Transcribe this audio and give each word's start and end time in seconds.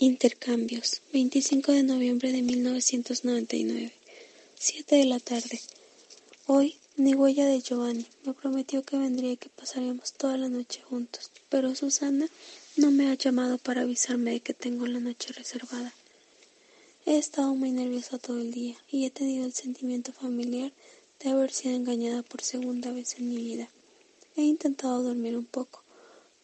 Intercambios, 0.00 1.02
25 1.12 1.72
de 1.72 1.82
noviembre 1.82 2.30
de 2.30 2.40
1999, 2.40 3.92
7 4.56 4.94
de 4.94 5.04
la 5.06 5.18
tarde. 5.18 5.60
Hoy, 6.46 6.76
ni 6.96 7.14
huella 7.14 7.46
de 7.46 7.60
Giovanni. 7.60 8.06
Me 8.24 8.32
prometió 8.32 8.84
que 8.84 8.96
vendría 8.96 9.32
y 9.32 9.36
que 9.36 9.48
pasaríamos 9.48 10.12
toda 10.12 10.36
la 10.36 10.48
noche 10.48 10.82
juntos, 10.82 11.32
pero 11.48 11.74
Susana 11.74 12.28
no 12.76 12.92
me 12.92 13.10
ha 13.10 13.14
llamado 13.14 13.58
para 13.58 13.80
avisarme 13.82 14.30
de 14.30 14.40
que 14.40 14.54
tengo 14.54 14.86
la 14.86 15.00
noche 15.00 15.32
reservada. 15.32 15.92
He 17.04 17.18
estado 17.18 17.56
muy 17.56 17.72
nerviosa 17.72 18.18
todo 18.18 18.38
el 18.38 18.52
día 18.52 18.76
y 18.88 19.04
he 19.04 19.10
tenido 19.10 19.46
el 19.46 19.52
sentimiento 19.52 20.12
familiar 20.12 20.70
de 21.18 21.30
haber 21.30 21.50
sido 21.50 21.74
engañada 21.74 22.22
por 22.22 22.42
segunda 22.42 22.92
vez 22.92 23.18
en 23.18 23.30
mi 23.30 23.38
vida. 23.38 23.68
He 24.36 24.42
intentado 24.42 25.02
dormir 25.02 25.36
un 25.36 25.46
poco 25.46 25.82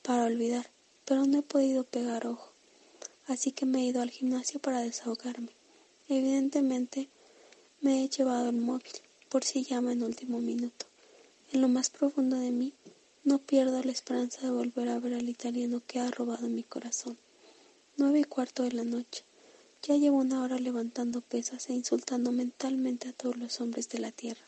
para 0.02 0.24
olvidar, 0.24 0.68
pero 1.04 1.24
no 1.24 1.38
he 1.38 1.42
podido 1.42 1.84
pegar 1.84 2.26
ojo 2.26 2.53
así 3.26 3.52
que 3.52 3.66
me 3.66 3.80
he 3.80 3.86
ido 3.86 4.02
al 4.02 4.10
gimnasio 4.10 4.60
para 4.60 4.80
desahogarme. 4.80 5.50
Evidentemente 6.08 7.08
me 7.80 8.04
he 8.04 8.08
llevado 8.08 8.50
el 8.50 8.56
móvil, 8.56 8.92
por 9.28 9.44
si 9.44 9.64
llama 9.64 9.92
en 9.92 10.02
último 10.02 10.40
minuto. 10.40 10.86
En 11.52 11.60
lo 11.60 11.68
más 11.68 11.90
profundo 11.90 12.36
de 12.38 12.50
mí, 12.50 12.72
no 13.24 13.38
pierdo 13.38 13.82
la 13.82 13.92
esperanza 13.92 14.42
de 14.42 14.50
volver 14.50 14.88
a 14.90 14.98
ver 14.98 15.14
al 15.14 15.28
italiano 15.28 15.80
que 15.86 15.98
ha 15.98 16.10
robado 16.10 16.48
mi 16.48 16.62
corazón. 16.62 17.16
Nueve 17.96 18.20
y 18.20 18.24
cuarto 18.24 18.64
de 18.64 18.72
la 18.72 18.84
noche. 18.84 19.24
Ya 19.82 19.96
llevo 19.96 20.18
una 20.18 20.42
hora 20.42 20.58
levantando 20.58 21.20
pesas 21.20 21.68
e 21.68 21.72
insultando 21.72 22.32
mentalmente 22.32 23.08
a 23.08 23.12
todos 23.12 23.36
los 23.36 23.60
hombres 23.60 23.88
de 23.88 23.98
la 23.98 24.12
tierra, 24.12 24.44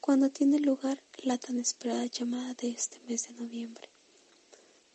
cuando 0.00 0.30
tiene 0.30 0.60
lugar 0.60 1.02
la 1.22 1.38
tan 1.38 1.58
esperada 1.58 2.06
llamada 2.06 2.54
de 2.54 2.68
este 2.70 3.00
mes 3.08 3.26
de 3.28 3.34
noviembre. 3.34 3.88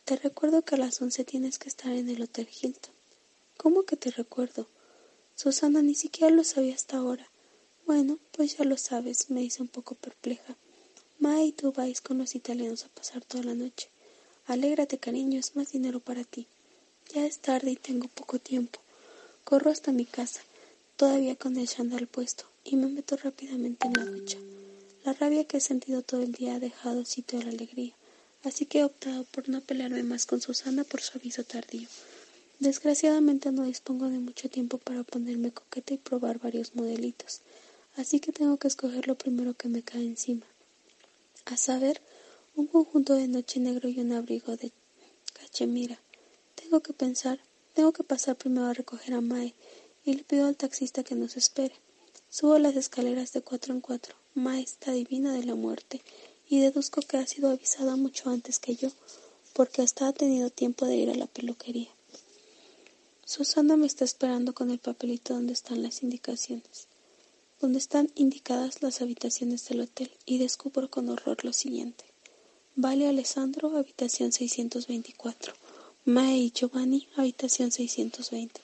Te 0.04 0.16
recuerdo 0.16 0.62
que 0.62 0.74
a 0.74 0.78
las 0.78 1.00
once 1.00 1.24
tienes 1.24 1.58
que 1.58 1.68
estar 1.68 1.92
en 1.92 2.08
el 2.08 2.22
Hotel 2.22 2.48
Hilton. 2.48 2.93
¿Cómo 3.56 3.84
que 3.84 3.96
te 3.96 4.10
recuerdo? 4.10 4.68
Susana 5.34 5.82
ni 5.82 5.94
siquiera 5.94 6.34
lo 6.34 6.44
sabía 6.44 6.74
hasta 6.74 6.98
ahora. 6.98 7.28
Bueno, 7.86 8.18
pues 8.32 8.56
ya 8.56 8.64
lo 8.64 8.76
sabes, 8.76 9.30
me 9.30 9.42
hice 9.42 9.62
un 9.62 9.68
poco 9.68 9.94
perpleja. 9.94 10.56
Ma 11.18 11.42
y 11.42 11.52
tú 11.52 11.72
vais 11.72 12.00
con 12.00 12.18
los 12.18 12.34
italianos 12.34 12.84
a 12.84 12.88
pasar 12.88 13.24
toda 13.24 13.44
la 13.44 13.54
noche. 13.54 13.88
Alégrate, 14.46 14.98
cariño, 14.98 15.38
es 15.38 15.56
más 15.56 15.72
dinero 15.72 16.00
para 16.00 16.24
ti. 16.24 16.46
Ya 17.12 17.26
es 17.26 17.38
tarde 17.38 17.70
y 17.70 17.76
tengo 17.76 18.08
poco 18.08 18.38
tiempo. 18.38 18.80
Corro 19.44 19.70
hasta 19.70 19.92
mi 19.92 20.04
casa, 20.04 20.40
todavía 20.96 21.36
con 21.36 21.56
el 21.56 21.68
chandal 21.68 22.06
puesto, 22.06 22.44
y 22.64 22.76
me 22.76 22.88
meto 22.88 23.16
rápidamente 23.16 23.86
en 23.86 23.94
la 23.94 24.04
ducha. 24.04 24.38
La 25.04 25.12
rabia 25.12 25.44
que 25.44 25.58
he 25.58 25.60
sentido 25.60 26.02
todo 26.02 26.22
el 26.22 26.32
día 26.32 26.54
ha 26.54 26.60
dejado 26.60 27.04
sitio 27.04 27.38
a 27.40 27.42
la 27.44 27.50
alegría 27.50 27.94
así 28.44 28.66
que 28.66 28.80
he 28.80 28.84
optado 28.84 29.24
por 29.24 29.48
no 29.48 29.60
pelearme 29.60 30.02
más 30.02 30.26
con 30.26 30.40
Susana 30.40 30.84
por 30.84 31.00
su 31.00 31.18
aviso 31.18 31.44
tardío. 31.44 31.88
Desgraciadamente 32.60 33.50
no 33.50 33.64
dispongo 33.64 34.08
de 34.08 34.18
mucho 34.18 34.48
tiempo 34.48 34.78
para 34.78 35.02
ponerme 35.02 35.52
coqueta 35.52 35.92
y 35.92 35.98
probar 35.98 36.38
varios 36.38 36.74
modelitos, 36.74 37.40
así 37.96 38.20
que 38.20 38.32
tengo 38.32 38.58
que 38.58 38.68
escoger 38.68 39.08
lo 39.08 39.16
primero 39.16 39.54
que 39.54 39.68
me 39.68 39.82
cae 39.82 40.04
encima. 40.04 40.46
A 41.46 41.56
saber, 41.56 42.00
un 42.56 42.68
conjunto 42.68 43.14
de 43.14 43.26
noche 43.26 43.58
negro 43.58 43.88
y 43.88 43.98
un 44.00 44.12
abrigo 44.12 44.56
de 44.56 44.70
cachemira. 45.32 45.98
Tengo 46.54 46.80
que 46.80 46.92
pensar, 46.92 47.40
tengo 47.74 47.92
que 47.92 48.04
pasar 48.04 48.36
primero 48.36 48.66
a 48.66 48.72
recoger 48.72 49.14
a 49.14 49.20
Mae 49.20 49.54
y 50.04 50.14
le 50.14 50.22
pido 50.22 50.46
al 50.46 50.56
taxista 50.56 51.02
que 51.02 51.16
nos 51.16 51.36
espere. 51.36 51.74
Subo 52.30 52.58
las 52.58 52.76
escaleras 52.76 53.32
de 53.32 53.42
cuatro 53.42 53.74
en 53.74 53.80
cuatro. 53.80 54.14
Mae 54.34 54.62
está 54.62 54.92
divina 54.92 55.32
de 55.32 55.44
la 55.44 55.56
muerte 55.56 56.00
y 56.48 56.60
deduzco 56.60 57.02
que 57.02 57.16
ha 57.16 57.26
sido 57.26 57.50
avisada 57.50 57.96
mucho 57.96 58.30
antes 58.30 58.58
que 58.60 58.76
yo, 58.76 58.90
porque 59.52 59.82
hasta 59.82 60.06
ha 60.06 60.12
tenido 60.12 60.50
tiempo 60.50 60.86
de 60.86 60.96
ir 60.96 61.10
a 61.10 61.14
la 61.14 61.26
peluquería. 61.26 61.93
Susana 63.26 63.78
me 63.78 63.86
está 63.86 64.04
esperando 64.04 64.52
con 64.52 64.70
el 64.70 64.78
papelito 64.78 65.32
donde 65.32 65.54
están 65.54 65.82
las 65.82 66.02
indicaciones, 66.02 66.88
donde 67.58 67.78
están 67.78 68.10
indicadas 68.14 68.82
las 68.82 69.00
habitaciones 69.00 69.66
del 69.66 69.80
hotel, 69.80 70.10
y 70.26 70.36
descubro 70.36 70.90
con 70.90 71.08
horror 71.08 71.42
lo 71.42 71.54
siguiente. 71.54 72.04
Vale 72.76 73.08
Alessandro, 73.08 73.78
habitación 73.78 74.30
624. 74.30 75.54
Mae 76.04 76.50
Giovanni, 76.50 77.08
habitación 77.16 77.72
620. 77.72 78.60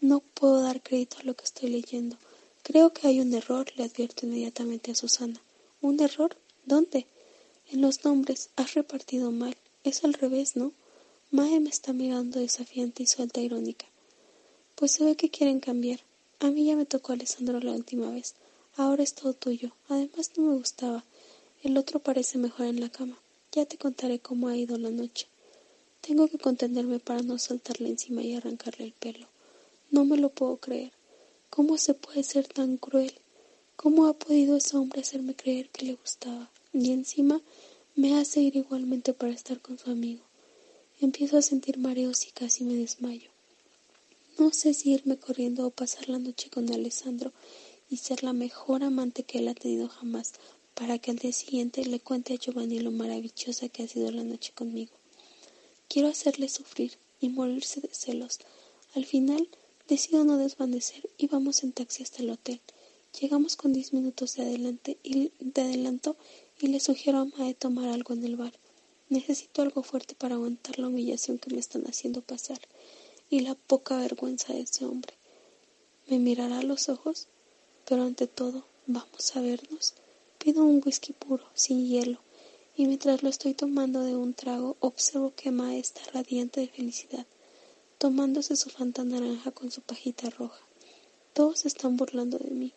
No 0.00 0.20
puedo 0.20 0.62
dar 0.62 0.82
crédito 0.82 1.18
a 1.18 1.24
lo 1.24 1.34
que 1.34 1.44
estoy 1.44 1.68
leyendo. 1.68 2.16
Creo 2.62 2.94
que 2.94 3.08
hay 3.08 3.20
un 3.20 3.34
error, 3.34 3.66
le 3.76 3.84
advierto 3.84 4.24
inmediatamente 4.24 4.92
a 4.92 4.94
Susana. 4.94 5.40
¿Un 5.82 6.00
error? 6.00 6.34
¿Dónde? 6.64 7.06
En 7.70 7.82
los 7.82 8.06
nombres. 8.06 8.48
Has 8.56 8.72
repartido 8.72 9.32
mal. 9.32 9.54
Es 9.84 10.02
al 10.02 10.14
revés, 10.14 10.56
¿no? 10.56 10.72
Mae 11.32 11.58
me 11.58 11.70
está 11.70 11.92
mirando 11.92 12.38
desafiante 12.38 13.02
y 13.02 13.06
suelta 13.06 13.40
irónica. 13.40 13.86
Pues 14.76 14.92
se 14.92 15.04
ve 15.04 15.16
que 15.16 15.28
quieren 15.28 15.58
cambiar. 15.58 16.00
A 16.38 16.50
mí 16.50 16.66
ya 16.66 16.76
me 16.76 16.86
tocó 16.86 17.12
Alessandro 17.12 17.58
la 17.60 17.72
última 17.72 18.10
vez. 18.10 18.34
Ahora 18.76 19.02
es 19.02 19.14
todo 19.14 19.32
tuyo. 19.32 19.72
Además 19.88 20.30
no 20.36 20.44
me 20.44 20.56
gustaba. 20.56 21.04
El 21.64 21.76
otro 21.78 21.98
parece 21.98 22.38
mejor 22.38 22.66
en 22.66 22.80
la 22.80 22.90
cama. 22.90 23.18
Ya 23.50 23.64
te 23.64 23.76
contaré 23.76 24.20
cómo 24.20 24.46
ha 24.48 24.56
ido 24.56 24.78
la 24.78 24.90
noche. 24.90 25.26
Tengo 26.00 26.28
que 26.28 26.38
contenerme 26.38 27.00
para 27.00 27.22
no 27.22 27.38
saltarle 27.38 27.88
encima 27.88 28.22
y 28.22 28.34
arrancarle 28.34 28.84
el 28.84 28.92
pelo. 28.92 29.26
No 29.90 30.04
me 30.04 30.16
lo 30.16 30.28
puedo 30.28 30.58
creer. 30.58 30.92
¿Cómo 31.50 31.76
se 31.76 31.94
puede 31.94 32.22
ser 32.22 32.46
tan 32.46 32.76
cruel? 32.76 33.14
¿Cómo 33.74 34.06
ha 34.06 34.12
podido 34.12 34.56
ese 34.56 34.76
hombre 34.76 35.00
hacerme 35.00 35.34
creer 35.34 35.70
que 35.70 35.86
le 35.86 35.94
gustaba? 35.94 36.50
Y 36.72 36.92
encima 36.92 37.40
me 37.96 38.16
hace 38.16 38.40
ir 38.42 38.56
igualmente 38.56 39.12
para 39.12 39.32
estar 39.32 39.60
con 39.60 39.78
su 39.78 39.90
amigo. 39.90 40.25
Empiezo 40.98 41.36
a 41.36 41.42
sentir 41.42 41.76
mareos 41.76 42.26
y 42.26 42.30
casi 42.30 42.64
me 42.64 42.74
desmayo. 42.74 43.30
No 44.38 44.50
sé 44.52 44.72
si 44.72 44.92
irme 44.92 45.18
corriendo 45.18 45.66
o 45.66 45.70
pasar 45.70 46.08
la 46.08 46.18
noche 46.18 46.48
con 46.48 46.72
Alessandro 46.72 47.34
y 47.90 47.98
ser 47.98 48.22
la 48.22 48.32
mejor 48.32 48.82
amante 48.82 49.22
que 49.22 49.38
él 49.38 49.48
ha 49.48 49.54
tenido 49.54 49.88
jamás, 49.88 50.32
para 50.74 50.98
que 50.98 51.10
al 51.10 51.18
día 51.18 51.32
siguiente 51.32 51.84
le 51.84 52.00
cuente 52.00 52.32
a 52.32 52.36
Giovanni 52.38 52.80
lo 52.80 52.92
maravillosa 52.92 53.68
que 53.68 53.82
ha 53.82 53.88
sido 53.88 54.10
la 54.10 54.24
noche 54.24 54.52
conmigo. 54.54 54.92
Quiero 55.88 56.08
hacerle 56.08 56.48
sufrir 56.48 56.92
y 57.20 57.28
morirse 57.28 57.80
de 57.82 57.92
celos. 57.92 58.38
Al 58.94 59.04
final 59.04 59.48
decido 59.88 60.24
no 60.24 60.38
desvanecer 60.38 61.08
y 61.18 61.26
vamos 61.26 61.62
en 61.62 61.72
taxi 61.72 62.02
hasta 62.02 62.22
el 62.22 62.30
hotel. 62.30 62.60
Llegamos 63.20 63.56
con 63.56 63.74
diez 63.74 63.92
minutos 63.92 64.34
de, 64.36 64.44
adelante 64.44 64.98
y, 65.02 65.30
de 65.40 65.60
adelanto 65.60 66.16
y 66.58 66.68
le 66.68 66.80
sugiero 66.80 67.18
a 67.18 67.24
Mae 67.24 67.52
tomar 67.54 67.88
algo 67.88 68.14
en 68.14 68.24
el 68.24 68.36
bar. 68.36 68.52
Necesito 69.08 69.62
algo 69.62 69.84
fuerte 69.84 70.16
para 70.16 70.34
aguantar 70.34 70.80
la 70.80 70.88
humillación 70.88 71.38
que 71.38 71.52
me 71.52 71.60
están 71.60 71.84
haciendo 71.84 72.22
pasar 72.22 72.58
y 73.30 73.40
la 73.40 73.54
poca 73.54 73.96
vergüenza 73.98 74.52
de 74.52 74.62
ese 74.62 74.84
hombre. 74.84 75.14
¿Me 76.08 76.18
mirará 76.18 76.58
a 76.58 76.62
los 76.64 76.88
ojos? 76.88 77.28
Pero 77.84 78.02
ante 78.02 78.26
todo, 78.26 78.66
vamos 78.86 79.36
a 79.36 79.40
vernos. 79.40 79.94
Pido 80.38 80.64
un 80.64 80.82
whisky 80.84 81.12
puro, 81.12 81.44
sin 81.54 81.86
hielo, 81.86 82.18
y 82.76 82.86
mientras 82.86 83.22
lo 83.22 83.28
estoy 83.28 83.54
tomando 83.54 84.00
de 84.00 84.16
un 84.16 84.34
trago, 84.34 84.76
observo 84.80 85.32
que 85.36 85.52
Mae 85.52 85.78
está 85.78 86.00
radiante 86.12 86.60
de 86.60 86.68
felicidad, 86.68 87.26
tomándose 87.98 88.56
su 88.56 88.70
fanta 88.70 89.04
naranja 89.04 89.52
con 89.52 89.70
su 89.70 89.82
pajita 89.82 90.30
roja. 90.30 90.60
Todos 91.32 91.64
están 91.64 91.96
burlando 91.96 92.38
de 92.38 92.50
mí 92.50 92.72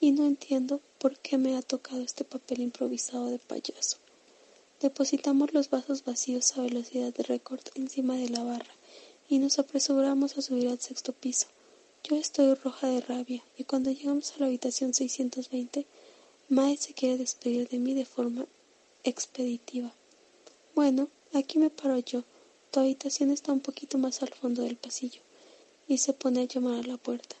y 0.00 0.12
no 0.12 0.26
entiendo 0.26 0.80
por 0.98 1.18
qué 1.18 1.38
me 1.38 1.56
ha 1.56 1.62
tocado 1.62 2.00
este 2.00 2.24
papel 2.24 2.60
improvisado 2.60 3.26
de 3.26 3.38
payaso. 3.38 3.98
Depositamos 4.80 5.54
los 5.54 5.70
vasos 5.70 6.04
vacíos 6.04 6.54
a 6.56 6.60
velocidad 6.60 7.14
de 7.14 7.22
récord 7.22 7.62
encima 7.76 8.14
de 8.16 8.28
la 8.28 8.42
barra 8.42 8.74
y 9.26 9.38
nos 9.38 9.58
apresuramos 9.58 10.36
a 10.36 10.42
subir 10.42 10.68
al 10.68 10.78
sexto 10.78 11.14
piso. 11.14 11.46
Yo 12.04 12.16
estoy 12.16 12.52
roja 12.52 12.86
de 12.86 13.00
rabia 13.00 13.42
y 13.56 13.64
cuando 13.64 13.90
llegamos 13.90 14.32
a 14.32 14.40
la 14.40 14.46
habitación 14.46 14.92
620, 14.92 15.86
Mae 16.50 16.76
se 16.76 16.92
quiere 16.92 17.16
despedir 17.16 17.68
de 17.70 17.78
mí 17.78 17.94
de 17.94 18.04
forma 18.04 18.46
expeditiva. 19.02 19.94
Bueno, 20.74 21.08
aquí 21.32 21.58
me 21.58 21.70
paro 21.70 21.98
yo. 21.98 22.24
Tu 22.70 22.80
habitación 22.80 23.30
está 23.30 23.52
un 23.52 23.60
poquito 23.60 23.96
más 23.96 24.22
al 24.22 24.28
fondo 24.28 24.62
del 24.62 24.76
pasillo. 24.76 25.22
Y 25.88 25.98
se 25.98 26.12
pone 26.12 26.42
a 26.42 26.44
llamar 26.44 26.84
a 26.84 26.86
la 26.86 26.98
puerta. 26.98 27.34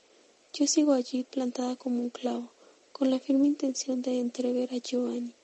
Yo 0.54 0.66
sigo 0.66 0.94
allí 0.94 1.24
plantada 1.24 1.76
como 1.76 2.00
un 2.00 2.08
clavo, 2.08 2.50
con 2.92 3.10
la 3.10 3.18
firme 3.18 3.46
intención 3.46 4.00
de 4.00 4.20
entrever 4.20 4.72
a 4.72 4.78
Giovanni. 4.78 5.34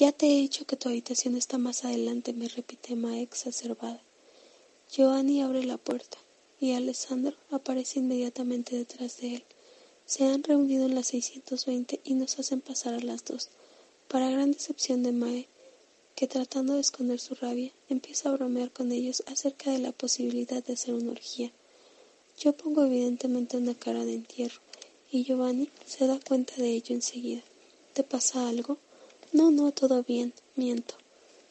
Ya 0.00 0.12
te 0.12 0.24
he 0.24 0.36
dicho 0.36 0.64
que 0.64 0.76
tu 0.76 0.88
habitación 0.88 1.36
está 1.36 1.58
más 1.58 1.84
adelante, 1.84 2.32
me 2.32 2.48
repite 2.48 2.96
Ma 2.96 3.20
exacerbada. 3.20 4.02
Giovanni 4.90 5.42
abre 5.42 5.62
la 5.62 5.76
puerta 5.76 6.16
y 6.58 6.72
Alessandro 6.72 7.36
aparece 7.50 7.98
inmediatamente 7.98 8.76
detrás 8.76 9.18
de 9.18 9.34
él. 9.34 9.44
Se 10.06 10.24
han 10.24 10.42
reunido 10.42 10.86
en 10.86 10.94
las 10.94 11.08
620 11.08 12.00
y 12.02 12.14
nos 12.14 12.38
hacen 12.38 12.62
pasar 12.62 12.94
a 12.94 13.00
las 13.00 13.26
dos. 13.26 13.50
Para 14.08 14.30
gran 14.30 14.52
decepción 14.52 15.02
de 15.02 15.12
Mae, 15.12 15.48
que 16.14 16.26
tratando 16.26 16.76
de 16.76 16.80
esconder 16.80 17.20
su 17.20 17.34
rabia, 17.34 17.70
empieza 17.90 18.30
a 18.30 18.32
bromear 18.32 18.70
con 18.70 18.92
ellos 18.92 19.22
acerca 19.26 19.70
de 19.70 19.80
la 19.80 19.92
posibilidad 19.92 20.64
de 20.64 20.72
hacer 20.72 20.94
una 20.94 21.12
orgía. 21.12 21.52
Yo 22.38 22.54
pongo 22.54 22.86
evidentemente 22.86 23.58
una 23.58 23.74
cara 23.74 24.06
de 24.06 24.14
entierro 24.14 24.62
y 25.12 25.24
Giovanni 25.24 25.68
se 25.84 26.06
da 26.06 26.18
cuenta 26.26 26.54
de 26.56 26.70
ello 26.70 26.94
enseguida. 26.94 27.42
¿Te 27.92 28.02
pasa 28.02 28.48
algo? 28.48 28.78
No, 29.32 29.50
no, 29.50 29.70
todo 29.72 30.02
bien, 30.02 30.32
miento. 30.56 30.94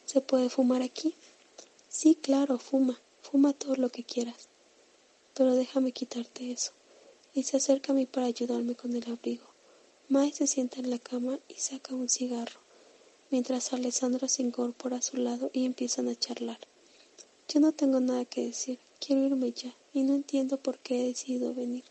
¿Se 0.04 0.20
puede 0.20 0.50
fumar 0.50 0.82
aquí? 0.82 1.14
Sí, 1.88 2.14
claro, 2.14 2.58
fuma, 2.58 3.00
fuma 3.22 3.52
todo 3.52 3.76
lo 3.76 3.88
que 3.90 4.04
quieras. 4.04 4.48
pero 5.34 5.54
déjame 5.54 5.92
quitarte 5.92 6.52
eso. 6.52 6.72
Y 7.34 7.44
se 7.44 7.56
acerca 7.56 7.92
a 7.92 7.94
mí 7.94 8.04
para 8.06 8.26
ayudarme 8.26 8.74
con 8.74 8.94
el 8.94 9.10
abrigo. 9.10 9.46
Mae 10.08 10.32
se 10.32 10.46
sienta 10.46 10.80
en 10.80 10.90
la 10.90 10.98
cama 10.98 11.38
y 11.48 11.54
saca 11.54 11.94
un 11.94 12.08
cigarro, 12.08 12.60
mientras 13.30 13.72
Alessandro 13.72 14.28
se 14.28 14.42
incorpora 14.42 14.96
a 14.96 15.02
su 15.02 15.16
lado 15.16 15.50
y 15.52 15.64
empiezan 15.64 16.08
a 16.08 16.18
charlar. 16.18 16.58
Yo 17.48 17.60
no 17.60 17.72
tengo 17.72 18.00
nada 18.00 18.24
que 18.24 18.44
decir, 18.44 18.78
quiero 18.98 19.24
irme 19.24 19.52
ya, 19.52 19.74
y 19.94 20.02
no 20.02 20.14
entiendo 20.14 20.58
por 20.58 20.78
qué 20.78 21.00
he 21.00 21.06
decidido 21.06 21.54
venir. 21.54 21.84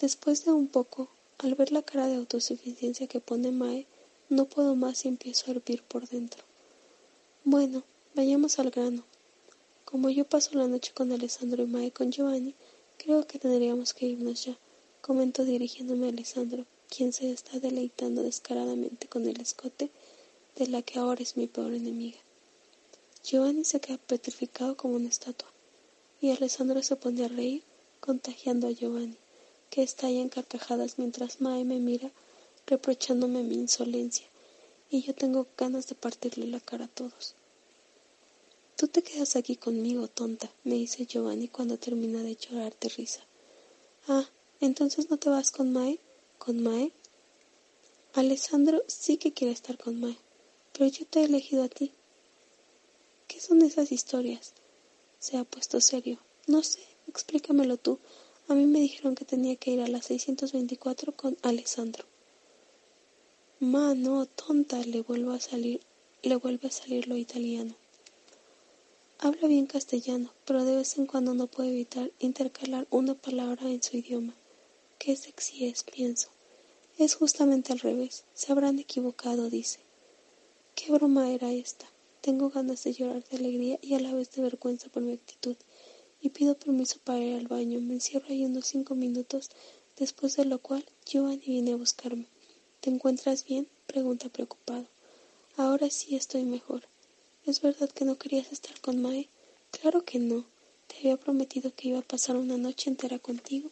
Después 0.00 0.44
de 0.44 0.52
un 0.52 0.66
poco, 0.66 1.08
al 1.38 1.54
ver 1.54 1.70
la 1.70 1.82
cara 1.82 2.06
de 2.08 2.16
autosuficiencia 2.16 3.06
que 3.06 3.20
pone 3.20 3.52
Mae, 3.52 3.86
no 4.32 4.46
puedo 4.46 4.74
más 4.74 5.04
y 5.04 5.08
empiezo 5.08 5.44
a 5.46 5.54
hervir 5.54 5.82
por 5.82 6.08
dentro. 6.08 6.42
Bueno, 7.44 7.82
vayamos 8.14 8.58
al 8.58 8.70
grano. 8.70 9.04
Como 9.84 10.08
yo 10.08 10.24
paso 10.24 10.56
la 10.56 10.68
noche 10.68 10.92
con 10.94 11.12
Alessandro 11.12 11.64
y 11.64 11.66
Mae 11.66 11.92
con 11.92 12.10
Giovanni, 12.10 12.54
creo 12.96 13.26
que 13.26 13.38
tendríamos 13.38 13.92
que 13.92 14.06
irnos 14.06 14.46
ya 14.46 14.56
comentó 15.02 15.44
dirigiéndome 15.44 16.06
a 16.06 16.10
Alessandro, 16.10 16.64
quien 16.88 17.12
se 17.12 17.30
está 17.30 17.58
deleitando 17.58 18.22
descaradamente 18.22 19.06
con 19.06 19.28
el 19.28 19.40
escote 19.40 19.90
de 20.56 20.66
la 20.68 20.80
que 20.80 20.98
ahora 20.98 21.22
es 21.22 21.36
mi 21.36 21.46
peor 21.46 21.74
enemiga. 21.74 22.18
Giovanni 23.24 23.64
se 23.64 23.80
queda 23.80 23.98
petrificado 23.98 24.76
como 24.76 24.94
una 24.94 25.08
estatua, 25.08 25.50
y 26.20 26.30
Alessandro 26.30 26.82
se 26.82 26.96
pone 26.96 27.24
a 27.24 27.28
reír, 27.28 27.62
contagiando 28.00 28.68
a 28.68 28.70
Giovanni, 28.70 29.16
que 29.68 29.82
estalla 29.82 30.20
en 30.20 30.28
carcajadas 30.28 30.98
mientras 30.98 31.40
Mae 31.40 31.64
me 31.64 31.78
mira, 31.78 32.10
reprochándome 32.66 33.42
mi 33.42 33.56
insolencia, 33.56 34.26
y 34.90 35.02
yo 35.02 35.14
tengo 35.14 35.46
ganas 35.56 35.88
de 35.88 35.94
partirle 35.94 36.46
la 36.46 36.60
cara 36.60 36.84
a 36.84 36.88
todos. 36.88 37.34
Tú 38.76 38.88
te 38.88 39.02
quedas 39.02 39.36
aquí 39.36 39.56
conmigo, 39.56 40.08
tonta, 40.08 40.50
me 40.64 40.74
dice 40.74 41.06
Giovanni 41.06 41.48
cuando 41.48 41.78
termina 41.78 42.22
de 42.22 42.36
llorar 42.36 42.74
de 42.80 42.88
risa. 42.88 43.20
Ah, 44.08 44.28
entonces 44.60 45.08
no 45.08 45.18
te 45.18 45.30
vas 45.30 45.50
con 45.50 45.72
Mae, 45.72 46.00
con 46.38 46.62
Mae. 46.62 46.92
Alessandro 48.14 48.82
sí 48.88 49.18
que 49.18 49.32
quiere 49.32 49.52
estar 49.52 49.78
con 49.78 50.00
Mae, 50.00 50.18
pero 50.72 50.86
yo 50.86 51.06
te 51.06 51.20
he 51.20 51.24
elegido 51.24 51.62
a 51.62 51.68
ti. 51.68 51.92
¿Qué 53.28 53.40
son 53.40 53.62
esas 53.62 53.92
historias? 53.92 54.52
Se 55.18 55.36
ha 55.36 55.44
puesto 55.44 55.80
serio. 55.80 56.18
No 56.46 56.62
sé, 56.62 56.80
explícamelo 57.06 57.76
tú. 57.76 57.98
A 58.48 58.54
mí 58.54 58.66
me 58.66 58.80
dijeron 58.80 59.14
que 59.14 59.24
tenía 59.24 59.56
que 59.56 59.70
ir 59.70 59.80
a 59.80 59.88
las 59.88 60.06
624 60.06 61.12
con 61.12 61.38
Alessandro. 61.42 62.04
Ma, 63.64 63.94
no, 63.94 64.26
tonta, 64.26 64.84
le 64.84 65.02
vuelvo 65.02 65.30
a 65.30 65.38
salir, 65.38 65.80
le 66.24 66.34
vuelve 66.34 66.66
a 66.66 66.72
salir 66.72 67.06
lo 67.06 67.16
italiano. 67.16 67.76
Habla 69.20 69.46
bien 69.46 69.66
castellano, 69.66 70.32
pero 70.44 70.64
de 70.64 70.74
vez 70.74 70.98
en 70.98 71.06
cuando 71.06 71.32
no 71.32 71.46
puede 71.46 71.68
evitar 71.70 72.10
intercalar 72.18 72.88
una 72.90 73.14
palabra 73.14 73.70
en 73.70 73.80
su 73.80 73.96
idioma. 73.96 74.34
Qué 74.98 75.14
sexy 75.14 75.66
es, 75.66 75.84
pienso. 75.84 76.28
Es 76.98 77.14
justamente 77.14 77.72
al 77.72 77.78
revés. 77.78 78.24
Se 78.34 78.50
habrán 78.50 78.80
equivocado, 78.80 79.48
dice. 79.48 79.78
¿Qué 80.74 80.90
broma 80.90 81.30
era 81.30 81.52
esta? 81.52 81.86
Tengo 82.20 82.50
ganas 82.50 82.82
de 82.82 82.94
llorar 82.94 83.22
de 83.22 83.36
alegría 83.36 83.78
y 83.80 83.94
a 83.94 84.00
la 84.00 84.12
vez 84.12 84.32
de 84.32 84.42
vergüenza 84.42 84.88
por 84.88 85.04
mi 85.04 85.12
actitud, 85.12 85.54
y 86.20 86.30
pido 86.30 86.58
permiso 86.58 86.98
para 87.04 87.20
ir 87.20 87.36
al 87.36 87.46
baño. 87.46 87.78
Me 87.80 87.94
encierro 87.94 88.26
ahí 88.28 88.44
unos 88.44 88.66
cinco 88.66 88.96
minutos, 88.96 89.50
después 89.96 90.34
de 90.34 90.46
lo 90.46 90.58
cual 90.58 90.84
Giovanni 91.06 91.46
viene 91.46 91.74
a 91.74 91.76
buscarme. 91.76 92.26
¿Te 92.82 92.90
encuentras 92.90 93.44
bien? 93.44 93.68
pregunta 93.86 94.28
preocupado. 94.28 94.88
Ahora 95.56 95.88
sí 95.88 96.16
estoy 96.16 96.42
mejor. 96.42 96.82
¿Es 97.46 97.60
verdad 97.60 97.88
que 97.88 98.04
no 98.04 98.18
querías 98.18 98.50
estar 98.50 98.80
con 98.80 99.00
Mae? 99.00 99.28
Claro 99.70 100.04
que 100.04 100.18
no. 100.18 100.44
Te 100.88 100.96
había 100.96 101.16
prometido 101.16 101.72
que 101.72 101.90
iba 101.90 102.00
a 102.00 102.08
pasar 102.12 102.34
una 102.34 102.56
noche 102.56 102.90
entera 102.90 103.20
contigo 103.20 103.70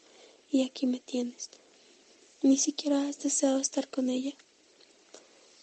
y 0.48 0.62
aquí 0.62 0.86
me 0.86 1.00
tienes. 1.00 1.50
Ni 2.42 2.56
siquiera 2.56 3.08
has 3.08 3.18
deseado 3.18 3.58
estar 3.58 3.88
con 3.88 4.10
ella. 4.10 4.34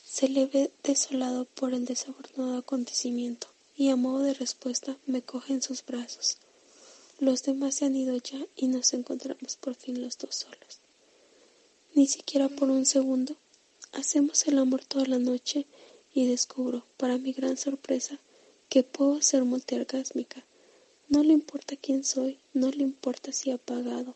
Se 0.06 0.28
le 0.28 0.48
ve 0.48 0.70
desolado 0.84 1.46
por 1.46 1.74
el 1.74 1.86
desafortunado 1.86 2.58
acontecimiento 2.58 3.48
y 3.78 3.92
a 3.92 3.96
modo 3.96 4.24
de 4.24 4.34
respuesta 4.34 4.98
me 5.06 5.22
coge 5.22 5.54
en 5.54 5.62
sus 5.62 5.86
brazos. 5.86 6.36
Los 7.20 7.44
demás 7.44 7.76
se 7.76 7.86
han 7.86 7.96
ido 7.96 8.18
ya 8.18 8.46
y 8.58 8.68
nos 8.68 8.94
encontramos 8.94 9.56
por 9.56 9.76
fin 9.76 10.02
los 10.02 10.18
dos 10.18 10.36
solos. 10.36 10.82
Ni 11.98 12.06
siquiera 12.06 12.48
por 12.48 12.70
un 12.70 12.86
segundo. 12.86 13.36
Hacemos 13.92 14.48
el 14.48 14.60
amor 14.60 14.86
toda 14.86 15.08
la 15.08 15.18
noche 15.18 15.66
y 16.14 16.28
descubro, 16.28 16.86
para 16.96 17.18
mi 17.18 17.34
gran 17.34 17.58
sorpresa, 17.58 18.20
que 18.70 18.84
puedo 18.84 19.20
ser 19.24 19.46
multiorgásmica. 19.46 20.46
No 21.10 21.24
le 21.24 21.34
importa 21.34 21.76
quién 21.76 22.04
soy, 22.04 22.38
no 22.54 22.70
le 22.70 22.84
importa 22.84 23.32
si 23.32 23.50
ha 23.50 23.58
pagado, 23.58 24.16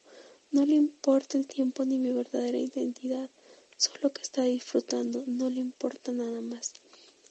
no 0.51 0.63
le 0.63 0.75
importa 0.75 1.39
el 1.39 1.47
tiempo 1.47 1.83
ni 1.83 1.97
mi 1.97 2.11
verdadera 2.11 2.59
identidad, 2.59 3.31
solo 3.77 4.13
que 4.13 4.21
está 4.21 4.43
disfrutando, 4.43 5.23
no 5.25 5.49
le 5.49 5.61
importa 5.61 6.11
nada 6.11 6.39
más. 6.39 6.73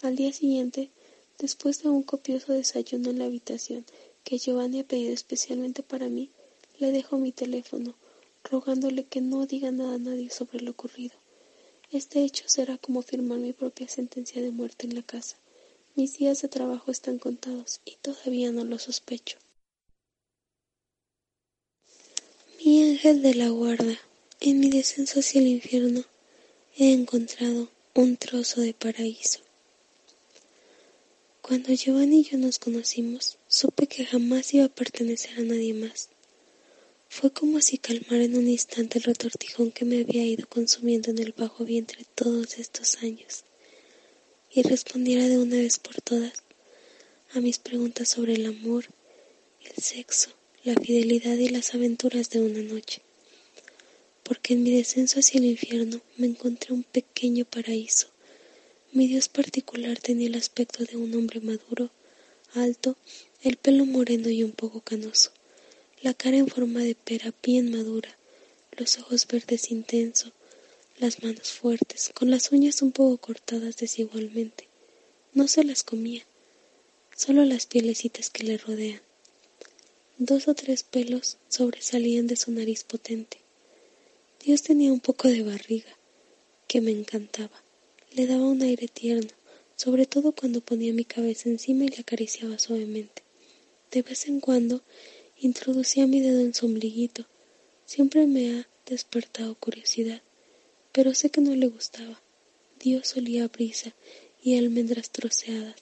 Al 0.03 0.17
día 0.17 0.33
siguiente, 0.33 0.91
después 1.39 1.81
de 1.85 1.91
un 1.91 2.03
copioso 2.03 2.55
desayuno 2.55 3.11
en 3.11 3.21
la 3.21 3.27
habitación 3.27 3.87
que 4.25 4.39
Giovanni 4.39 4.81
ha 4.81 4.85
pedido 4.85 5.13
especialmente 5.15 5.85
para 5.85 6.09
mí, 6.09 6.29
le 6.81 6.91
dejo 6.91 7.19
mi 7.19 7.31
teléfono, 7.31 7.95
rogándole 8.45 9.05
que 9.05 9.21
no 9.21 9.47
diga 9.47 9.71
nada 9.71 9.95
a 9.95 9.99
nadie 9.99 10.31
sobre 10.31 10.61
lo 10.61 10.73
ocurrido. 10.73 11.15
Este 11.91 12.23
hecho 12.23 12.45
será 12.47 12.79
como 12.79 13.03
firmar 13.03 13.39
mi 13.39 13.53
propia 13.53 13.89
sentencia 13.89 14.41
de 14.41 14.51
muerte 14.51 14.87
en 14.87 14.95
la 14.95 15.03
casa. 15.03 15.37
Mis 15.97 16.19
días 16.19 16.41
de 16.43 16.49
trabajo 16.49 16.91
están 16.91 17.19
contados 17.19 17.81
y 17.85 17.97
todavía 17.97 18.53
no 18.53 18.65
lo 18.65 18.79
sospecho. 18.79 19.39
Mi 22.65 22.91
ángel 22.91 23.23
de 23.23 23.35
la 23.35 23.49
guarda, 23.49 23.99
en 24.41 24.61
mi 24.61 24.71
descenso 24.71 25.21
hacia 25.21 25.41
el 25.41 25.49
infierno, 25.49 26.05
he 26.77 26.93
encontrado 26.93 27.69
un 27.95 28.17
trozo 28.17 28.61
de 28.61 28.73
paraíso. 28.73 29.41
Cuando 31.43 31.73
Giovanni 31.73 32.21
y 32.21 32.25
yo 32.25 32.39
nos 32.39 32.61
conocimos, 32.61 33.37
supe 33.49 33.89
que 33.89 34.05
jamás 34.07 34.55
iba 34.55 34.67
a 34.67 34.69
pertenecer 34.69 35.39
a 35.39 35.43
nadie 35.43 35.75
más. 35.75 36.11
Fue 37.13 37.33
como 37.33 37.61
si 37.61 37.77
calmara 37.77 38.23
en 38.23 38.37
un 38.37 38.49
instante 38.49 38.99
el 38.99 39.05
retortijón 39.05 39.73
que 39.73 39.85
me 39.85 39.99
había 39.99 40.25
ido 40.25 40.47
consumiendo 40.47 41.11
en 41.11 41.19
el 41.19 41.33
bajo 41.33 41.65
vientre 41.65 42.07
todos 42.15 42.57
estos 42.57 43.03
años, 43.03 43.43
y 44.49 44.63
respondiera 44.63 45.27
de 45.27 45.37
una 45.37 45.57
vez 45.57 45.81
por 45.81 46.01
todas 46.01 46.45
a 47.35 47.41
mis 47.41 47.59
preguntas 47.59 48.09
sobre 48.09 48.35
el 48.35 48.47
amor, 48.47 48.85
el 49.61 49.83
sexo, 49.83 50.31
la 50.63 50.75
fidelidad 50.75 51.35
y 51.35 51.49
las 51.49 51.75
aventuras 51.75 52.31
de 52.31 52.43
una 52.43 52.63
noche, 52.63 53.03
porque 54.23 54.55
en 54.55 54.63
mi 54.63 54.71
descenso 54.71 55.19
hacia 55.19 55.39
el 55.39 55.47
infierno 55.47 56.01
me 56.17 56.29
encontré 56.29 56.73
un 56.73 56.85
pequeño 56.85 57.45
paraíso. 57.45 58.07
Mi 58.93 59.09
Dios 59.09 59.29
particular 59.29 59.99
tenía 59.99 60.29
el 60.29 60.37
aspecto 60.37 60.85
de 60.85 60.97
un 60.97 61.13
hombre 61.17 61.41
maduro, 61.41 61.91
alto, 62.55 62.97
el 63.43 63.57
pelo 63.57 63.85
moreno 63.85 64.31
y 64.31 64.45
un 64.45 64.53
poco 64.53 64.81
canoso, 64.81 65.33
la 66.03 66.15
cara 66.15 66.39
en 66.39 66.49
forma 66.49 66.81
de 66.81 66.95
pera 66.95 67.35
bien 67.43 67.71
madura, 67.71 68.17
los 68.77 68.99
ojos 68.99 69.27
verdes 69.27 69.71
intenso, 69.71 70.33
las 70.99 71.23
manos 71.23 71.53
fuertes, 71.53 72.11
con 72.15 72.31
las 72.31 72.53
uñas 72.53 72.81
un 72.81 72.93
poco 72.93 73.19
cortadas 73.19 73.77
desigualmente. 73.77 74.67
No 75.35 75.47
se 75.47 75.63
las 75.63 75.83
comía, 75.83 76.25
solo 77.15 77.45
las 77.45 77.67
pielecitas 77.67 78.31
que 78.31 78.45
le 78.45 78.57
rodean. 78.57 79.03
Dos 80.17 80.49
o 80.49 80.55
tres 80.55 80.85
pelos 80.85 81.37
sobresalían 81.49 82.27
de 82.27 82.37
su 82.37 82.51
nariz 82.51 82.85
potente. 82.85 83.39
Dios 84.45 84.63
tenía 84.63 84.93
un 84.93 85.01
poco 85.01 85.29
de 85.29 85.43
barriga, 85.43 85.97
que 86.67 86.81
me 86.81 86.93
encantaba. 86.93 87.63
Le 88.13 88.27
daba 88.27 88.45
un 88.45 88.63
aire 88.63 88.89
tierno, 88.89 89.31
sobre 89.77 90.07
todo 90.07 90.33
cuando 90.33 90.63
ponía 90.63 90.95
mi 90.95 91.05
cabeza 91.05 91.49
encima 91.51 91.85
y 91.85 91.89
le 91.89 92.01
acariciaba 92.01 92.59
suavemente. 92.59 93.23
De 93.91 94.03
vez 94.03 94.27
en 94.29 94.41
cuando 94.41 94.83
introducía 95.41 96.07
mi 96.07 96.21
dedo 96.21 96.41
en 96.41 96.53
su 96.53 96.67
ombliguito. 96.67 97.25
Siempre 97.87 98.27
me 98.27 98.59
ha 98.59 98.69
despertado 98.87 99.55
curiosidad, 99.55 100.23
pero 100.93 101.15
sé 101.15 101.31
que 101.31 101.41
no 101.41 101.55
le 101.55 101.67
gustaba. 101.67 102.21
Dios 102.79 103.17
olía 103.17 103.45
a 103.45 103.49
brisa 103.49 103.95
y 104.43 104.59
almendras 104.59 105.11
troceadas, 105.11 105.77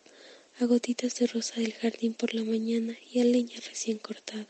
a 0.61 0.65
gotitas 0.67 1.19
de 1.19 1.27
rosa 1.27 1.61
del 1.61 1.73
jardín 1.73 2.15
por 2.15 2.35
la 2.35 2.45
mañana 2.45 2.97
y 3.12 3.21
a 3.21 3.25
leña 3.25 3.59
recién 3.69 3.99
cortada, 3.99 4.49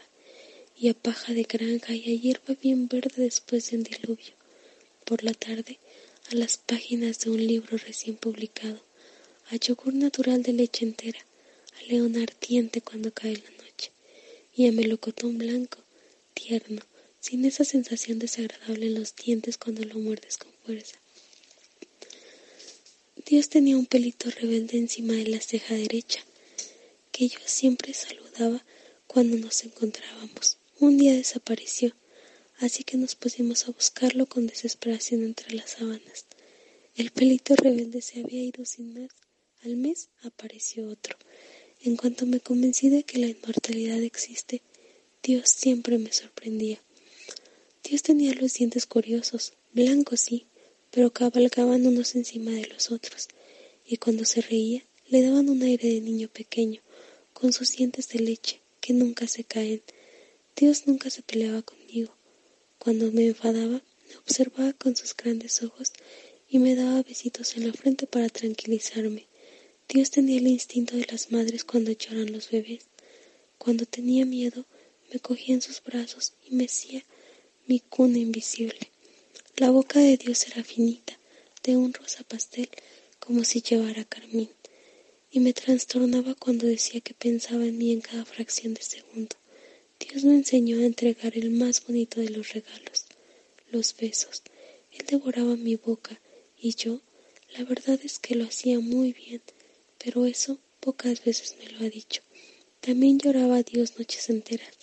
y 0.77 0.89
a 0.89 0.95
paja 0.95 1.33
de 1.33 1.43
granja 1.43 1.95
y 1.95 2.13
a 2.13 2.21
hierba 2.21 2.55
bien 2.61 2.89
verde 2.89 3.23
después 3.23 3.71
de 3.71 3.79
un 3.79 3.83
diluvio. 3.85 4.35
Por 5.05 5.25
la 5.25 5.33
tarde, 5.33 5.79
a 6.31 6.35
las 6.35 6.59
páginas 6.59 7.21
de 7.21 7.31
un 7.31 7.47
libro 7.47 7.79
recién 7.79 8.17
publicado, 8.17 8.81
a 9.51 9.57
yogur 9.57 9.95
natural 9.95 10.43
de 10.43 10.53
leche 10.53 10.85
entera, 10.85 11.21
a 11.79 11.83
león 11.91 12.17
ardiente 12.17 12.83
cuando 12.83 13.13
cae 13.13 13.37
la 13.37 13.58
y 14.59 14.67
a 14.67 14.73
melocotón 14.73 15.39
blanco, 15.39 15.79
tierno, 16.35 16.83
sin 17.21 17.45
esa 17.45 17.65
sensación 17.65 18.19
desagradable 18.19 18.87
en 18.87 18.95
los 18.95 19.15
dientes 19.15 19.57
cuando 19.57 19.85
lo 19.85 19.95
muerdes 20.01 20.37
con 20.37 20.53
fuerza. 20.67 20.97
Dios 23.25 23.51
tenía 23.51 23.77
un 23.77 23.87
pelito 23.87 24.29
rebelde 24.31 24.77
encima 24.77 25.13
de 25.13 25.29
la 25.29 25.41
ceja 25.41 25.77
derecha, 25.77 26.25
que 27.13 27.29
yo 27.29 27.39
siempre 27.45 27.95
saludaba 27.95 28.65
cuando 29.07 29.37
nos 29.37 29.63
encontrábamos, 29.63 30.59
Un 30.81 30.99
día 30.99 31.13
desapareció, 31.13 31.95
así 32.59 32.83
que 32.83 32.97
nos 32.97 33.15
pusimos 33.15 33.69
a 33.69 33.71
buscarlo 33.71 34.27
con 34.27 34.49
desesperación 34.49 35.23
entre 35.23 35.55
las 35.55 35.71
sábanas. 35.71 36.27
El 36.97 37.13
pelito 37.13 37.55
rebelde 37.55 38.03
se 38.03 38.19
había 38.25 38.43
ido 38.43 38.65
sin 38.65 38.93
más. 38.95 39.11
Al 39.63 39.77
mes 39.77 40.09
apareció 40.23 40.89
otro. 40.89 41.17
En 41.83 41.97
cuanto 41.97 42.27
me 42.27 42.41
convencí 42.41 42.89
de 42.89 43.05
que 43.05 43.19
la 43.19 43.29
inmortalidad 43.29 44.03
existe, 44.03 44.63
Dios 45.23 45.49
siempre 45.49 45.99
me 45.99 46.13
sorprendía. 46.13 46.81
Dios 47.85 48.03
tenía 48.03 48.35
los 48.35 48.55
dientes 48.55 48.85
curiosos, 48.87 49.53
blancos 49.73 50.21
sí, 50.21 50.47
pero 50.91 51.13
cabalgaban 51.13 51.87
unos 51.87 52.17
encima 52.17 52.51
de 52.51 52.67
los 52.67 52.91
otros, 52.91 53.29
y 53.87 53.99
cuando 53.99 54.25
se 54.25 54.41
reía 54.41 54.85
le 55.09 55.23
daban 55.23 55.49
un 55.49 55.63
aire 55.63 55.89
de 55.89 56.01
niño 56.01 56.29
pequeño, 56.29 56.83
con 57.33 57.53
sus 57.53 57.71
dientes 57.71 58.09
de 58.09 58.19
leche, 58.19 58.61
que 58.81 58.93
nunca 58.93 59.29
se 59.29 59.45
caen. 59.45 59.83
Dios 60.57 60.87
nunca 60.87 61.09
se 61.11 61.23
peleaba 61.23 61.63
conmigo. 61.63 62.13
Cuando 62.79 63.13
me 63.13 63.27
enfadaba, 63.27 63.83
me 64.09 64.17
observaba 64.17 64.73
con 64.73 64.97
sus 64.97 65.17
grandes 65.17 65.63
ojos 65.63 65.93
y 66.49 66.59
me 66.59 66.75
daba 66.75 67.03
besitos 67.03 67.57
en 67.57 67.69
la 67.69 67.73
frente 67.73 68.07
para 68.07 68.29
tranquilizarme. 68.29 69.29
Dios 69.89 70.11
tenía 70.11 70.39
el 70.39 70.47
instinto 70.47 70.97
de 70.97 71.07
las 71.11 71.33
madres 71.33 71.65
cuando 71.65 71.93
lloran 71.93 72.31
los 72.31 72.51
bebés. 72.51 72.85
Cuando 73.57 73.87
tenía 73.87 74.27
miedo, 74.27 74.67
me 75.11 75.19
cogía 75.19 75.55
en 75.55 75.63
sus 75.63 75.83
brazos 75.83 76.35
y 76.47 76.55
me 76.55 76.67
hacía 76.67 77.03
mi 77.67 77.81
cuna 77.81 78.19
invisible. 78.19 78.91
La 79.57 79.71
boca 79.71 79.99
de 79.99 80.19
Dios 80.19 80.47
era 80.47 80.63
finita, 80.63 81.19
de 81.63 81.79
un 81.79 81.95
rosa 81.95 82.23
pastel, 82.23 82.69
como 83.19 83.45
si 83.45 83.63
llevara 83.63 84.05
carmín, 84.05 84.51
y 85.31 85.41
me 85.41 85.55
trastornaba 85.55 86.35
cuando 86.35 86.67
decía 86.67 87.01
que 87.01 87.15
pensaba 87.15 87.65
en 87.65 87.79
mí 87.79 87.91
en 87.91 88.03
cada 88.03 88.27
fracción 88.27 88.75
de 88.75 88.83
segundo. 88.83 89.37
Dios 89.99 90.23
me 90.23 90.35
enseñó 90.35 90.81
a 90.81 90.85
entregar 90.85 91.37
el 91.37 91.51
más 91.51 91.85
bonito 91.87 92.21
de 92.21 92.29
los 92.29 92.53
regalos, 92.53 93.07
los 93.71 93.97
besos. 93.97 94.43
Él 94.93 95.07
devoraba 95.07 95.57
mi 95.57 95.77
boca 95.77 96.21
y 96.59 96.75
yo, 96.75 97.01
la 97.57 97.65
verdad 97.65 97.99
es 98.05 98.19
que 98.19 98.35
lo 98.35 98.45
hacía 98.45 98.81
muy 98.81 99.15
bien, 99.15 99.41
pero 99.99 100.27
eso 100.27 100.59
pocas 100.81 101.25
veces 101.25 101.57
me 101.59 101.69
lo 101.71 101.85
ha 101.85 101.91
dicho. 101.91 102.23
También 102.81 103.19
lloraba 103.19 103.57
a 103.57 103.63
Dios 103.63 103.99
noches 103.99 104.31
enteras, 104.31 104.75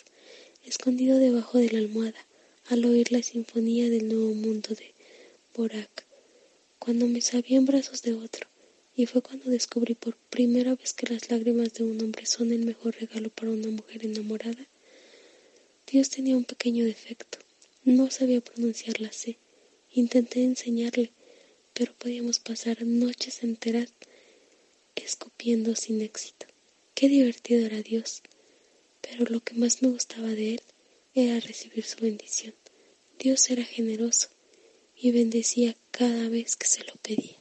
escondido 0.66 1.18
debajo 1.18 1.58
de 1.58 1.72
la 1.72 1.80
almohada, 1.80 2.26
al 2.68 2.86
oír 2.86 3.12
la 3.12 3.24
sinfonía 3.24 3.90
del 3.90 4.08
nuevo 4.08 4.34
mundo 4.34 4.70
de 4.76 4.94
Borac, 5.56 6.06
cuando 6.80 7.08
me 7.08 7.22
sabía 7.22 7.58
en 7.58 7.66
brazos 7.66 8.02
de 8.02 8.14
otro, 8.14 8.48
y 8.96 9.06
fue 9.06 9.22
cuando 9.22 9.50
descubrí 9.50 9.94
por 9.94 10.16
primera 10.16 10.76
vez 10.76 10.94
que 10.94 11.08
las 11.12 11.30
lágrimas 11.30 11.74
de 11.74 11.84
un 11.84 12.02
hombre 12.02 12.26
son 12.26 12.52
el 12.52 12.66
mejor 12.66 12.96
regalo 13.00 13.30
para 13.30 13.52
una 13.52 13.70
mujer 13.70 14.06
enamorada. 14.06 14.68
Dios 15.88 16.10
tenía 16.10 16.36
un 16.36 16.46
pequeño 16.46 16.86
defecto, 16.86 17.38
no 17.84 18.10
sabía 18.10 18.42
pronunciar 18.42 19.00
la 19.00 19.12
C. 19.12 19.38
Intenté 19.94 20.44
enseñarle, 20.44 21.12
pero 21.74 21.94
podíamos 21.94 22.40
pasar 22.40 22.84
noches 22.84 23.44
enteras 23.44 23.94
escupiendo 24.96 25.76
sin 25.76 26.02
éxito. 26.02 26.48
Qué 26.94 27.10
divertido 27.10 27.66
era 27.66 27.82
Dios, 27.82 28.22
pero 29.02 29.26
lo 29.26 29.42
que 29.42 29.54
más 29.56 29.82
me 29.82 29.90
gustaba 29.90 30.30
de 30.30 30.56
él 30.56 30.62
era 31.14 31.40
recibir 31.40 31.84
su 31.86 31.98
bendición. 32.02 32.54
Dios 33.20 33.50
era 33.50 33.64
generoso 33.64 34.30
y 34.96 35.12
bendecía 35.12 35.76
cada 35.92 36.30
vez 36.30 36.56
que 36.56 36.68
se 36.68 36.84
lo 36.84 36.94
pedía. 37.02 37.38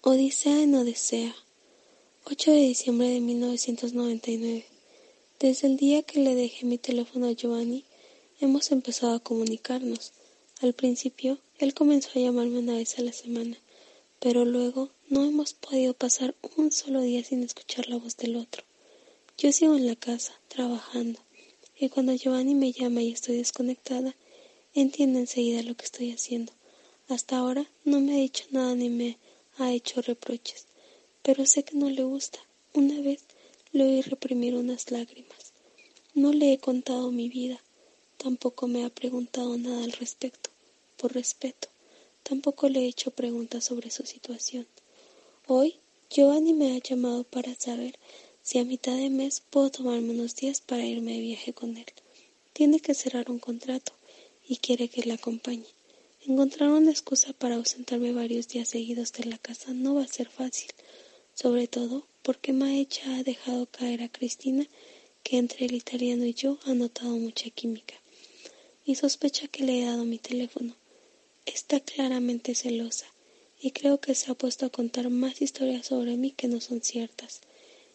Odisea 0.00 0.62
en 0.62 0.74
Odisea, 0.74 1.34
8 2.24 2.52
de 2.52 2.60
diciembre 2.60 3.08
de 3.08 3.20
1999. 3.20 4.77
Desde 5.40 5.68
el 5.68 5.76
día 5.76 6.02
que 6.02 6.18
le 6.18 6.34
dejé 6.34 6.66
mi 6.66 6.78
teléfono 6.78 7.28
a 7.28 7.30
Giovanni, 7.32 7.84
hemos 8.40 8.72
empezado 8.72 9.14
a 9.14 9.20
comunicarnos. 9.20 10.10
Al 10.60 10.72
principio, 10.72 11.38
él 11.60 11.74
comenzó 11.74 12.10
a 12.16 12.20
llamarme 12.20 12.58
una 12.58 12.74
vez 12.74 12.98
a 12.98 13.02
la 13.02 13.12
semana, 13.12 13.56
pero 14.18 14.44
luego 14.44 14.90
no 15.08 15.24
hemos 15.24 15.54
podido 15.54 15.94
pasar 15.94 16.34
un 16.56 16.72
solo 16.72 17.02
día 17.02 17.22
sin 17.22 17.44
escuchar 17.44 17.88
la 17.88 17.98
voz 17.98 18.16
del 18.16 18.34
otro. 18.34 18.64
Yo 19.36 19.52
sigo 19.52 19.76
en 19.76 19.86
la 19.86 19.94
casa, 19.94 20.32
trabajando, 20.48 21.20
y 21.78 21.88
cuando 21.88 22.14
Giovanni 22.14 22.56
me 22.56 22.72
llama 22.72 23.02
y 23.02 23.12
estoy 23.12 23.36
desconectada, 23.36 24.16
entiende 24.74 25.20
enseguida 25.20 25.62
lo 25.62 25.76
que 25.76 25.84
estoy 25.84 26.10
haciendo. 26.10 26.52
Hasta 27.06 27.36
ahora 27.36 27.70
no 27.84 28.00
me 28.00 28.14
ha 28.14 28.16
dicho 28.16 28.44
nada 28.50 28.74
ni 28.74 28.88
me 28.88 29.18
ha 29.56 29.72
hecho 29.72 30.02
reproches, 30.02 30.66
pero 31.22 31.46
sé 31.46 31.62
que 31.62 31.76
no 31.76 31.88
le 31.88 32.02
gusta. 32.02 32.40
Una 32.74 33.00
vez 33.00 33.22
le 33.70 33.84
oí 33.84 34.02
reprimir 34.02 34.54
unas 34.54 34.90
lágrimas. 34.90 35.27
No 36.18 36.32
le 36.32 36.52
he 36.52 36.58
contado 36.58 37.12
mi 37.12 37.28
vida, 37.28 37.60
tampoco 38.16 38.66
me 38.66 38.84
ha 38.84 38.90
preguntado 38.90 39.56
nada 39.56 39.84
al 39.84 39.92
respecto, 39.92 40.50
por 40.96 41.14
respeto. 41.14 41.68
Tampoco 42.24 42.68
le 42.68 42.80
he 42.80 42.88
hecho 42.88 43.12
preguntas 43.12 43.66
sobre 43.66 43.92
su 43.92 44.04
situación. 44.04 44.66
Hoy, 45.46 45.76
Giovanni 46.10 46.54
me 46.54 46.74
ha 46.74 46.78
llamado 46.80 47.22
para 47.22 47.54
saber 47.54 48.00
si 48.42 48.58
a 48.58 48.64
mitad 48.64 48.96
de 48.96 49.10
mes 49.10 49.44
puedo 49.48 49.70
tomarme 49.70 50.10
unos 50.10 50.34
días 50.34 50.60
para 50.60 50.84
irme 50.84 51.12
de 51.12 51.20
viaje 51.20 51.52
con 51.52 51.76
él. 51.76 51.86
Tiene 52.52 52.80
que 52.80 52.94
cerrar 52.94 53.30
un 53.30 53.38
contrato 53.38 53.92
y 54.44 54.56
quiere 54.56 54.88
que 54.88 55.04
le 55.04 55.12
acompañe. 55.12 55.68
Encontrar 56.26 56.70
una 56.70 56.90
excusa 56.90 57.32
para 57.32 57.54
ausentarme 57.54 58.10
varios 58.12 58.48
días 58.48 58.68
seguidos 58.68 59.12
de 59.12 59.26
la 59.26 59.38
casa 59.38 59.72
no 59.72 59.94
va 59.94 60.02
a 60.02 60.08
ser 60.08 60.28
fácil, 60.28 60.72
sobre 61.34 61.68
todo 61.68 62.02
porque 62.24 62.52
Maecha 62.52 63.18
ha 63.18 63.22
dejado 63.22 63.66
caer 63.66 64.02
a 64.02 64.08
Cristina 64.08 64.66
que 65.28 65.36
entre 65.36 65.66
el 65.66 65.74
italiano 65.74 66.24
y 66.24 66.32
yo 66.32 66.58
ha 66.64 66.72
notado 66.72 67.10
mucha 67.10 67.50
química 67.50 67.92
y 68.86 68.94
sospecha 68.94 69.46
que 69.46 69.62
le 69.62 69.82
he 69.82 69.84
dado 69.84 70.06
mi 70.06 70.16
teléfono. 70.16 70.74
Está 71.44 71.80
claramente 71.80 72.54
celosa 72.54 73.04
y 73.60 73.72
creo 73.72 74.00
que 74.00 74.14
se 74.14 74.30
ha 74.30 74.34
puesto 74.34 74.64
a 74.64 74.70
contar 74.70 75.10
más 75.10 75.42
historias 75.42 75.84
sobre 75.84 76.16
mí 76.16 76.30
que 76.30 76.48
no 76.48 76.62
son 76.62 76.80
ciertas. 76.80 77.42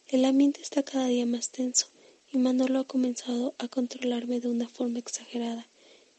El 0.06 0.26
ambiente 0.26 0.62
está 0.62 0.84
cada 0.84 1.08
día 1.08 1.26
más 1.26 1.50
tenso 1.50 1.88
y 2.32 2.38
Manolo 2.38 2.82
ha 2.82 2.88
comenzado 2.88 3.56
a 3.58 3.68
controlarme 3.68 4.40
de 4.40 4.50
una 4.50 4.70
forma 4.70 5.00
exagerada. 5.00 5.68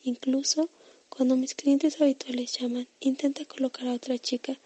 Incluso 0.02 0.68
cuando 1.08 1.36
mis 1.36 1.54
clientes 1.54 2.00
habituales 2.00 2.58
llaman, 2.58 2.88
intenta 2.98 3.44
colocar 3.44 3.86
a 3.86 3.94
otra 3.94 4.18
chica 4.18 4.58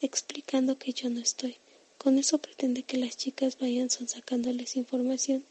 explicando 0.00 0.78
que 0.78 0.94
yo 0.94 1.10
no 1.10 1.20
estoy. 1.20 1.58
Con 1.98 2.16
eso 2.16 2.38
pretende 2.38 2.84
que 2.84 2.96
las 2.96 3.18
chicas 3.18 3.58
vayan 3.58 3.90
sacándoles 3.90 4.76
información. 4.76 5.44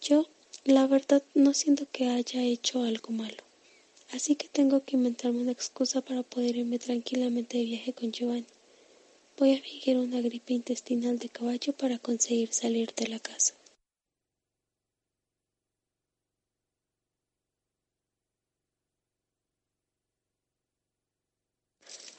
Yo, 0.00 0.26
la 0.64 0.86
verdad, 0.86 1.22
no 1.34 1.54
siento 1.54 1.86
que 1.90 2.08
haya 2.08 2.42
hecho 2.42 2.82
algo 2.82 3.10
malo. 3.12 3.42
Así 4.12 4.36
que 4.36 4.48
tengo 4.48 4.84
que 4.84 4.96
inventarme 4.96 5.42
una 5.42 5.52
excusa 5.52 6.00
para 6.00 6.22
poder 6.22 6.56
irme 6.56 6.78
tranquilamente 6.78 7.58
de 7.58 7.64
viaje 7.64 7.92
con 7.92 8.12
Giovanni. 8.12 8.46
Voy 9.36 9.54
a 9.54 9.60
fingir 9.60 9.96
una 9.98 10.20
gripe 10.20 10.54
intestinal 10.54 11.18
de 11.18 11.28
caballo 11.28 11.72
para 11.72 11.98
conseguir 11.98 12.52
salir 12.52 12.94
de 12.94 13.08
la 13.08 13.18
casa. 13.18 13.54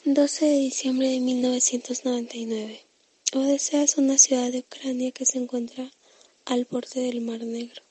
12 0.06 0.46
de 0.46 0.58
diciembre 0.60 1.10
de 1.10 1.20
1999. 1.20 2.80
Odessa 3.34 3.84
es 3.84 3.98
una 3.98 4.18
ciudad 4.18 4.52
de 4.52 4.60
Ucrania 4.60 5.12
que 5.12 5.26
se 5.26 5.38
encuentra 5.38 5.92
al 6.50 6.64
borde 6.64 7.02
del 7.02 7.20
Mar 7.20 7.44
Negro. 7.44 7.82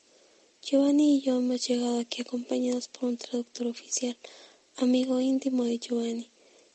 Giovanni 0.62 1.18
y 1.18 1.20
yo 1.20 1.36
hemos 1.36 1.68
llegado 1.68 1.98
aquí 1.98 2.22
acompañados 2.22 2.88
por 2.88 3.10
un 3.10 3.18
traductor 3.18 3.66
oficial, 3.66 4.16
amigo 4.76 5.20
íntimo 5.20 5.64
de 5.64 5.78
Giovanni, 5.78 6.30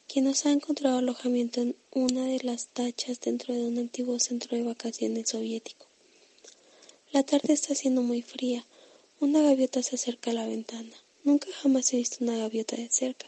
quien 0.07 0.25
nos 0.25 0.45
ha 0.45 0.51
encontrado 0.51 0.99
alojamiento 0.99 1.59
en 1.59 1.75
una 1.89 2.25
de 2.25 2.39
las 2.43 2.67
tachas 2.67 3.19
dentro 3.19 3.55
de 3.55 3.63
un 3.63 3.79
antiguo 3.79 4.19
centro 4.19 4.55
de 4.55 4.63
vacaciones 4.63 5.29
soviético. 5.29 5.87
La 7.13 7.23
tarde 7.23 7.53
está 7.53 7.73
siendo 7.73 8.03
muy 8.03 8.21
fría. 8.21 8.63
Una 9.19 9.41
gaviota 9.41 9.81
se 9.81 9.95
acerca 9.95 10.29
a 10.29 10.35
la 10.35 10.45
ventana. 10.45 10.95
Nunca 11.23 11.47
jamás 11.63 11.91
he 11.93 11.97
visto 11.97 12.17
una 12.23 12.37
gaviota 12.37 12.75
de 12.75 12.89
cerca. 12.89 13.25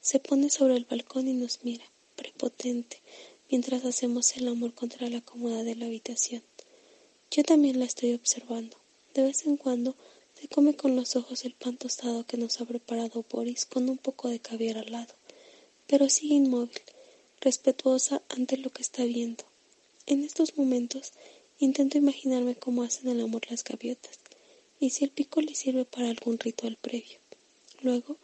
Se 0.00 0.20
pone 0.20 0.48
sobre 0.48 0.76
el 0.76 0.86
balcón 0.86 1.28
y 1.28 1.34
nos 1.34 1.62
mira, 1.64 1.84
prepotente, 2.16 3.02
mientras 3.50 3.84
hacemos 3.84 4.34
el 4.38 4.48
amor 4.48 4.72
contra 4.72 5.10
la 5.10 5.20
cómoda 5.20 5.62
de 5.64 5.74
la 5.74 5.84
habitación. 5.84 6.42
Yo 7.36 7.42
también 7.42 7.80
la 7.80 7.84
estoy 7.84 8.14
observando. 8.14 8.76
De 9.12 9.24
vez 9.24 9.44
en 9.44 9.56
cuando 9.56 9.96
se 10.40 10.46
come 10.46 10.76
con 10.76 10.94
los 10.94 11.16
ojos 11.16 11.44
el 11.44 11.54
pan 11.54 11.76
tostado 11.76 12.24
que 12.24 12.36
nos 12.36 12.60
ha 12.60 12.64
preparado 12.64 13.24
Boris 13.28 13.66
con 13.66 13.88
un 13.88 13.98
poco 13.98 14.28
de 14.28 14.38
caviar 14.38 14.78
al 14.78 14.92
lado, 14.92 15.12
pero 15.88 16.08
sigue 16.08 16.36
inmóvil, 16.36 16.80
respetuosa 17.40 18.22
ante 18.28 18.56
lo 18.56 18.70
que 18.70 18.82
está 18.82 19.02
viendo. 19.02 19.42
En 20.06 20.22
estos 20.22 20.56
momentos 20.56 21.12
intento 21.58 21.98
imaginarme 21.98 22.54
cómo 22.54 22.84
hacen 22.84 23.08
el 23.08 23.20
amor 23.20 23.50
las 23.50 23.64
gaviotas 23.64 24.20
y 24.78 24.90
si 24.90 25.02
el 25.02 25.10
pico 25.10 25.40
le 25.40 25.56
sirve 25.56 25.84
para 25.84 26.10
algún 26.10 26.38
ritual 26.38 26.78
previo. 26.80 27.18
Luego 27.82 28.16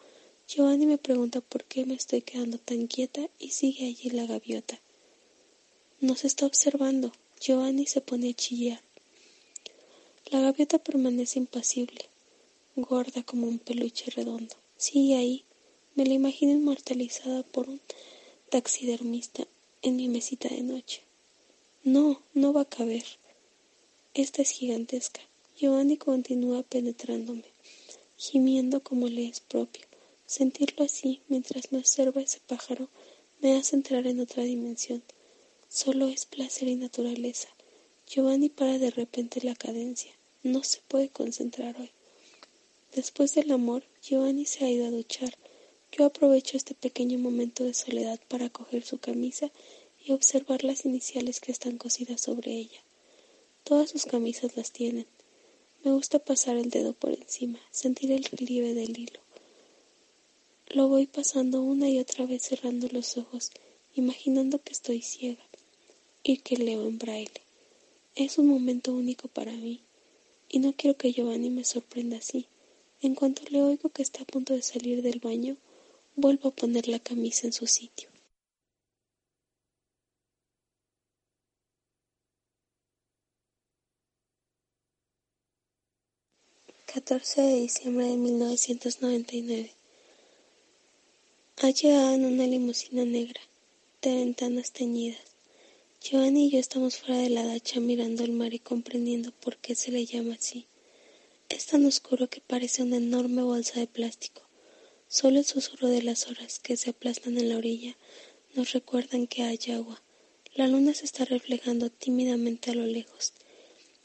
Giovanni 0.47 0.87
me 0.87 0.99
pregunta 0.99 1.41
por 1.41 1.65
qué 1.65 1.85
me 1.85 1.95
estoy 1.95 2.23
quedando 2.23 2.59
tan 2.59 2.87
quieta 2.87 3.29
y 3.41 3.51
sigue 3.51 3.89
allí 3.89 4.11
la 4.11 4.27
gaviota. 4.27 4.79
Nos 5.99 6.25
está 6.25 6.47
observando. 6.47 7.11
Giovanni 7.41 7.87
se 7.87 8.03
pone 8.03 8.31
a 8.31 8.35
chillar. 8.35 8.81
La 10.33 10.41
gaviota 10.41 10.79
permanece 10.79 11.41
impasible, 11.41 12.05
gorda 12.77 13.25
como 13.25 13.49
un 13.49 13.59
peluche 13.59 14.13
redondo. 14.13 14.55
Sigue 14.77 15.17
ahí. 15.17 15.45
Me 15.97 16.07
la 16.07 16.15
imagino 16.15 16.53
inmortalizada 16.53 17.43
por 17.43 17.69
un 17.69 17.81
taxidermista 18.49 19.49
en 19.83 19.97
mi 19.97 20.09
mesita 20.09 20.49
de 20.49 20.63
noche. 20.63 21.03
No, 21.83 22.23
no 22.33 22.53
va 22.53 22.61
a 22.61 22.69
caber. 22.69 23.05
Esta 24.15 24.43
es 24.43 24.51
gigantesca. 24.51 25.21
Giovanni 25.59 25.97
continúa 25.97 26.63
penetrándome, 26.63 27.51
gimiendo 28.17 28.85
como 28.85 29.09
le 29.09 29.27
es 29.27 29.41
propio. 29.41 29.85
Sentirlo 30.27 30.85
así 30.85 31.23
mientras 31.27 31.73
me 31.73 31.79
observa 31.79 32.23
ese 32.23 32.39
pájaro 32.47 32.89
me 33.41 33.57
hace 33.57 33.75
entrar 33.75 34.07
en 34.07 34.21
otra 34.21 34.45
dimensión. 34.45 35.03
Solo 35.69 36.07
es 36.07 36.25
placer 36.25 36.69
y 36.69 36.77
naturaleza. 36.77 37.49
Giovanni 38.07 38.49
para 38.49 38.79
de 38.79 38.93
repente 38.93 39.41
la 39.43 39.57
cadencia. 39.57 40.13
No 40.43 40.65
se 40.65 40.81
puede 40.89 41.11
concentrar 41.11 41.79
hoy. 41.79 41.91
Después 42.95 43.35
del 43.35 43.51
amor, 43.51 43.85
Giovanni 44.03 44.47
se 44.47 44.65
ha 44.65 44.71
ido 44.71 44.87
a 44.87 44.91
duchar. 44.91 45.37
Yo 45.93 46.07
aprovecho 46.07 46.57
este 46.57 46.75
pequeño 46.75 47.19
momento 47.19 47.63
de 47.63 47.75
soledad 47.75 48.19
para 48.27 48.49
coger 48.49 48.83
su 48.83 48.97
camisa 48.99 49.51
y 50.03 50.13
observar 50.13 50.65
las 50.65 50.87
iniciales 50.87 51.41
que 51.41 51.53
están 51.53 51.77
cosidas 51.77 52.23
sobre 52.23 52.53
ella. 52.53 52.81
Todas 53.65 53.91
sus 53.91 54.07
camisas 54.07 54.57
las 54.57 54.73
tienen. 54.73 55.07
Me 55.85 55.93
gusta 55.93 56.19
pasar 56.19 56.57
el 56.57 56.71
dedo 56.71 56.95
por 56.95 57.13
encima, 57.13 57.61
sentir 57.71 58.11
el 58.11 58.25
relieve 58.25 58.73
del 58.73 58.99
hilo. 58.99 59.21
Lo 60.69 60.89
voy 60.89 61.07
pasando 61.07 61.61
una 61.61 61.91
y 61.91 61.99
otra 61.99 62.25
vez 62.25 62.45
cerrando 62.45 62.89
los 62.91 63.19
ojos, 63.19 63.51
imaginando 63.95 64.63
que 64.63 64.73
estoy 64.73 65.03
ciega 65.03 65.45
y 66.23 66.39
que 66.39 66.57
leo 66.57 66.87
en 66.87 66.99
braille. 66.99 67.43
Es 68.15 68.39
un 68.39 68.47
momento 68.47 68.93
único 68.93 69.29
para 69.29 69.53
mí, 69.53 69.81
y 70.51 70.59
no 70.59 70.75
quiero 70.77 70.97
que 70.97 71.13
Giovanni 71.13 71.49
me 71.49 71.65
sorprenda 71.65 72.19
así. 72.19 72.49
En 73.01 73.15
cuanto 73.15 73.43
le 73.51 73.63
oigo 73.63 73.89
que 73.91 74.03
está 74.03 74.23
a 74.23 74.27
punto 74.27 74.53
de 74.53 74.63
salir 74.63 75.01
del 75.03 75.21
baño, 75.21 75.57
vuelvo 76.17 76.49
a 76.49 76.55
poner 76.55 76.89
la 76.89 76.99
camisa 76.99 77.47
en 77.47 77.53
su 77.53 77.67
sitio. 77.67 78.11
...14 86.93 87.37
de 87.37 87.55
diciembre 87.61 88.07
de 88.07 88.17
1999... 88.17 89.71
Ha 91.63 91.71
llegado 91.71 92.15
en 92.15 92.25
una 92.25 92.47
limusina 92.47 93.05
negra, 93.05 93.41
de 94.03 94.15
ventanas 94.15 94.73
teñidas. 94.73 95.30
Giovanni 96.03 96.47
y 96.47 96.51
yo 96.51 96.59
estamos 96.59 96.97
fuera 96.97 97.21
de 97.21 97.29
la 97.29 97.45
dacha 97.45 97.79
mirando 97.79 98.25
el 98.25 98.33
mar 98.33 98.55
y 98.55 98.59
comprendiendo 98.59 99.33
por 99.33 99.59
qué 99.59 99.75
se 99.75 99.93
le 99.93 100.07
llama 100.07 100.35
así. 100.35 100.67
Es 101.51 101.67
tan 101.67 101.85
oscuro 101.85 102.31
que 102.31 102.41
parece 102.41 102.83
una 102.83 102.97
enorme 102.97 103.43
bolsa 103.43 103.79
de 103.79 103.87
plástico. 103.87 104.43
Solo 105.09 105.39
el 105.39 105.45
susurro 105.45 105.89
de 105.89 106.03
las 106.03 106.27
horas 106.27 106.59
que 106.59 106.79
se 106.79 106.91
aplastan 106.91 107.37
en 107.37 107.51
la 107.51 107.59
orilla 107.59 107.99
nos 108.55 108.73
recuerdan 108.73 109.27
que 109.27 109.43
hay 109.43 109.59
agua. 109.75 110.03
La 110.55 110.69
luna 110.69 110.95
se 110.95 111.05
está 111.05 111.27
reflejando 111.27 111.91
tímidamente 111.91 112.71
a 112.71 112.75
lo 112.75 112.87
lejos, 112.87 113.35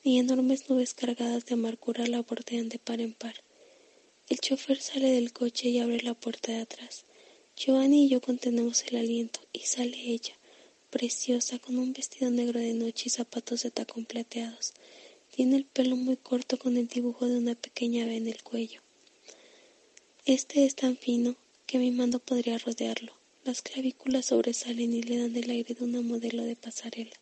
y 0.03 0.19
enormes 0.19 0.69
nubes 0.69 0.93
cargadas 0.93 1.45
de 1.45 1.53
amargura 1.53 2.05
la 2.07 2.21
bordean 2.21 2.67
de 2.67 2.77
par 2.77 2.99
en 2.99 3.13
par. 3.13 3.35
El 4.27 4.39
chofer 4.39 4.81
sale 4.81 5.11
del 5.11 5.31
coche 5.31 5.69
y 5.69 5.79
abre 5.79 6.01
la 6.01 6.13
puerta 6.13 6.51
de 6.51 6.59
atrás. 6.59 7.05
Giovanni 7.55 8.05
y 8.05 8.09
yo 8.09 8.19
contenemos 8.19 8.83
el 8.83 8.97
aliento 8.97 9.39
y 9.53 9.61
sale 9.61 9.97
ella, 9.97 10.35
preciosa, 10.89 11.59
con 11.59 11.77
un 11.77 11.93
vestido 11.93 12.31
negro 12.31 12.59
de 12.59 12.73
noche 12.73 13.05
y 13.07 13.09
zapatos 13.09 13.63
de 13.63 13.71
tacón 13.71 14.05
plateados. 14.05 14.73
Tiene 15.35 15.57
el 15.57 15.65
pelo 15.65 15.95
muy 15.95 16.17
corto 16.17 16.57
con 16.57 16.77
el 16.77 16.87
dibujo 16.87 17.27
de 17.27 17.37
una 17.37 17.55
pequeña 17.55 18.05
V 18.05 18.15
en 18.15 18.27
el 18.27 18.41
cuello. 18.43 18.81
Este 20.25 20.65
es 20.65 20.75
tan 20.75 20.97
fino 20.97 21.35
que 21.67 21.77
mi 21.77 21.91
mano 21.91 22.19
podría 22.19 22.57
rodearlo. 22.57 23.13
Las 23.43 23.61
clavículas 23.61 24.27
sobresalen 24.27 24.93
y 24.93 25.03
le 25.03 25.19
dan 25.19 25.35
el 25.35 25.49
aire 25.49 25.75
de 25.75 25.83
una 25.83 26.01
modelo 26.01 26.43
de 26.43 26.55
pasarela. 26.55 27.15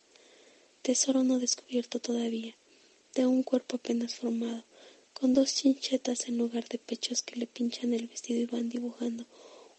Tesoro 0.82 1.22
no 1.24 1.38
descubierto 1.38 1.98
todavía, 1.98 2.54
de 3.14 3.26
un 3.26 3.42
cuerpo 3.42 3.76
apenas 3.76 4.14
formado, 4.14 4.64
con 5.12 5.34
dos 5.34 5.54
chinchetas 5.54 6.28
en 6.28 6.38
lugar 6.38 6.68
de 6.68 6.78
pechos 6.78 7.22
que 7.22 7.36
le 7.36 7.46
pinchan 7.46 7.94
el 7.94 8.06
vestido 8.06 8.40
y 8.40 8.46
van 8.46 8.68
dibujando 8.68 9.26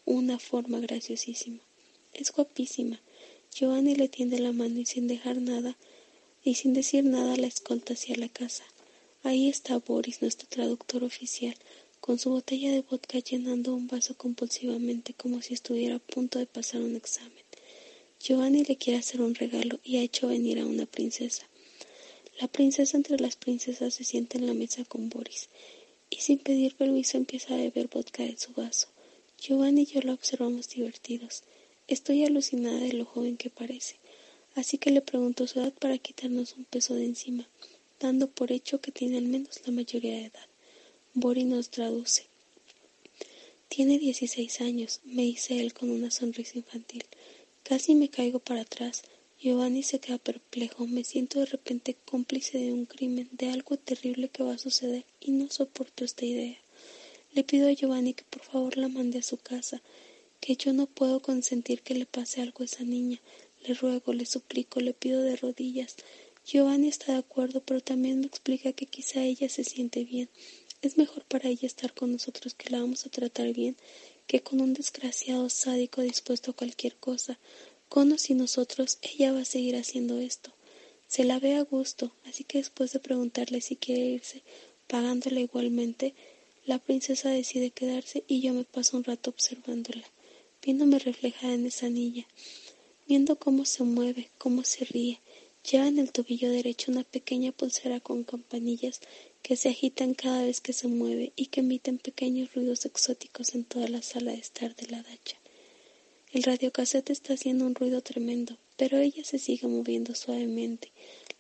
una 0.06 0.40
forma 0.40 0.80
graciosísima. 0.80 1.60
Es 2.14 2.32
guapísima. 2.32 3.02
Giovanni 3.58 3.96
le 3.96 4.10
tiende 4.10 4.40
la 4.40 4.52
mano 4.52 4.82
y 4.82 4.86
sin 4.86 5.08
dejar 5.08 5.38
nada 5.38 5.78
y 6.44 6.56
sin 6.56 6.74
decir 6.74 7.06
nada 7.06 7.38
la 7.38 7.48
escolta 7.48 7.94
hacia 7.94 8.18
la 8.18 8.28
casa. 8.28 8.66
Ahí 9.24 9.48
está 9.48 9.78
Boris, 9.78 10.22
nuestro 10.22 10.46
traductor 10.50 11.06
oficial, 11.06 11.56
con 12.02 12.20
su 12.20 12.32
botella 12.32 12.70
de 12.70 12.82
vodka 12.82 13.20
llenando 13.20 13.74
un 13.74 13.88
vaso 13.88 14.18
compulsivamente 14.18 15.14
como 15.14 15.42
si 15.42 15.54
estuviera 15.54 15.96
a 15.96 16.00
punto 16.00 16.38
de 16.38 16.48
pasar 16.48 16.82
un 16.82 16.98
examen. 16.98 17.46
Giovanni 18.20 18.66
le 18.66 18.76
quiere 18.76 19.00
hacer 19.00 19.22
un 19.22 19.36
regalo 19.36 19.80
y 19.86 20.00
ha 20.00 20.02
hecho 20.02 20.28
venir 20.28 20.60
a 20.60 20.66
una 20.66 20.86
princesa. 20.86 21.48
La 22.42 22.50
princesa 22.50 22.98
entre 22.98 23.18
las 23.22 23.38
princesas 23.38 23.94
se 23.94 24.04
sienta 24.04 24.38
en 24.38 24.48
la 24.48 24.54
mesa 24.54 24.84
con 24.84 25.08
Boris 25.08 25.48
y 26.10 26.18
sin 26.18 26.40
pedir 26.40 26.76
permiso 26.76 27.16
empieza 27.16 27.54
a 27.54 27.58
beber 27.58 27.88
vodka 27.88 28.24
de 28.24 28.38
su 28.38 28.52
vaso. 28.52 28.90
Giovanni 29.40 29.84
y 29.84 29.86
yo 29.86 30.02
la 30.02 30.12
observamos 30.12 30.68
divertidos. 30.68 31.44
Estoy 31.88 32.26
alucinada 32.26 32.80
de 32.80 32.94
lo 32.94 33.06
joven 33.06 33.38
que 33.38 33.52
parece, 33.52 33.98
así 34.56 34.80
que 34.80 34.90
le 34.90 35.02
pregunto 35.02 35.46
su 35.46 35.60
edad 35.60 35.74
para 35.74 36.00
quitarnos 36.00 36.56
un 36.58 36.66
peso 36.66 36.96
de 36.96 37.06
encima, 37.06 37.48
dando 38.00 38.28
por 38.28 38.52
hecho 38.52 38.82
que 38.82 38.92
tiene 38.92 39.20
al 39.20 39.26
menos 39.26 39.62
la 39.68 39.72
mayoría 39.72 40.14
de 40.14 40.26
edad. 40.26 40.48
Bori 41.14 41.44
nos 41.44 41.70
traduce. 41.70 42.26
Tiene 43.70 44.00
dieciséis 44.00 44.62
años, 44.62 45.00
me 45.04 45.22
dice 45.22 45.60
él 45.60 45.74
con 45.76 45.92
una 45.92 46.10
sonrisa 46.10 46.58
infantil. 46.58 47.04
Casi 47.62 47.94
me 47.94 48.10
caigo 48.10 48.40
para 48.40 48.62
atrás. 48.62 49.04
Giovanni 49.40 49.84
se 49.84 50.00
queda 50.00 50.18
perplejo. 50.18 50.88
Me 50.88 51.04
siento 51.04 51.40
de 51.40 51.46
repente 51.46 51.96
cómplice 52.06 52.58
de 52.58 52.74
un 52.74 52.86
crimen, 52.86 53.30
de 53.32 53.52
algo 53.52 53.78
terrible 53.78 54.30
que 54.30 54.44
va 54.44 54.54
a 54.54 54.58
suceder, 54.58 55.06
y 55.20 55.32
no 55.32 55.52
soporto 55.52 56.04
esta 56.04 56.26
idea. 56.26 56.58
Le 57.34 57.44
pido 57.44 57.68
a 57.68 57.74
Giovanni 57.74 58.14
que 58.14 58.24
por 58.24 58.42
favor 58.42 58.76
la 58.76 58.88
mande 58.88 59.20
a 59.20 59.24
su 59.24 59.38
casa, 59.38 59.82
que 60.46 60.58
yo 60.58 60.74
no 60.74 60.86
puedo 60.86 61.22
consentir 61.22 61.82
que 61.82 61.96
le 61.96 62.06
pase 62.06 62.40
algo 62.40 62.62
a 62.62 62.66
esa 62.66 62.84
niña. 62.84 63.20
Le 63.66 63.74
ruego, 63.74 64.14
le 64.14 64.28
suplico, 64.28 64.80
le 64.80 64.94
pido 64.94 65.24
de 65.24 65.36
rodillas. 65.36 65.96
Giovanni 66.46 66.88
está 66.88 67.14
de 67.14 67.18
acuerdo, 67.18 67.62
pero 67.62 67.82
también 67.82 68.20
me 68.20 68.28
explica 68.28 68.72
que 68.72 68.86
quizá 68.86 69.24
ella 69.24 69.50
se 69.50 69.64
siente 69.64 70.04
bien. 70.04 70.30
Es 70.84 71.00
mejor 71.00 71.24
para 71.24 71.50
ella 71.50 71.66
estar 71.66 71.96
con 71.96 72.12
nosotros 72.12 72.54
que 72.54 72.70
la 72.70 72.80
vamos 72.80 73.08
a 73.08 73.10
tratar 73.10 73.54
bien 73.54 73.76
que 74.28 74.42
con 74.42 74.62
un 74.62 74.76
desgraciado 74.76 75.50
sádico 75.50 76.04
dispuesto 76.04 76.52
a 76.52 76.56
cualquier 76.56 76.96
cosa. 76.96 77.40
Con 77.90 78.12
o 78.12 78.20
sin 78.20 78.38
nosotros, 78.38 79.00
ella 79.02 79.32
va 79.32 79.42
a 79.42 79.46
seguir 79.46 79.76
haciendo 79.76 80.20
esto. 80.20 80.54
Se 81.08 81.24
la 81.24 81.40
ve 81.40 81.56
a 81.56 81.64
gusto, 81.64 82.12
así 82.26 82.44
que 82.44 82.60
después 82.60 82.94
de 82.94 83.00
preguntarle 83.00 83.62
si 83.62 83.78
quiere 83.78 84.06
irse, 84.06 84.44
pagándola 84.86 85.40
igualmente, 85.40 86.14
la 86.68 86.78
princesa 86.78 87.32
decide 87.32 87.72
quedarse 87.72 88.24
y 88.28 88.42
yo 88.42 88.54
me 88.54 88.64
paso 88.64 88.96
un 88.96 89.06
rato 89.06 89.32
observándola, 89.32 90.04
viéndome 90.66 90.98
reflejada 90.98 91.54
en 91.54 91.68
esa 91.68 91.90
niña, 91.90 92.26
viendo 93.08 93.38
cómo 93.38 93.66
se 93.66 93.84
mueve, 93.84 94.32
cómo 94.40 94.64
se 94.64 94.84
ríe. 94.84 95.22
Lleva 95.70 95.88
en 95.88 96.00
el 96.00 96.12
tobillo 96.12 96.50
derecho 96.50 96.92
una 96.92 97.04
pequeña 97.04 97.52
pulsera 97.52 98.00
con 98.00 98.24
campanillas 98.24 99.00
que 99.44 99.56
se 99.56 99.70
agitan 99.70 100.16
cada 100.16 100.44
vez 100.44 100.62
que 100.62 100.74
se 100.74 100.88
mueve 100.88 101.32
y 101.36 101.48
que 101.48 101.60
emiten 101.62 102.00
pequeños 102.00 102.54
ruidos 102.54 102.86
exóticos 102.86 103.54
en 103.54 103.64
toda 103.64 103.88
la 103.88 104.02
sala 104.02 104.32
de 104.32 104.40
estar 104.40 104.76
de 104.76 104.88
la 104.88 105.04
dacha. 105.04 105.38
El 106.34 106.44
radiocasete 106.44 107.14
está 107.14 107.34
haciendo 107.34 107.66
un 107.66 107.76
ruido 107.76 108.02
tremendo, 108.02 108.58
pero 108.76 108.98
ella 108.98 109.24
se 109.24 109.40
sigue 109.40 109.68
moviendo 109.68 110.16
suavemente, 110.16 110.92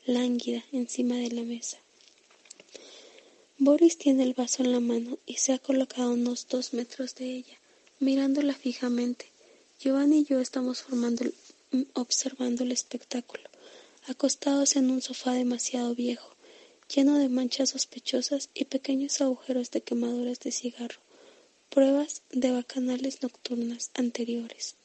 lánguida, 0.05 0.63
encima 0.71 1.15
de 1.17 1.31
la 1.31 1.41
mesa. 1.41 1.79
Boris 3.57 3.97
tiene 3.97 4.23
el 4.23 4.33
vaso 4.33 4.63
en 4.63 4.71
la 4.71 4.79
mano 4.79 5.17
y 5.25 5.35
se 5.35 5.53
ha 5.53 5.59
colocado 5.59 6.13
unos 6.13 6.47
dos 6.47 6.73
metros 6.73 7.15
de 7.15 7.25
ella, 7.25 7.59
mirándola 8.05 8.53
fijamente. 8.53 9.25
Giovanni 9.79 10.19
y 10.19 10.25
yo 10.25 10.39
estamos 10.39 10.83
formando, 10.83 11.25
mm, 11.71 11.81
observando 11.93 12.63
el 12.63 12.71
espectáculo, 12.71 13.49
acostados 14.07 14.75
en 14.75 14.91
un 14.91 15.01
sofá 15.01 15.33
demasiado 15.33 15.95
viejo, 15.95 16.29
lleno 16.93 17.17
de 17.17 17.29
manchas 17.29 17.71
sospechosas 17.71 18.49
y 18.53 18.65
pequeños 18.65 19.19
agujeros 19.21 19.71
de 19.71 19.81
quemaduras 19.81 20.39
de 20.39 20.51
cigarro, 20.51 20.99
pruebas 21.71 22.21
de 22.31 22.51
bacanales 22.51 23.23
nocturnas 23.23 23.89
anteriores. 23.95 24.75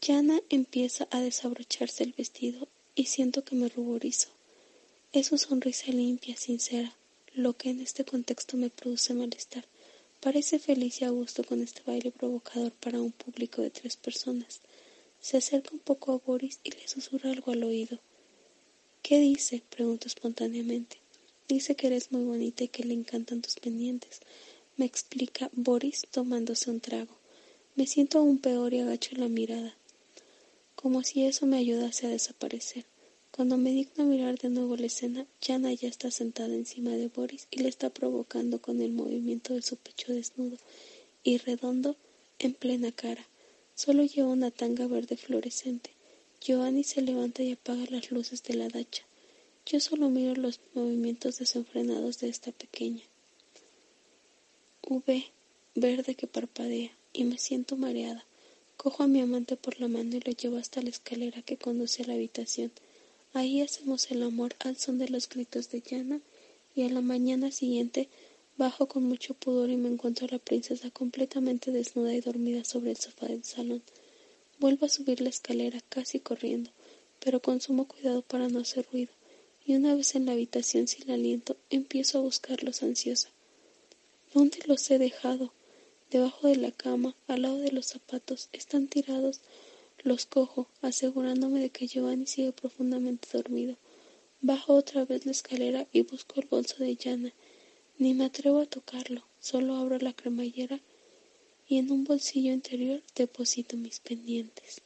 Yana 0.00 0.40
empieza 0.48 1.08
a 1.10 1.20
desabrocharse 1.20 2.04
el 2.04 2.14
vestido 2.14 2.68
y 2.94 3.04
siento 3.04 3.44
que 3.44 3.54
me 3.54 3.68
ruborizo. 3.68 4.28
Es 5.12 5.26
su 5.26 5.36
sonrisa 5.36 5.92
limpia, 5.92 6.38
sincera, 6.38 6.96
lo 7.34 7.52
que 7.52 7.68
en 7.68 7.80
este 7.80 8.06
contexto 8.06 8.56
me 8.56 8.70
produce 8.70 9.12
malestar, 9.12 9.66
Parece 10.20 10.58
feliz 10.58 11.00
y 11.00 11.06
a 11.06 11.10
gusto 11.10 11.42
con 11.44 11.62
este 11.62 11.80
baile 11.86 12.10
provocador 12.10 12.72
para 12.72 13.00
un 13.00 13.10
público 13.10 13.62
de 13.62 13.70
tres 13.70 13.96
personas. 13.96 14.60
Se 15.18 15.38
acerca 15.38 15.70
un 15.72 15.78
poco 15.78 16.12
a 16.12 16.18
Boris 16.18 16.60
y 16.62 16.72
le 16.72 16.86
susurra 16.86 17.30
algo 17.30 17.52
al 17.52 17.64
oído. 17.64 17.98
¿Qué 19.02 19.18
dice? 19.18 19.62
pregunto 19.70 20.08
espontáneamente. 20.08 20.98
Dice 21.48 21.74
que 21.74 21.86
eres 21.86 22.12
muy 22.12 22.24
bonita 22.24 22.64
y 22.64 22.68
que 22.68 22.84
le 22.84 22.92
encantan 22.92 23.40
tus 23.40 23.54
pendientes. 23.56 24.20
Me 24.76 24.84
explica 24.84 25.48
Boris 25.54 26.06
tomándose 26.10 26.70
un 26.70 26.80
trago. 26.80 27.16
Me 27.74 27.86
siento 27.86 28.18
aún 28.18 28.36
peor 28.38 28.74
y 28.74 28.80
agacho 28.80 29.16
la 29.16 29.28
mirada, 29.28 29.74
como 30.74 31.02
si 31.02 31.24
eso 31.24 31.46
me 31.46 31.56
ayudase 31.56 32.06
a 32.06 32.10
desaparecer. 32.10 32.84
Cuando 33.40 33.56
me 33.56 33.72
digno 33.72 34.04
mirar 34.04 34.38
de 34.38 34.50
nuevo 34.50 34.76
la 34.76 34.84
escena, 34.84 35.24
Jana 35.40 35.72
ya 35.72 35.88
está 35.88 36.10
sentada 36.10 36.54
encima 36.54 36.90
de 36.90 37.08
Boris 37.08 37.48
y 37.50 37.60
le 37.60 37.70
está 37.70 37.88
provocando 37.88 38.60
con 38.60 38.82
el 38.82 38.92
movimiento 38.92 39.54
de 39.54 39.62
su 39.62 39.76
pecho 39.76 40.12
desnudo 40.12 40.58
y 41.24 41.38
redondo 41.38 41.96
en 42.38 42.52
plena 42.52 42.92
cara. 42.92 43.26
Solo 43.74 44.04
lleva 44.04 44.28
una 44.28 44.50
tanga 44.50 44.86
verde 44.88 45.16
fluorescente. 45.16 45.92
Giovanni 46.42 46.84
se 46.84 47.00
levanta 47.00 47.42
y 47.42 47.52
apaga 47.52 47.86
las 47.88 48.10
luces 48.10 48.42
de 48.42 48.56
la 48.56 48.68
dacha. 48.68 49.04
Yo 49.64 49.80
solo 49.80 50.10
miro 50.10 50.34
los 50.34 50.60
movimientos 50.74 51.38
desenfrenados 51.38 52.18
de 52.18 52.28
esta 52.28 52.52
pequeña. 52.52 53.04
V, 54.86 55.24
verde 55.76 56.14
que 56.14 56.26
parpadea, 56.26 56.90
y 57.14 57.24
me 57.24 57.38
siento 57.38 57.78
mareada. 57.78 58.26
Cojo 58.76 59.02
a 59.02 59.06
mi 59.06 59.22
amante 59.22 59.56
por 59.56 59.80
la 59.80 59.88
mano 59.88 60.14
y 60.14 60.20
lo 60.20 60.32
llevo 60.32 60.58
hasta 60.58 60.82
la 60.82 60.90
escalera 60.90 61.40
que 61.40 61.56
conduce 61.56 62.02
a 62.02 62.06
la 62.06 62.12
habitación. 62.12 62.70
Ahí 63.32 63.60
hacemos 63.60 64.10
el 64.10 64.24
amor 64.24 64.56
al 64.58 64.76
son 64.76 64.98
de 64.98 65.08
los 65.08 65.28
gritos 65.28 65.70
de 65.70 65.80
Yana 65.82 66.20
y 66.74 66.82
a 66.82 66.88
la 66.88 67.00
mañana 67.00 67.52
siguiente 67.52 68.08
bajo 68.56 68.86
con 68.86 69.04
mucho 69.04 69.34
pudor 69.34 69.70
y 69.70 69.76
me 69.76 69.88
encuentro 69.88 70.26
a 70.26 70.32
la 70.32 70.38
princesa 70.40 70.90
completamente 70.90 71.70
desnuda 71.70 72.12
y 72.12 72.20
dormida 72.20 72.64
sobre 72.64 72.90
el 72.90 72.96
sofá 72.96 73.26
del 73.26 73.44
salón. 73.44 73.82
Vuelvo 74.58 74.86
a 74.86 74.88
subir 74.88 75.20
la 75.20 75.28
escalera 75.28 75.80
casi 75.88 76.18
corriendo, 76.18 76.70
pero 77.20 77.40
con 77.40 77.60
sumo 77.60 77.86
cuidado 77.86 78.22
para 78.22 78.48
no 78.48 78.58
hacer 78.58 78.86
ruido, 78.92 79.12
y 79.64 79.76
una 79.76 79.94
vez 79.94 80.16
en 80.16 80.26
la 80.26 80.32
habitación 80.32 80.88
sin 80.88 81.10
aliento 81.10 81.56
empiezo 81.70 82.18
a 82.18 82.22
buscarlos 82.22 82.82
ansiosa. 82.82 83.30
¿Dónde 84.34 84.58
los 84.66 84.90
he 84.90 84.98
dejado? 84.98 85.52
Debajo 86.10 86.48
de 86.48 86.56
la 86.56 86.72
cama, 86.72 87.14
al 87.28 87.42
lado 87.42 87.58
de 87.58 87.70
los 87.70 87.86
zapatos, 87.86 88.48
están 88.52 88.88
tirados 88.88 89.40
los 90.02 90.26
cojo, 90.26 90.68
asegurándome 90.82 91.60
de 91.60 91.70
que 91.70 91.86
Giovanni 91.86 92.26
sigue 92.26 92.52
profundamente 92.52 93.28
dormido. 93.32 93.76
Bajo 94.40 94.74
otra 94.74 95.04
vez 95.04 95.26
la 95.26 95.32
escalera 95.32 95.86
y 95.92 96.02
busco 96.02 96.40
el 96.40 96.46
bolso 96.46 96.76
de 96.78 96.96
Yana. 96.96 97.32
Ni 97.98 98.14
me 98.14 98.24
atrevo 98.24 98.60
a 98.60 98.66
tocarlo, 98.66 99.24
solo 99.40 99.76
abro 99.76 99.98
la 99.98 100.14
cremallera 100.14 100.80
y 101.68 101.78
en 101.78 101.90
un 101.90 102.04
bolsillo 102.04 102.52
interior 102.52 103.02
deposito 103.14 103.76
mis 103.76 104.00
pendientes. 104.00 104.80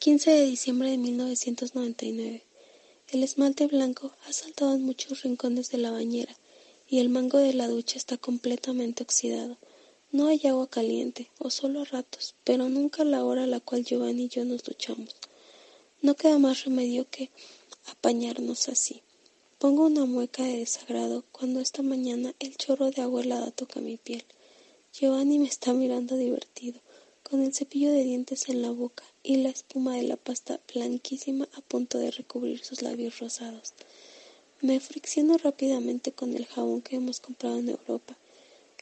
«15 0.00 0.24
de 0.24 0.46
diciembre 0.46 0.90
de 0.90 0.98
1999. 0.98 2.42
El 3.08 3.22
esmalte 3.24 3.66
blanco 3.66 4.12
ha 4.26 4.32
saltado 4.32 4.74
en 4.74 4.82
muchos 4.82 5.22
rincones 5.22 5.70
de 5.70 5.78
la 5.78 5.90
bañera 5.90 6.36
y 6.88 7.00
el 7.00 7.08
mango 7.08 7.38
de 7.38 7.52
la 7.52 7.68
ducha 7.68 7.98
está 7.98 8.16
completamente 8.16 9.02
oxidado. 9.02 9.58
No 10.12 10.28
hay 10.28 10.40
agua 10.46 10.68
caliente, 10.68 11.30
o 11.38 11.50
solo 11.50 11.82
a 11.82 11.84
ratos, 11.84 12.34
pero 12.44 12.68
nunca 12.68 13.02
a 13.02 13.04
la 13.04 13.24
hora 13.24 13.44
a 13.44 13.48
la 13.48 13.60
cual 13.60 13.84
Giovanni 13.84 14.24
y 14.24 14.28
yo 14.28 14.44
nos 14.44 14.62
duchamos. 14.62 15.16
No 16.00 16.14
queda 16.14 16.38
más 16.38 16.64
remedio 16.64 17.08
que 17.10 17.30
apañarnos 17.86 18.68
así. 18.68 19.02
Pongo 19.58 19.86
una 19.86 20.04
mueca 20.04 20.44
de 20.44 20.58
desagrado 20.58 21.24
cuando 21.32 21.60
esta 21.60 21.82
mañana 21.82 22.34
el 22.38 22.56
chorro 22.56 22.90
de 22.90 23.02
agua 23.02 23.22
helada 23.22 23.50
toca 23.50 23.80
mi 23.80 23.96
piel. 23.96 24.24
Giovanni 24.92 25.38
me 25.38 25.48
está 25.48 25.72
mirando 25.72 26.16
divertido, 26.16 26.80
con 27.22 27.42
el 27.42 27.52
cepillo 27.52 27.90
de 27.90 28.04
dientes 28.04 28.48
en 28.48 28.62
la 28.62 28.70
boca 28.70 29.02
y 29.22 29.38
la 29.38 29.48
espuma 29.48 29.96
de 29.96 30.04
la 30.04 30.16
pasta 30.16 30.60
blanquísima 30.72 31.48
a 31.54 31.60
punto 31.60 31.98
de 31.98 32.12
recubrir 32.12 32.64
sus 32.64 32.82
labios 32.82 33.18
rosados. 33.18 33.74
Me 34.66 34.80
fricciono 34.80 35.38
rápidamente 35.38 36.10
con 36.10 36.34
el 36.34 36.44
jabón 36.44 36.82
que 36.82 36.96
hemos 36.96 37.20
comprado 37.20 37.56
en 37.56 37.68
Europa. 37.68 38.16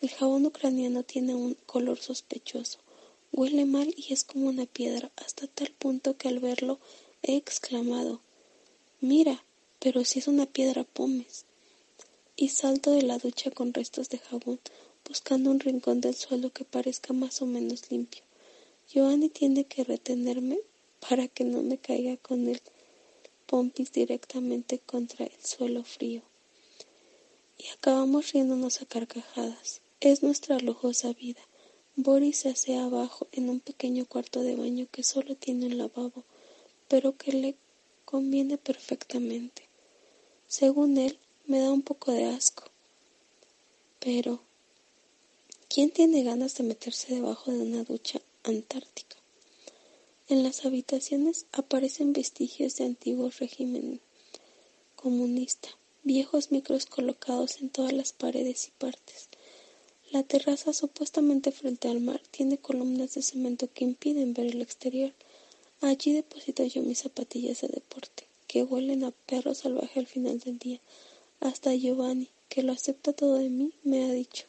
El 0.01 0.09
jabón 0.09 0.47
ucraniano 0.47 1.03
tiene 1.03 1.35
un 1.35 1.59
color 1.67 2.01
sospechoso. 2.01 2.79
Huele 3.33 3.67
mal 3.67 3.95
y 3.95 4.15
es 4.15 4.25
como 4.25 4.49
una 4.49 4.65
piedra, 4.65 5.11
hasta 5.17 5.47
tal 5.47 5.71
punto 5.73 6.17
que 6.17 6.29
al 6.29 6.39
verlo 6.39 6.79
he 7.23 7.37
exclamado 7.37 8.23
Mira, 9.03 9.45
pero 9.79 10.07
si 10.07 10.21
es 10.21 10.27
una 10.27 10.47
piedra 10.47 10.85
pómez. 10.85 11.45
Y 12.35 12.49
salto 12.49 12.93
de 12.93 13.03
la 13.03 13.19
ducha 13.19 13.51
con 13.51 13.75
restos 13.75 14.09
de 14.09 14.17
jabón, 14.17 14.61
buscando 15.07 15.51
un 15.51 15.61
rincón 15.61 16.01
del 16.01 16.15
suelo 16.15 16.49
que 16.49 16.65
parezca 16.65 17.13
más 17.13 17.43
o 17.43 17.47
menos 17.47 17.91
limpio. 17.91 18.23
Giovanni 18.89 19.29
tiene 19.29 19.65
que 19.65 19.85
retenerme 19.85 20.61
para 21.07 21.29
que 21.29 21.45
no 21.45 21.63
me 21.63 21.77
caiga 21.77 22.17
con 22.17 22.49
él 22.49 22.63
pompis 23.55 23.93
directamente 23.93 24.81
contra 24.81 25.27
el 25.27 25.41
suelo 25.41 25.85
frío. 25.85 26.23
Y 27.57 27.69
acabamos 27.69 28.33
riéndonos 28.33 28.83
a 28.83 28.85
carcajadas. 28.85 29.81
Es 30.01 30.25
nuestra 30.25 30.59
lujosa 30.59 31.13
vida. 31.13 31.41
Boris 31.95 32.39
se 32.39 32.49
hace 32.49 32.77
abajo 32.77 33.29
en 33.31 33.49
un 33.49 33.61
pequeño 33.61 34.07
cuarto 34.07 34.43
de 34.43 34.57
baño 34.57 34.89
que 34.91 35.05
solo 35.05 35.37
tiene 35.37 35.67
un 35.67 35.79
lavabo, 35.79 36.25
pero 36.89 37.17
que 37.17 37.33
le 37.33 37.57
conviene 38.05 38.59
perfectamente. 38.59 39.69
Según 40.49 40.99
él, 40.99 41.17
me 41.47 41.61
da 41.61 41.71
un 41.71 41.83
poco 41.83 42.11
de 42.11 42.25
asco. 42.25 42.65
Pero, 44.01 44.41
¿quién 45.69 45.93
tiene 45.93 46.25
ganas 46.25 46.57
de 46.57 46.65
meterse 46.65 47.15
debajo 47.15 47.53
de 47.53 47.63
una 47.63 47.85
ducha 47.85 48.21
antártica? 48.43 49.24
En 50.27 50.43
las 50.43 50.65
habitaciones 50.65 51.45
aparecen 51.53 52.15
vestigios 52.15 52.77
de 52.77 52.85
antiguo 52.85 53.29
régimen 53.39 54.01
comunista, 54.97 55.69
viejos 56.03 56.51
micros 56.51 56.87
colocados 56.87 57.61
en 57.61 57.69
todas 57.69 57.93
las 57.93 58.15
paredes 58.15 58.69
y 58.69 58.71
partes. 58.71 59.29
La 60.13 60.23
terraza 60.23 60.73
supuestamente 60.73 61.53
frente 61.53 61.89
al 61.89 62.01
mar 62.01 62.23
tiene 62.31 62.57
columnas 62.57 63.13
de 63.13 63.21
cemento 63.21 63.69
que 63.71 63.85
impiden 63.85 64.33
ver 64.33 64.47
el 64.47 64.63
exterior. 64.63 65.13
Allí 65.83 66.15
deposito 66.15 66.65
yo 66.65 66.81
mis 66.81 67.01
zapatillas 67.01 67.61
de 67.61 67.69
deporte, 67.69 68.27
que 68.47 68.63
huelen 68.63 69.05
a 69.05 69.11
perro 69.11 69.55
salvaje 69.55 70.01
al 70.01 70.07
final 70.07 70.39
del 70.39 70.59
día. 70.59 70.81
Hasta 71.41 71.75
Giovanni, 71.75 72.31
que 72.49 72.63
lo 72.63 72.73
acepta 72.73 73.13
todo 73.13 73.35
de 73.35 73.51
mí, 73.51 73.75
me 73.83 74.05
ha 74.07 74.11
dicho, 74.11 74.47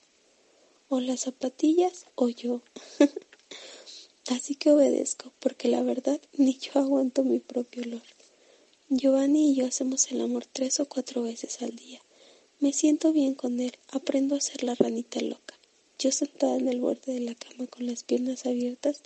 o 0.88 1.02
las 1.02 1.20
zapatillas 1.20 2.06
o 2.16 2.30
yo. 2.30 2.62
Así 4.28 4.56
que 4.56 4.72
obedezco, 4.72 5.32
porque 5.40 5.68
la 5.68 5.84
verdad 5.84 6.20
ni 6.38 6.58
yo 6.58 6.72
aguanto 6.80 7.24
mi 7.24 7.40
propio 7.40 7.84
olor. 7.84 8.02
Giovanni 8.90 9.52
y 9.52 9.56
yo 9.56 9.68
hacemos 9.68 10.12
el 10.12 10.22
amor 10.22 10.46
tres 10.52 10.80
o 10.80 10.88
cuatro 10.88 11.22
veces 11.22 11.62
al 11.62 11.76
día. 11.76 12.02
Me 12.60 12.74
siento 12.74 13.14
bien 13.14 13.36
con 13.36 13.60
él, 13.60 13.74
aprendo 13.92 14.36
a 14.36 14.42
ser 14.42 14.64
la 14.64 14.74
ranita 14.76 15.22
loca. 15.22 15.56
Yo 16.00 16.12
sentada 16.12 16.56
en 16.56 16.68
el 16.68 16.82
borde 16.82 17.14
de 17.14 17.20
la 17.20 17.36
cama 17.36 17.68
con 17.68 17.86
las 17.86 18.04
piernas 18.04 18.46
abiertas 18.46 19.02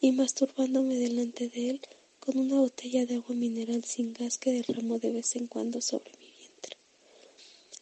y 0.00 0.12
masturbándome 0.12 0.96
delante 0.96 1.48
de 1.48 1.70
él 1.70 1.80
con 2.20 2.38
una 2.38 2.60
botella 2.60 3.04
de 3.04 3.16
agua 3.16 3.34
mineral 3.34 3.82
sin 3.84 4.12
gas 4.12 4.38
que 4.38 4.52
derramo 4.52 5.00
de 5.00 5.10
vez 5.10 5.34
en 5.34 5.48
cuando 5.48 5.80
sobre 5.80 6.12
mi 6.20 6.32
vientre. 6.38 6.76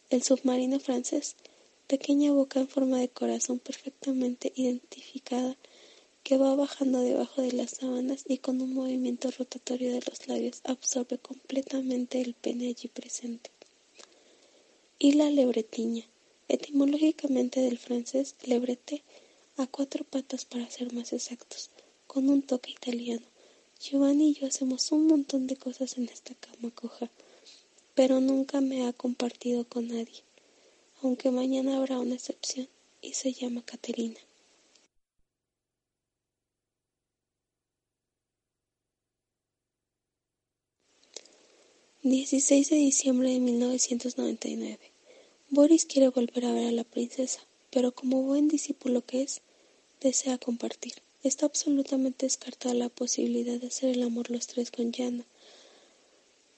El 0.09 0.23
submarino 0.23 0.79
francés, 0.79 1.35
pequeña 1.87 2.31
boca 2.31 2.59
en 2.59 2.67
forma 2.67 2.99
de 2.99 3.09
corazón 3.09 3.59
perfectamente 3.59 4.51
identificada, 4.55 5.57
que 6.23 6.37
va 6.37 6.55
bajando 6.55 7.01
debajo 7.01 7.41
de 7.41 7.51
las 7.51 7.71
sábanas 7.71 8.23
y 8.27 8.37
con 8.37 8.61
un 8.61 8.73
movimiento 8.73 9.31
rotatorio 9.31 9.91
de 9.91 10.01
los 10.07 10.27
labios 10.27 10.61
absorbe 10.63 11.17
completamente 11.17 12.21
el 12.21 12.33
pene 12.33 12.67
allí 12.67 12.87
presente. 12.87 13.49
Y 14.99 15.13
la 15.13 15.29
lebretiña, 15.29 16.05
etimológicamente 16.47 17.59
del 17.59 17.77
francés 17.77 18.35
lebrete, 18.43 19.03
a 19.57 19.67
cuatro 19.67 20.03
patas 20.05 20.45
para 20.45 20.69
ser 20.69 20.93
más 20.93 21.11
exactos, 21.13 21.69
con 22.07 22.29
un 22.29 22.41
toque 22.41 22.71
italiano. 22.71 23.25
Giovanni 23.79 24.29
y 24.29 24.33
yo 24.35 24.47
hacemos 24.47 24.91
un 24.91 25.07
montón 25.07 25.47
de 25.47 25.57
cosas 25.57 25.97
en 25.97 26.07
esta 26.07 26.35
cama 26.35 26.71
coja, 26.73 27.09
pero 27.95 28.19
nunca 28.19 28.61
me 28.61 28.87
ha 28.87 28.93
compartido 28.93 29.65
con 29.65 29.87
nadie, 29.87 30.23
aunque 31.01 31.31
mañana 31.31 31.77
habrá 31.77 31.99
una 31.99 32.15
excepción 32.15 32.67
y 33.01 33.13
se 33.13 33.33
llama 33.33 33.63
Caterina. 33.65 34.19
16 42.03 42.71
de 42.71 42.77
diciembre 42.77 43.29
de 43.29 43.39
1999. 43.39 44.79
Boris 45.51 45.85
quiere 45.85 46.09
volver 46.09 46.45
a 46.45 46.51
ver 46.51 46.65
a 46.65 46.71
la 46.71 46.83
princesa, 46.83 47.41
pero 47.69 47.93
como 47.93 48.23
buen 48.23 48.47
discípulo 48.47 49.05
que 49.05 49.21
es, 49.21 49.41
desea 49.99 50.39
compartir. 50.39 50.95
Está 51.21 51.45
absolutamente 51.45 52.25
descartada 52.25 52.73
la 52.73 52.89
posibilidad 52.89 53.59
de 53.59 53.67
hacer 53.67 53.91
el 53.91 54.01
amor 54.01 54.31
los 54.31 54.47
tres 54.47 54.71
con 54.71 54.91
Yana. 54.91 55.27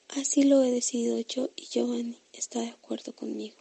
Así 0.08 0.44
lo 0.44 0.62
he 0.62 0.70
decidido 0.70 1.20
yo 1.20 1.50
y 1.56 1.66
Giovanni 1.66 2.16
está 2.32 2.60
de 2.60 2.70
acuerdo 2.70 3.14
conmigo. 3.14 3.58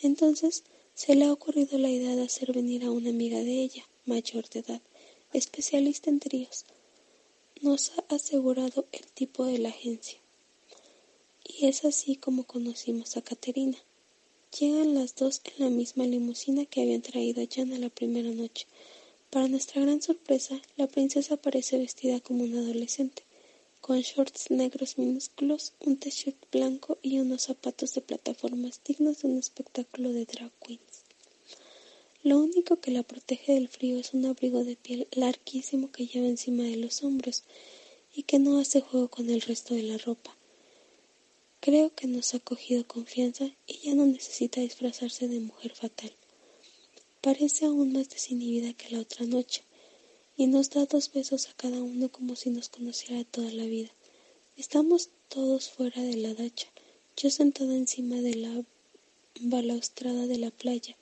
Entonces 0.00 0.62
se 0.94 1.16
le 1.16 1.24
ha 1.24 1.32
ocurrido 1.32 1.76
la 1.76 1.90
idea 1.90 2.14
de 2.14 2.22
hacer 2.22 2.52
venir 2.52 2.84
a 2.84 2.92
una 2.92 3.10
amiga 3.10 3.40
de 3.40 3.62
ella, 3.62 3.84
mayor 4.04 4.48
de 4.48 4.60
edad, 4.60 4.82
especialista 5.32 6.08
en 6.08 6.20
tríos. 6.20 6.66
Nos 7.62 7.90
ha 7.98 8.14
asegurado 8.14 8.86
el 8.92 9.08
tipo 9.08 9.44
de 9.44 9.58
la 9.58 9.70
agencia. 9.70 10.20
Y 11.48 11.66
es 11.66 11.84
así 11.84 12.16
como 12.16 12.42
conocimos 12.44 13.16
a 13.16 13.22
Caterina. 13.22 13.78
Llegan 14.58 14.94
las 14.94 15.14
dos 15.14 15.42
en 15.44 15.64
la 15.64 15.70
misma 15.70 16.04
limusina 16.04 16.66
que 16.66 16.82
habían 16.82 17.02
traído 17.02 17.40
a 17.40 17.46
Jana 17.48 17.78
la 17.78 17.88
primera 17.88 18.30
noche. 18.30 18.66
Para 19.30 19.46
nuestra 19.46 19.80
gran 19.82 20.02
sorpresa, 20.02 20.60
la 20.76 20.88
princesa 20.88 21.34
aparece 21.34 21.78
vestida 21.78 22.18
como 22.18 22.42
una 22.42 22.58
adolescente, 22.58 23.22
con 23.80 24.00
shorts 24.00 24.50
negros 24.50 24.98
minúsculos, 24.98 25.72
un 25.84 25.98
t-shirt 25.98 26.36
blanco 26.50 26.98
y 27.00 27.20
unos 27.20 27.42
zapatos 27.42 27.94
de 27.94 28.00
plataformas 28.00 28.80
dignos 28.84 29.22
de 29.22 29.28
un 29.28 29.38
espectáculo 29.38 30.12
de 30.12 30.24
drag 30.24 30.52
queens. 30.64 31.04
Lo 32.24 32.40
único 32.40 32.80
que 32.80 32.90
la 32.90 33.04
protege 33.04 33.52
del 33.52 33.68
frío 33.68 33.98
es 34.00 34.14
un 34.14 34.26
abrigo 34.26 34.64
de 34.64 34.74
piel 34.74 35.06
larguísimo 35.12 35.92
que 35.92 36.08
lleva 36.08 36.26
encima 36.26 36.64
de 36.64 36.76
los 36.76 37.04
hombros 37.04 37.44
y 38.12 38.24
que 38.24 38.40
no 38.40 38.58
hace 38.58 38.80
juego 38.80 39.08
con 39.08 39.30
el 39.30 39.42
resto 39.42 39.74
de 39.74 39.84
la 39.84 39.98
ropa. 39.98 40.35
Creo 41.66 41.92
que 41.92 42.06
nos 42.06 42.32
ha 42.32 42.38
cogido 42.38 42.86
confianza 42.86 43.50
y 43.66 43.78
ya 43.78 43.96
no 43.96 44.06
necesita 44.06 44.60
disfrazarse 44.60 45.26
de 45.26 45.40
mujer 45.40 45.74
fatal. 45.74 46.12
Parece 47.20 47.66
aún 47.66 47.92
más 47.92 48.08
desinhibida 48.08 48.72
que 48.74 48.90
la 48.90 49.00
otra 49.00 49.26
noche 49.26 49.64
y 50.36 50.46
nos 50.46 50.70
da 50.70 50.86
dos 50.86 51.10
besos 51.12 51.48
a 51.48 51.54
cada 51.54 51.82
uno 51.82 52.08
como 52.08 52.36
si 52.36 52.50
nos 52.50 52.68
conociera 52.68 53.24
toda 53.24 53.50
la 53.50 53.64
vida. 53.64 53.90
Estamos 54.56 55.10
todos 55.28 55.68
fuera 55.68 56.00
de 56.02 56.14
la 56.14 56.34
dacha, 56.34 56.68
yo 57.16 57.30
sentada 57.30 57.74
encima 57.74 58.20
de 58.20 58.34
la 58.36 58.64
balaustrada 59.40 60.28
de 60.28 60.38
la 60.38 60.52
playa. 60.52 60.96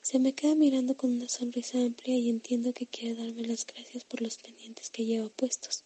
Se 0.00 0.20
me 0.20 0.32
queda 0.32 0.54
mirando 0.54 0.96
con 0.96 1.10
una 1.10 1.28
sonrisa 1.28 1.78
amplia 1.80 2.14
y 2.16 2.30
entiendo 2.30 2.72
que 2.72 2.86
quiere 2.86 3.16
darme 3.16 3.42
las 3.42 3.66
gracias 3.66 4.04
por 4.04 4.22
los 4.22 4.36
pendientes 4.36 4.90
que 4.90 5.06
lleva 5.06 5.28
puestos. 5.28 5.82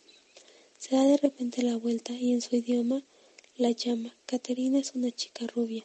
Se 0.77 0.97
da 0.97 1.05
de 1.05 1.17
repente 1.17 1.63
la 1.63 1.77
vuelta 1.77 2.13
y 2.13 2.35
en 2.35 2.43
su 2.43 2.57
idioma 2.57 3.03
la 3.61 3.73
llama. 3.73 4.17
Caterina 4.25 4.79
es 4.79 4.95
una 4.95 5.11
chica 5.11 5.47
rubia, 5.47 5.85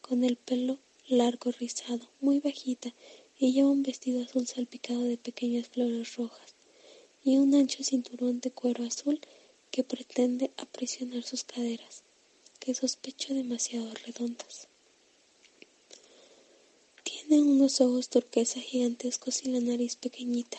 con 0.00 0.22
el 0.22 0.36
pelo 0.36 0.78
largo 1.08 1.50
rizado, 1.50 2.08
muy 2.20 2.38
bajita, 2.38 2.94
y 3.36 3.52
lleva 3.52 3.68
un 3.68 3.82
vestido 3.82 4.22
azul 4.22 4.46
salpicado 4.46 5.02
de 5.02 5.18
pequeñas 5.18 5.66
flores 5.66 6.14
rojas, 6.14 6.54
y 7.24 7.38
un 7.38 7.52
ancho 7.56 7.82
cinturón 7.82 8.38
de 8.38 8.52
cuero 8.52 8.84
azul 8.84 9.20
que 9.72 9.82
pretende 9.82 10.52
aprisionar 10.56 11.24
sus 11.24 11.42
caderas, 11.42 12.04
que 12.60 12.74
sospecho 12.74 13.34
demasiado 13.34 13.92
redondas. 14.06 14.68
Tiene 17.02 17.42
unos 17.42 17.80
ojos 17.80 18.08
turquesa 18.08 18.60
gigantescos 18.60 19.42
y 19.42 19.48
la 19.48 19.58
nariz 19.58 19.96
pequeñita, 19.96 20.58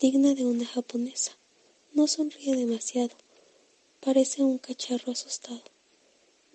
digna 0.00 0.34
de 0.34 0.44
una 0.44 0.66
japonesa. 0.66 1.38
No 1.92 2.08
sonríe 2.08 2.56
demasiado, 2.56 3.14
parece 4.00 4.42
un 4.42 4.58
cacharro 4.58 5.12
asustado. 5.12 5.62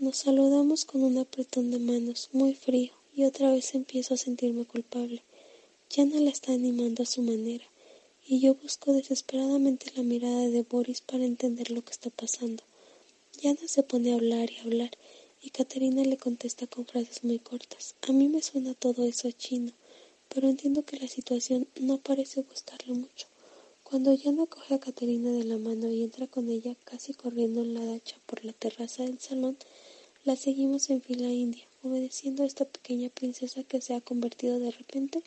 Nos 0.01 0.15
saludamos 0.15 0.85
con 0.85 1.03
un 1.03 1.17
apretón 1.17 1.71
de 1.71 1.77
manos 1.77 2.29
muy 2.31 2.53
frío 2.53 2.93
y 3.13 3.25
otra 3.25 3.51
vez 3.51 3.75
empiezo 3.75 4.13
a 4.13 4.17
sentirme 4.17 4.63
culpable. 4.63 5.23
Yana 5.89 6.21
la 6.21 6.29
está 6.29 6.53
animando 6.53 7.03
a 7.03 7.05
su 7.05 7.21
manera 7.21 7.65
y 8.25 8.39
yo 8.39 8.55
busco 8.55 8.93
desesperadamente 8.93 9.91
la 9.97 10.03
mirada 10.03 10.47
de 10.47 10.61
Boris 10.61 11.01
para 11.01 11.25
entender 11.25 11.69
lo 11.71 11.83
que 11.83 11.91
está 11.91 12.09
pasando. 12.11 12.63
Yana 13.41 13.67
se 13.67 13.83
pone 13.83 14.13
a 14.13 14.15
hablar 14.15 14.49
y 14.49 14.59
hablar 14.59 14.91
y 15.41 15.49
Caterina 15.49 16.01
le 16.05 16.15
contesta 16.15 16.65
con 16.65 16.85
frases 16.85 17.25
muy 17.25 17.39
cortas. 17.39 17.95
A 18.07 18.13
mí 18.13 18.29
me 18.29 18.41
suena 18.41 18.75
todo 18.75 19.03
eso 19.03 19.27
a 19.27 19.33
chino, 19.33 19.73
pero 20.29 20.47
entiendo 20.47 20.85
que 20.85 20.97
la 20.97 21.09
situación 21.09 21.67
no 21.77 21.97
parece 21.97 22.41
gustarle 22.43 22.93
mucho. 22.93 23.27
Cuando 23.83 24.13
Yana 24.13 24.45
coge 24.45 24.75
a 24.75 24.79
Caterina 24.79 25.31
de 25.31 25.43
la 25.43 25.57
mano 25.57 25.91
y 25.91 26.03
entra 26.03 26.27
con 26.27 26.47
ella 26.49 26.75
casi 26.85 27.13
corriendo 27.13 27.61
en 27.61 27.73
la 27.73 27.83
dacha 27.83 28.15
por 28.27 28.45
la 28.45 28.53
terraza 28.53 29.03
del 29.03 29.19
salón, 29.19 29.57
la 30.29 30.35
seguimos 30.35 30.91
en 30.91 31.01
fila 31.01 31.27
india, 31.45 31.65
obedeciendo 31.81 32.43
a 32.43 32.45
esta 32.45 32.63
pequeña 32.63 33.09
princesa 33.09 33.63
que 33.63 33.81
se 33.81 33.95
ha 33.95 34.01
convertido 34.09 34.59
de 34.59 34.69
repente 34.69 35.23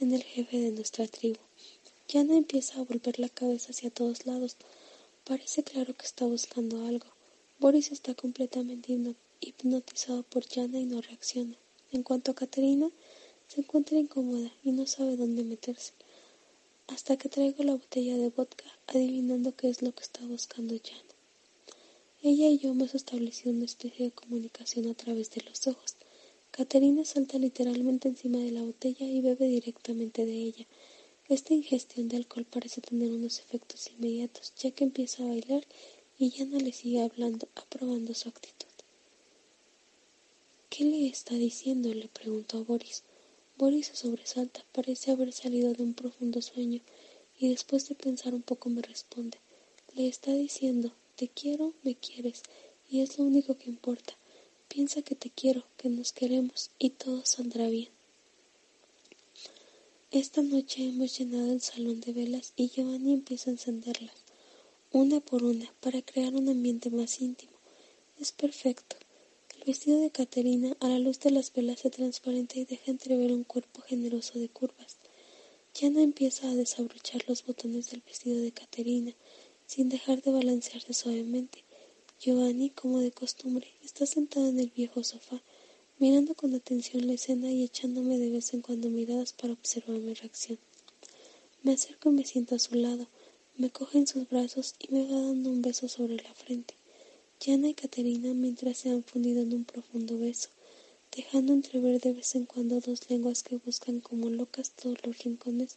en 0.00 0.12
el 0.12 0.22
jefe 0.22 0.58
de 0.58 0.70
nuestra 0.70 1.06
tribu. 1.06 1.38
Yana 2.08 2.36
empieza 2.36 2.78
a 2.78 2.84
volver 2.84 3.18
la 3.18 3.30
cabeza 3.30 3.70
hacia 3.70 3.88
todos 3.88 4.26
lados. 4.26 4.58
Parece 5.24 5.62
claro 5.62 5.94
que 5.94 6.04
está 6.04 6.26
buscando 6.26 6.84
algo. 6.84 7.06
Boris 7.58 7.90
está 7.90 8.14
completamente 8.14 8.94
hipnotizado 9.40 10.24
por 10.24 10.46
Yana 10.46 10.78
y 10.78 10.84
no 10.84 11.00
reacciona. 11.00 11.56
En 11.90 12.02
cuanto 12.02 12.32
a 12.32 12.34
Caterina, 12.34 12.90
se 13.48 13.62
encuentra 13.62 13.98
incómoda 13.98 14.52
y 14.62 14.72
no 14.72 14.86
sabe 14.86 15.16
dónde 15.16 15.42
meterse. 15.42 15.94
Hasta 16.88 17.16
que 17.16 17.30
traigo 17.30 17.64
la 17.64 17.76
botella 17.76 18.18
de 18.18 18.28
vodka, 18.28 18.66
adivinando 18.88 19.56
qué 19.56 19.70
es 19.70 19.80
lo 19.80 19.94
que 19.94 20.02
está 20.02 20.20
buscando 20.26 20.74
Yana. 20.74 21.13
Ella 22.26 22.48
y 22.48 22.56
yo 22.56 22.70
hemos 22.70 22.94
establecido 22.94 23.50
una 23.50 23.66
especie 23.66 24.06
de 24.06 24.10
comunicación 24.10 24.88
a 24.88 24.94
través 24.94 25.30
de 25.32 25.42
los 25.42 25.66
ojos. 25.66 25.94
Caterina 26.52 27.04
salta 27.04 27.36
literalmente 27.36 28.08
encima 28.08 28.38
de 28.38 28.50
la 28.50 28.62
botella 28.62 29.06
y 29.06 29.20
bebe 29.20 29.46
directamente 29.46 30.24
de 30.24 30.32
ella. 30.32 30.66
Esta 31.28 31.52
ingestión 31.52 32.08
de 32.08 32.16
alcohol 32.16 32.46
parece 32.46 32.80
tener 32.80 33.12
unos 33.12 33.40
efectos 33.40 33.90
inmediatos, 33.90 34.54
ya 34.56 34.70
que 34.70 34.84
empieza 34.84 35.22
a 35.22 35.26
bailar 35.26 35.66
y 36.18 36.30
Yana 36.30 36.60
le 36.60 36.72
sigue 36.72 37.02
hablando, 37.02 37.46
aprobando 37.56 38.14
su 38.14 38.30
actitud. 38.30 38.72
¿Qué 40.70 40.84
le 40.84 41.08
está 41.08 41.34
diciendo? 41.34 41.92
le 41.92 42.08
preguntó 42.08 42.56
a 42.56 42.62
Boris. 42.62 43.02
Boris 43.58 43.88
se 43.88 43.96
sobresalta, 43.96 44.64
parece 44.72 45.10
haber 45.10 45.30
salido 45.34 45.74
de 45.74 45.82
un 45.82 45.92
profundo 45.92 46.40
sueño, 46.40 46.80
y 47.38 47.50
después 47.50 47.86
de 47.90 47.94
pensar 47.96 48.32
un 48.32 48.40
poco 48.40 48.70
me 48.70 48.80
responde. 48.80 49.36
Le 49.94 50.08
está 50.08 50.32
diciendo, 50.32 50.94
te 51.16 51.28
quiero, 51.28 51.72
me 51.82 51.94
quieres, 51.94 52.42
y 52.90 53.00
es 53.00 53.18
lo 53.18 53.24
único 53.24 53.56
que 53.56 53.70
importa. 53.70 54.14
Piensa 54.68 55.02
que 55.02 55.14
te 55.14 55.30
quiero, 55.30 55.64
que 55.76 55.88
nos 55.88 56.12
queremos, 56.12 56.70
y 56.78 56.90
todo 56.90 57.24
saldrá 57.24 57.68
bien. 57.68 57.90
Esta 60.10 60.42
noche 60.42 60.88
hemos 60.88 61.18
llenado 61.18 61.52
el 61.52 61.60
salón 61.60 62.00
de 62.00 62.12
velas 62.12 62.52
y 62.54 62.68
Giovanni 62.68 63.12
empieza 63.12 63.50
a 63.50 63.54
encenderlas, 63.54 64.14
una 64.92 65.18
por 65.20 65.42
una, 65.42 65.72
para 65.80 66.02
crear 66.02 66.34
un 66.34 66.48
ambiente 66.48 66.88
más 66.90 67.20
íntimo. 67.20 67.52
Es 68.20 68.30
perfecto. 68.30 68.96
El 69.56 69.64
vestido 69.64 70.00
de 70.00 70.10
Caterina 70.10 70.76
a 70.78 70.88
la 70.88 71.00
luz 71.00 71.18
de 71.18 71.32
las 71.32 71.52
velas 71.52 71.80
se 71.80 71.90
transparenta 71.90 72.58
y 72.58 72.64
deja 72.64 72.92
entrever 72.92 73.32
un 73.32 73.42
cuerpo 73.42 73.80
generoso 73.82 74.38
de 74.38 74.48
curvas. 74.48 74.98
Yana 75.74 76.02
empieza 76.02 76.48
a 76.48 76.54
desabrochar 76.54 77.24
los 77.26 77.44
botones 77.44 77.90
del 77.90 78.02
vestido 78.02 78.40
de 78.40 78.52
Caterina, 78.52 79.12
sin 79.66 79.88
dejar 79.88 80.22
de 80.22 80.30
balancearse 80.30 80.92
suavemente. 80.92 81.64
Giovanni, 82.20 82.70
como 82.70 83.00
de 83.00 83.10
costumbre, 83.10 83.68
está 83.84 84.06
sentado 84.06 84.48
en 84.48 84.60
el 84.60 84.70
viejo 84.70 85.04
sofá, 85.04 85.42
mirando 85.98 86.34
con 86.34 86.54
atención 86.54 87.06
la 87.06 87.14
escena 87.14 87.50
y 87.50 87.62
echándome 87.62 88.18
de 88.18 88.30
vez 88.30 88.54
en 88.54 88.62
cuando 88.62 88.88
miradas 88.90 89.32
para 89.32 89.52
observar 89.52 89.98
mi 89.98 90.14
reacción. 90.14 90.58
Me 91.62 91.72
acerco 91.72 92.10
y 92.10 92.12
me 92.12 92.24
siento 92.24 92.54
a 92.54 92.58
su 92.58 92.74
lado, 92.74 93.08
me 93.56 93.70
coge 93.70 93.98
en 93.98 94.06
sus 94.06 94.28
brazos 94.28 94.74
y 94.78 94.92
me 94.92 95.06
va 95.06 95.20
dando 95.20 95.50
un 95.50 95.62
beso 95.62 95.88
sobre 95.88 96.16
la 96.16 96.34
frente. 96.34 96.74
Yana 97.40 97.68
y 97.68 97.74
Caterina 97.74 98.32
mientras 98.34 98.78
se 98.78 98.90
han 98.90 99.04
fundido 99.04 99.42
en 99.42 99.52
un 99.52 99.64
profundo 99.64 100.18
beso, 100.18 100.48
dejando 101.14 101.52
entrever 101.52 102.00
de 102.00 102.12
vez 102.12 102.34
en 102.34 102.46
cuando 102.46 102.80
dos 102.80 103.08
lenguas 103.10 103.42
que 103.42 103.56
buscan 103.56 104.00
como 104.00 104.30
locas 104.30 104.70
todos 104.70 104.98
los 105.04 105.18
rincones 105.18 105.76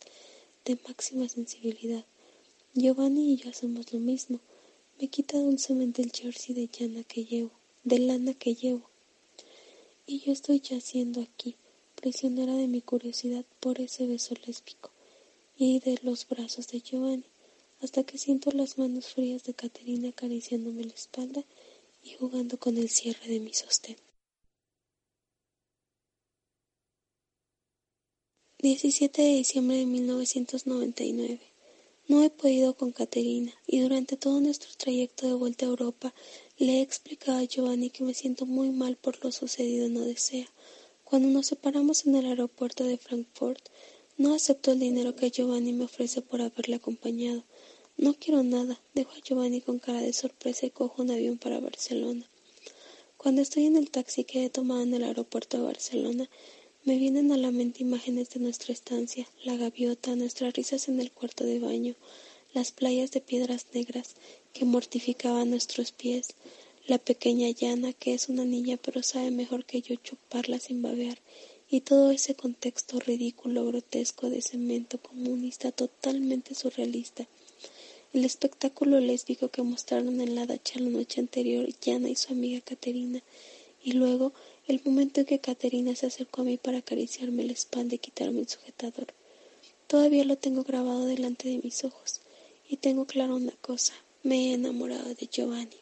de 0.65 0.77
máxima 0.87 1.27
sensibilidad. 1.29 2.05
Giovanni 2.79 3.33
y 3.33 3.37
yo 3.37 3.49
hacemos 3.49 3.91
lo 3.91 3.97
mismo. 3.97 4.39
Me 5.01 5.07
quita 5.07 5.39
dulcemente 5.39 6.03
el 6.03 6.11
jersey 6.11 6.53
de 6.53 6.67
llana 6.67 7.03
que 7.03 7.25
llevo, 7.25 7.49
de 7.83 7.97
lana 7.97 8.35
que 8.35 8.53
llevo. 8.53 8.87
Y 10.05 10.19
yo 10.19 10.31
estoy 10.31 10.59
yaciendo 10.59 11.21
aquí, 11.21 11.55
prisionera 11.95 12.53
de 12.53 12.67
mi 12.67 12.81
curiosidad 12.81 13.45
por 13.59 13.81
ese 13.81 14.05
beso 14.05 14.35
lésbico 14.45 14.91
y 15.57 15.79
de 15.79 15.99
los 16.03 16.27
brazos 16.27 16.67
de 16.67 16.81
Giovanni, 16.81 17.25
hasta 17.81 18.03
que 18.03 18.19
siento 18.19 18.51
las 18.51 18.77
manos 18.77 19.07
frías 19.07 19.43
de 19.45 19.55
Caterina 19.55 20.09
acariciándome 20.09 20.83
la 20.83 20.93
espalda 20.93 21.43
y 22.03 22.13
jugando 22.13 22.59
con 22.59 22.77
el 22.77 22.89
cierre 22.89 23.27
de 23.27 23.39
mi 23.39 23.55
sostén. 23.55 23.97
17 28.59 29.19
de 29.19 29.35
diciembre 29.37 29.77
de 29.77 29.87
1999 29.87 31.56
no 32.07 32.23
he 32.23 32.29
podido 32.29 32.73
con 32.75 32.91
Caterina 32.91 33.53
y 33.65 33.81
durante 33.81 34.15
todo 34.15 34.39
nuestro 34.39 34.69
trayecto 34.77 35.27
de 35.27 35.33
vuelta 35.33 35.65
a 35.65 35.69
Europa 35.69 36.13
le 36.57 36.79
he 36.79 36.81
explicado 36.81 37.39
a 37.39 37.43
Giovanni 37.43 37.89
que 37.89 38.03
me 38.03 38.13
siento 38.13 38.45
muy 38.45 38.69
mal 38.69 38.95
por 38.95 39.23
lo 39.23 39.31
sucedido 39.31 39.85
en 39.85 39.97
Odisea. 39.97 40.47
Cuando 41.03 41.27
nos 41.29 41.47
separamos 41.47 42.05
en 42.05 42.15
el 42.15 42.25
aeropuerto 42.25 42.83
de 42.83 42.97
Frankfurt, 42.97 43.69
no 44.17 44.33
acepto 44.33 44.71
el 44.71 44.79
dinero 44.79 45.15
que 45.15 45.31
Giovanni 45.31 45.73
me 45.73 45.85
ofrece 45.85 46.21
por 46.21 46.41
haberle 46.41 46.75
acompañado. 46.77 47.43
No 47.97 48.13
quiero 48.13 48.41
nada. 48.43 48.79
Dejo 48.93 49.11
a 49.11 49.19
Giovanni 49.19 49.61
con 49.61 49.79
cara 49.79 50.01
de 50.01 50.13
sorpresa 50.13 50.65
y 50.65 50.71
cojo 50.71 51.01
un 51.01 51.11
avión 51.11 51.37
para 51.37 51.59
Barcelona. 51.59 52.29
Cuando 53.17 53.41
estoy 53.41 53.65
en 53.65 53.75
el 53.75 53.89
taxi 53.89 54.23
que 54.23 54.45
he 54.45 54.49
tomado 54.49 54.81
en 54.81 54.93
el 54.93 55.03
aeropuerto 55.03 55.57
de 55.57 55.63
Barcelona, 55.63 56.29
me 56.87 56.97
vienen 56.97 57.33
a 57.33 57.37
la 57.37 57.51
mente 57.51 57.83
imágenes 57.83 58.29
de 58.29 58.39
nuestra 58.39 58.71
estancia, 58.71 59.27
la 59.43 59.57
gaviota, 59.57 60.15
nuestras 60.15 60.53
risas 60.53 60.87
en 60.87 61.01
el 61.01 61.11
cuarto 61.11 61.43
de 61.43 61.59
baño, 61.59 61.95
las 62.53 62.71
playas 62.71 63.11
de 63.11 63.19
piedras 63.19 63.65
negras 63.73 64.15
que 64.53 64.63
mortificaban 64.63 65.49
nuestros 65.49 65.91
pies, 65.91 66.29
la 66.87 66.97
pequeña 66.97 67.49
llana 67.49 67.91
que 67.91 68.13
es 68.13 68.29
una 68.29 68.45
niña 68.45 68.77
pero 68.81 69.03
sabe 69.03 69.31
mejor 69.31 69.65
que 69.65 69.81
yo 69.81 69.95
chuparla 69.95 70.59
sin 70.59 70.81
babear, 70.81 71.19
y 71.69 71.81
todo 71.81 72.11
ese 72.11 72.35
contexto 72.35 73.01
ridículo, 73.01 73.65
grotesco 73.65 74.29
de 74.29 74.41
cemento 74.41 74.97
comunista 74.97 75.73
totalmente 75.73 76.55
surrealista. 76.55 77.27
El 78.13 78.23
espectáculo 78.23 79.01
lésbico 79.01 79.49
que 79.49 79.61
mostraron 79.61 80.21
en 80.21 80.35
la 80.35 80.45
dacha 80.45 80.79
la 80.79 80.89
noche 80.89 81.19
anterior 81.19 81.67
Yana 81.81 82.07
y 82.07 82.15
su 82.15 82.31
amiga 82.31 82.61
Caterina, 82.61 83.21
y 83.83 83.91
luego 83.91 84.31
el 84.67 84.81
momento 84.83 85.21
en 85.21 85.25
que 85.25 85.39
Caterina 85.39 85.95
se 85.95 86.07
acercó 86.07 86.41
a 86.41 86.45
mí 86.45 86.57
para 86.57 86.79
acariciarme 86.79 87.43
la 87.43 87.53
espalda 87.53 87.95
y 87.95 87.99
quitarme 87.99 88.41
el 88.41 88.49
sujetador. 88.49 89.07
Todavía 89.87 90.25
lo 90.25 90.37
tengo 90.37 90.63
grabado 90.63 91.05
delante 91.05 91.47
de 91.47 91.59
mis 91.59 91.83
ojos, 91.85 92.21
y 92.69 92.77
tengo 92.77 93.05
claro 93.05 93.35
una 93.35 93.53
cosa, 93.61 93.93
me 94.23 94.49
he 94.49 94.53
enamorado 94.53 95.15
de 95.15 95.27
Giovanni. 95.27 95.77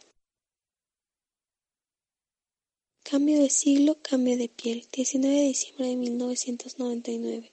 Cambio 3.03 3.39
de 3.39 3.49
siglo, 3.49 3.97
cambio 4.01 4.35
de 4.37 4.49
piel. 4.49 4.85
19 4.91 5.35
de 5.35 5.43
diciembre 5.43 5.87
de 5.87 5.95
1999. 5.95 7.51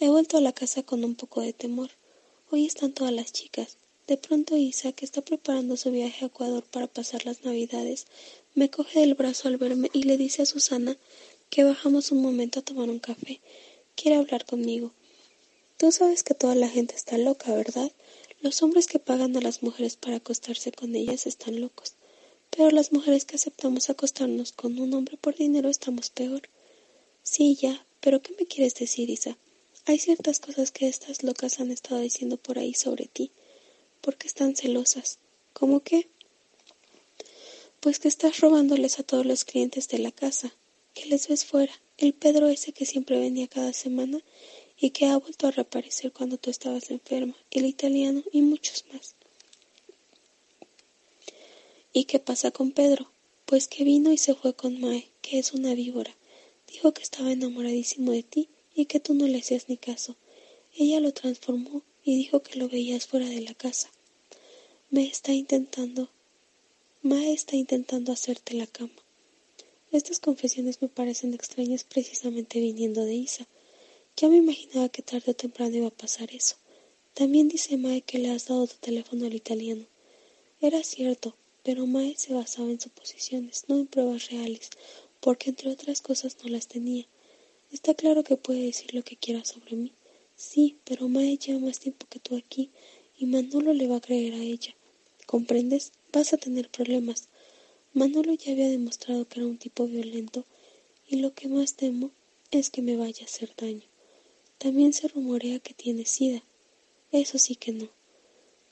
He 0.00 0.08
vuelto 0.08 0.36
a 0.36 0.40
la 0.40 0.52
casa 0.52 0.82
con 0.82 1.04
un 1.04 1.14
poco 1.14 1.40
de 1.40 1.52
temor. 1.52 1.90
Hoy 2.50 2.66
están 2.66 2.92
todas 2.92 3.12
las 3.12 3.32
chicas. 3.32 3.78
De 4.08 4.16
pronto 4.16 4.56
Isa, 4.56 4.90
que 4.90 5.04
está 5.04 5.22
preparando 5.22 5.76
su 5.76 5.92
viaje 5.92 6.24
a 6.24 6.28
Ecuador 6.28 6.64
para 6.64 6.88
pasar 6.88 7.24
las 7.24 7.44
Navidades, 7.44 8.06
me 8.54 8.70
coge 8.70 9.00
del 9.00 9.14
brazo 9.14 9.48
al 9.48 9.56
verme 9.56 9.90
y 9.92 10.02
le 10.02 10.16
dice 10.16 10.42
a 10.42 10.46
Susana 10.46 10.96
que 11.50 11.64
bajamos 11.64 12.12
un 12.12 12.22
momento 12.22 12.60
a 12.60 12.62
tomar 12.62 12.90
un 12.90 12.98
café. 12.98 13.40
Quiere 13.94 14.16
hablar 14.16 14.44
conmigo. 14.44 14.92
Tú 15.78 15.90
sabes 15.92 16.22
que 16.22 16.34
toda 16.34 16.54
la 16.54 16.68
gente 16.68 16.94
está 16.94 17.18
loca, 17.18 17.54
¿verdad? 17.54 17.90
Los 18.40 18.62
hombres 18.62 18.86
que 18.86 18.98
pagan 18.98 19.36
a 19.36 19.40
las 19.40 19.62
mujeres 19.62 19.96
para 19.96 20.16
acostarse 20.16 20.72
con 20.72 20.94
ellas 20.94 21.26
están 21.26 21.60
locos. 21.60 21.94
Pero 22.50 22.70
las 22.70 22.92
mujeres 22.92 23.24
que 23.24 23.36
aceptamos 23.36 23.88
acostarnos 23.88 24.52
con 24.52 24.78
un 24.78 24.92
hombre 24.94 25.16
por 25.16 25.34
dinero 25.36 25.68
estamos 25.68 26.10
peor. 26.10 26.42
Sí, 27.22 27.56
ya, 27.60 27.86
pero 28.00 28.20
¿qué 28.20 28.34
me 28.38 28.46
quieres 28.46 28.74
decir, 28.74 29.08
Isa? 29.10 29.38
Hay 29.86 29.98
ciertas 29.98 30.38
cosas 30.38 30.70
que 30.70 30.88
estas 30.88 31.22
locas 31.22 31.58
han 31.58 31.70
estado 31.70 32.00
diciendo 32.00 32.36
por 32.36 32.58
ahí 32.58 32.74
sobre 32.74 33.06
ti, 33.06 33.30
porque 34.00 34.26
están 34.26 34.54
celosas. 34.54 35.18
¿Cómo 35.52 35.80
qué? 35.80 36.08
Pues 37.82 37.98
que 37.98 38.06
estás 38.06 38.38
robándoles 38.38 39.00
a 39.00 39.02
todos 39.02 39.26
los 39.26 39.44
clientes 39.44 39.88
de 39.88 39.98
la 39.98 40.12
casa, 40.12 40.54
que 40.94 41.06
les 41.06 41.26
ves 41.26 41.44
fuera, 41.44 41.72
el 41.98 42.14
Pedro 42.14 42.46
ese 42.46 42.72
que 42.72 42.86
siempre 42.86 43.18
venía 43.18 43.48
cada 43.48 43.72
semana 43.72 44.20
y 44.78 44.90
que 44.90 45.06
ha 45.06 45.16
vuelto 45.16 45.48
a 45.48 45.50
reaparecer 45.50 46.12
cuando 46.12 46.38
tú 46.38 46.48
estabas 46.48 46.92
enferma, 46.92 47.34
el 47.50 47.66
italiano 47.66 48.22
y 48.30 48.42
muchos 48.42 48.84
más. 48.92 49.16
¿Y 51.92 52.04
qué 52.04 52.20
pasa 52.20 52.52
con 52.52 52.70
Pedro? 52.70 53.10
Pues 53.46 53.66
que 53.66 53.82
vino 53.82 54.12
y 54.12 54.16
se 54.16 54.36
fue 54.36 54.54
con 54.54 54.80
Mae, 54.80 55.08
que 55.20 55.40
es 55.40 55.52
una 55.52 55.74
víbora. 55.74 56.14
Dijo 56.68 56.94
que 56.94 57.02
estaba 57.02 57.32
enamoradísimo 57.32 58.12
de 58.12 58.22
ti 58.22 58.48
y 58.76 58.84
que 58.84 59.00
tú 59.00 59.14
no 59.14 59.26
le 59.26 59.40
hacías 59.40 59.68
ni 59.68 59.76
caso. 59.76 60.14
Ella 60.76 61.00
lo 61.00 61.12
transformó 61.12 61.82
y 62.04 62.14
dijo 62.14 62.44
que 62.44 62.60
lo 62.60 62.68
veías 62.68 63.08
fuera 63.08 63.26
de 63.26 63.40
la 63.40 63.54
casa. 63.54 63.90
Me 64.88 65.04
está 65.04 65.32
intentando. 65.32 66.10
Mae 67.04 67.32
está 67.32 67.56
intentando 67.56 68.12
hacerte 68.12 68.54
la 68.54 68.68
cama. 68.68 68.94
Estas 69.90 70.20
confesiones 70.20 70.80
me 70.80 70.88
parecen 70.88 71.34
extrañas 71.34 71.82
precisamente 71.82 72.60
viniendo 72.60 73.04
de 73.04 73.14
Isa. 73.14 73.48
Ya 74.16 74.28
me 74.28 74.36
imaginaba 74.36 74.88
que 74.88 75.02
tarde 75.02 75.32
o 75.32 75.34
temprano 75.34 75.76
iba 75.76 75.88
a 75.88 75.90
pasar 76.04 76.32
eso. 76.32 76.54
También 77.14 77.48
dice 77.48 77.76
Mae 77.76 78.02
que 78.02 78.20
le 78.20 78.30
has 78.30 78.46
dado 78.46 78.68
tu 78.68 78.76
teléfono 78.76 79.26
al 79.26 79.34
italiano. 79.34 79.84
Era 80.60 80.84
cierto, 80.84 81.34
pero 81.64 81.88
Mae 81.88 82.14
se 82.16 82.34
basaba 82.34 82.70
en 82.70 82.80
suposiciones, 82.80 83.64
no 83.66 83.80
en 83.80 83.88
pruebas 83.88 84.30
reales, 84.30 84.70
porque 85.18 85.50
entre 85.50 85.70
otras 85.70 86.02
cosas 86.02 86.36
no 86.44 86.50
las 86.50 86.68
tenía. 86.68 87.08
Está 87.72 87.94
claro 87.94 88.22
que 88.22 88.36
puede 88.36 88.62
decir 88.62 88.94
lo 88.94 89.02
que 89.02 89.16
quiera 89.16 89.44
sobre 89.44 89.74
mí. 89.74 89.90
Sí, 90.36 90.76
pero 90.84 91.08
Mae 91.08 91.36
lleva 91.36 91.58
más 91.58 91.80
tiempo 91.80 92.06
que 92.08 92.20
tú 92.20 92.36
aquí 92.36 92.70
y 93.18 93.26
Manolo 93.26 93.72
le 93.72 93.88
va 93.88 93.96
a 93.96 94.00
creer 94.00 94.34
a 94.34 94.44
ella. 94.44 94.76
¿Comprendes? 95.26 95.90
Vas 96.12 96.32
a 96.32 96.36
tener 96.36 96.68
problemas. 96.68 97.28
Manolo 97.94 98.34
ya 98.34 98.52
había 98.52 98.68
demostrado 98.68 99.26
que 99.26 99.40
era 99.40 99.48
un 99.48 99.56
tipo 99.56 99.86
violento 99.86 100.44
y 101.08 101.16
lo 101.16 101.32
que 101.34 101.48
más 101.48 101.74
temo 101.74 102.10
es 102.50 102.68
que 102.68 102.82
me 102.82 102.96
vaya 102.96 103.22
a 103.22 103.24
hacer 103.24 103.54
daño. 103.56 103.86
También 104.58 104.92
se 104.92 105.08
rumorea 105.08 105.58
que 105.58 105.74
tiene 105.74 106.04
sida. 106.04 106.42
Eso 107.12 107.38
sí 107.38 107.56
que 107.56 107.72
no. 107.72 107.88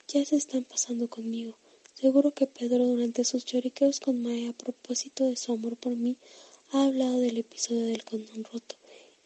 Ya 0.07 0.23
se 0.23 0.35
están 0.35 0.65
pasando 0.65 1.09
conmigo. 1.09 1.57
Seguro 1.95 2.33
que 2.33 2.47
Pedro 2.47 2.85
durante 2.85 3.23
sus 3.23 3.45
lloriqueos 3.45 3.99
con 3.99 4.21
Mae 4.21 4.47
a 4.47 4.53
propósito 4.53 5.25
de 5.25 5.35
su 5.35 5.51
amor 5.51 5.77
por 5.77 5.95
mí 5.95 6.17
ha 6.71 6.85
hablado 6.85 7.19
del 7.19 7.37
episodio 7.37 7.85
del 7.85 8.05
condón 8.05 8.43
roto 8.43 8.75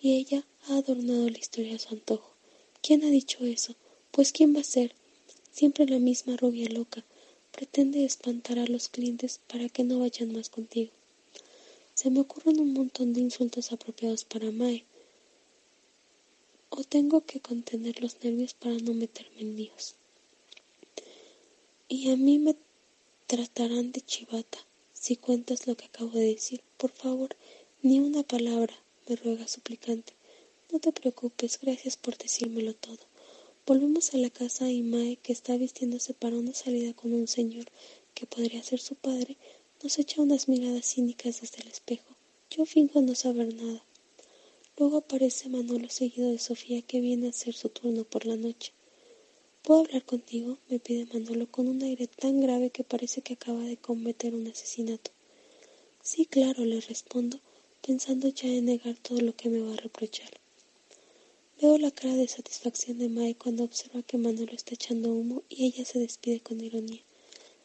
y 0.01 0.17
ella 0.17 0.45
ha 0.67 0.77
adornado 0.77 1.29
la 1.29 1.37
historia 1.37 1.75
a 1.75 1.79
su 1.79 1.93
antojo. 1.93 2.31
¿Quién 2.81 3.03
ha 3.03 3.09
dicho 3.09 3.45
eso? 3.45 3.75
Pues 4.11 4.31
quién 4.31 4.55
va 4.55 4.61
a 4.61 4.63
ser. 4.63 4.95
Siempre 5.51 5.85
la 5.85 5.99
misma 5.99 6.37
rubia 6.37 6.69
loca. 6.69 7.03
Pretende 7.55 8.03
espantar 8.03 8.59
a 8.59 8.67
los 8.67 8.89
clientes 8.89 9.39
para 9.47 9.69
que 9.69 9.85
no 9.85 9.99
vayan 9.99 10.33
más 10.33 10.49
contigo. 10.49 10.91
Se 11.93 12.09
me 12.09 12.19
ocurren 12.19 12.59
un 12.59 12.73
montón 12.73 13.13
de 13.13 13.21
insultos 13.21 13.71
apropiados 13.71 14.25
para 14.25 14.51
Mae. 14.51 14.83
O 16.69 16.83
tengo 16.83 17.25
que 17.25 17.39
contener 17.39 18.01
los 18.01 18.21
nervios 18.21 18.53
para 18.53 18.75
no 18.75 18.93
meterme 18.93 19.39
en 19.39 19.55
líos. 19.55 19.95
Y 21.87 22.11
a 22.11 22.17
mí 22.17 22.39
me 22.39 22.57
tratarán 23.25 23.93
de 23.93 24.01
chivata 24.01 24.57
si 24.91 25.15
cuentas 25.15 25.65
lo 25.65 25.77
que 25.77 25.85
acabo 25.85 26.11
de 26.11 26.25
decir. 26.35 26.61
Por 26.75 26.91
favor, 26.91 27.37
ni 27.81 28.01
una 28.01 28.23
palabra, 28.23 28.73
me 29.07 29.15
ruega 29.15 29.47
suplicante. 29.47 30.11
No 30.73 30.79
te 30.79 30.91
preocupes, 30.91 31.57
gracias 31.61 31.95
por 31.95 32.17
decírmelo 32.17 32.73
todo. 32.73 32.99
Volvemos 33.67 34.13
a 34.13 34.17
la 34.17 34.29
casa 34.29 34.69
y 34.69 34.83
Mae, 34.83 35.17
que 35.17 35.33
está 35.33 35.57
vistiéndose 35.57 36.13
para 36.13 36.37
una 36.37 36.53
salida 36.53 36.93
con 36.93 37.13
un 37.13 37.27
señor 37.27 37.65
que 38.13 38.27
podría 38.27 38.61
ser 38.61 38.79
su 38.79 38.93
padre, 38.93 39.37
nos 39.81 39.97
echa 39.97 40.21
unas 40.21 40.47
miradas 40.47 40.85
cínicas 40.85 41.41
desde 41.41 41.63
el 41.63 41.69
espejo. 41.69 42.15
Yo 42.51 42.67
fingo 42.67 43.01
no 43.01 43.15
saber 43.15 43.55
nada. 43.55 43.83
Luego 44.77 44.97
aparece 44.97 45.49
Manolo 45.49 45.89
seguido 45.89 46.29
de 46.29 46.37
Sofía 46.37 46.83
que 46.83 47.01
viene 47.01 47.25
a 47.25 47.29
hacer 47.31 47.55
su 47.55 47.69
turno 47.69 48.03
por 48.03 48.27
la 48.27 48.35
noche. 48.35 48.71
¿Puedo 49.63 49.79
hablar 49.79 50.05
contigo? 50.05 50.59
me 50.69 50.77
pide 50.77 51.07
Manolo 51.11 51.49
con 51.49 51.67
un 51.67 51.81
aire 51.81 52.05
tan 52.05 52.39
grave 52.41 52.69
que 52.69 52.83
parece 52.83 53.23
que 53.23 53.33
acaba 53.33 53.63
de 53.63 53.77
cometer 53.77 54.35
un 54.35 54.45
asesinato. 54.45 55.09
Sí, 56.03 56.27
claro, 56.27 56.65
le 56.65 56.81
respondo, 56.81 57.39
pensando 57.81 58.27
ya 58.27 58.47
en 58.47 58.65
negar 58.65 58.95
todo 58.99 59.21
lo 59.21 59.35
que 59.35 59.49
me 59.49 59.61
va 59.61 59.73
a 59.73 59.77
reprochar. 59.77 60.44
Veo 61.61 61.77
la 61.77 61.91
cara 61.91 62.15
de 62.15 62.27
satisfacción 62.27 62.99
de 62.99 63.09
Mae 63.09 63.35
cuando 63.35 63.63
observa 63.63 64.03
que 64.03 64.17
Manolo 64.17 64.51
está 64.51 64.75
echando 64.75 65.13
humo 65.13 65.43
y 65.49 65.65
ella 65.65 65.85
se 65.85 65.99
despide 65.99 66.41
con 66.41 66.61
ironía. 66.61 67.01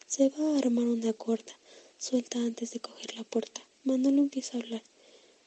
Se 0.07 0.29
va 0.29 0.55
a 0.55 0.59
armar 0.59 0.87
una 0.87 1.13
gorda, 1.13 1.59
suelta 1.99 2.39
antes 2.39 2.71
de 2.71 2.81
coger 2.81 3.17
la 3.17 3.25
puerta. 3.25 3.63
Manolo 3.85 4.23
empieza 4.23 4.57
a 4.57 4.61
hablar. 4.61 4.83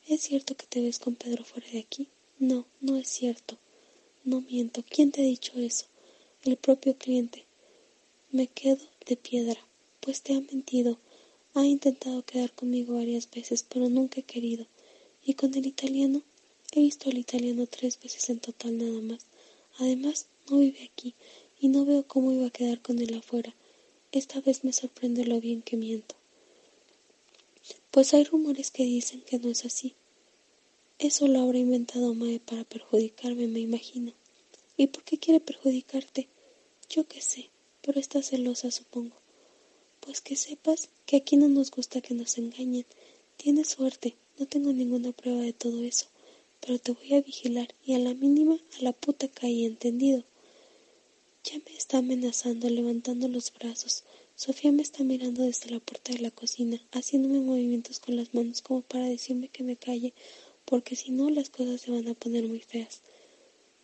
¿Es 0.08 0.22
cierto 0.22 0.56
que 0.56 0.66
te 0.68 0.82
ves 0.82 1.00
con 1.00 1.16
Pedro 1.16 1.44
fuera 1.46 1.70
de 1.72 1.80
aquí? 1.80 2.10
No, 2.40 2.66
no 2.82 2.98
es 2.98 3.08
cierto. 3.08 3.58
No 4.24 4.42
miento. 4.42 4.84
¿Quién 4.90 5.12
te 5.12 5.22
ha 5.22 5.26
dicho 5.26 5.54
eso? 5.58 5.86
el 6.44 6.58
propio 6.58 6.98
cliente. 6.98 7.46
Me 8.32 8.48
quedo 8.48 8.86
de 9.08 9.16
piedra, 9.16 9.60
pues 10.02 10.22
te 10.22 10.34
ha 10.34 10.42
mentido. 10.42 10.98
Ha 11.54 11.66
intentado 11.66 12.26
quedar 12.26 12.52
conmigo 12.52 12.96
varias 12.96 13.30
veces, 13.32 13.64
pero 13.64 13.88
nunca 13.88 14.20
he 14.20 14.24
querido. 14.24 14.66
Y 15.24 15.36
con 15.36 15.56
el 15.56 15.66
italiano, 15.66 16.22
he 16.80 16.84
visto 16.84 17.10
al 17.10 17.18
italiano 17.18 17.68
tres 17.68 18.00
veces 18.00 18.30
en 18.30 18.40
total 18.40 18.78
nada 18.78 19.02
más. 19.02 19.26
Además, 19.80 20.28
no 20.50 20.60
vive 20.60 20.90
aquí, 20.92 21.16
y 21.60 21.68
no 21.70 21.86
veo 21.86 22.08
cómo 22.08 22.32
iba 22.32 22.48
a 22.48 22.52
quedar 22.52 22.82
con 22.82 23.00
él 23.00 23.14
afuera. 23.14 23.56
Esta 24.12 24.42
vez 24.42 24.64
me 24.64 24.74
sorprende 24.74 25.26
lo 25.26 25.40
bien 25.40 25.62
que 25.62 25.78
miento. 25.78 26.16
Pues 27.92 28.14
hay 28.14 28.24
rumores 28.24 28.72
que 28.72 28.84
dicen 28.84 29.22
que 29.22 29.40
no 29.40 29.50
es 29.50 29.66
así. 29.66 29.96
Eso 31.00 31.28
lo 31.28 31.40
habrá 31.42 31.58
inventado 31.58 32.14
Mae 32.14 32.40
para 32.40 32.64
perjudicarme, 32.64 33.48
me 33.48 33.60
imagino. 33.60 34.14
¿Y 34.78 34.88
por 34.88 35.04
qué 35.04 35.18
quiere 35.18 35.40
perjudicarte? 35.40 36.28
Yo 36.90 37.08
qué 37.08 37.22
sé, 37.22 37.50
pero 37.82 38.00
está 38.00 38.22
celosa, 38.22 38.72
supongo. 38.72 39.16
Pues 40.00 40.22
que 40.22 40.36
sepas 40.36 40.90
que 41.06 41.18
aquí 41.18 41.38
no 41.38 41.48
nos 41.48 41.72
gusta 41.72 42.02
que 42.02 42.14
nos 42.14 42.38
engañen. 42.38 42.86
Tienes 43.38 43.70
suerte, 43.70 44.16
no 44.38 44.46
tengo 44.48 44.74
ninguna 44.74 45.12
prueba 45.12 45.42
de 45.42 45.54
todo 45.54 45.84
eso, 45.84 46.08
pero 46.66 46.80
te 46.80 46.94
voy 46.94 47.14
a 47.14 47.22
vigilar 47.22 47.76
y 47.86 47.94
a 47.94 48.00
la 48.00 48.14
mínima 48.14 48.56
a 48.56 48.84
la 48.84 48.94
puta 48.94 49.28
calle, 49.28 49.66
¿entendido? 49.66 50.24
Ya 51.44 51.58
me 51.58 51.76
está 51.76 51.98
amenazando, 51.98 52.70
levantando 52.70 53.28
los 53.28 53.52
brazos. 53.52 54.06
Sofía 54.38 54.72
me 54.72 54.82
está 54.82 55.04
mirando 55.04 55.44
desde 55.44 55.72
la 55.72 55.82
puerta 55.82 56.14
de 56.14 56.20
la 56.20 56.32
cocina, 56.32 56.82
haciéndome 56.94 57.42
movimientos 57.42 58.00
con 58.00 58.16
las 58.16 58.34
manos 58.34 58.62
como 58.62 58.82
para 58.82 59.10
decirme 59.10 59.50
que 59.50 59.64
me 59.64 59.76
calle, 59.76 60.14
porque 60.64 60.96
si 60.96 61.12
no 61.12 61.30
las 61.30 61.50
cosas 61.50 61.82
se 61.82 61.92
van 61.92 62.08
a 62.08 62.14
poner 62.14 62.48
muy 62.48 62.62
feas. 62.62 63.02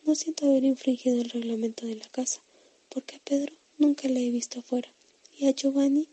No 0.06 0.14
siento 0.14 0.46
haber 0.46 0.64
infringido 0.64 1.20
el 1.20 1.28
reglamento 1.28 1.84
de 1.84 1.96
la 1.96 2.08
casa, 2.08 2.42
porque 2.88 3.16
a 3.16 3.20
Pedro 3.20 3.52
nunca 3.76 4.08
le 4.08 4.26
he 4.26 4.30
visto 4.30 4.60
afuera, 4.60 4.90
y 5.36 5.48
a 5.48 5.50
Giovanni 5.50 6.08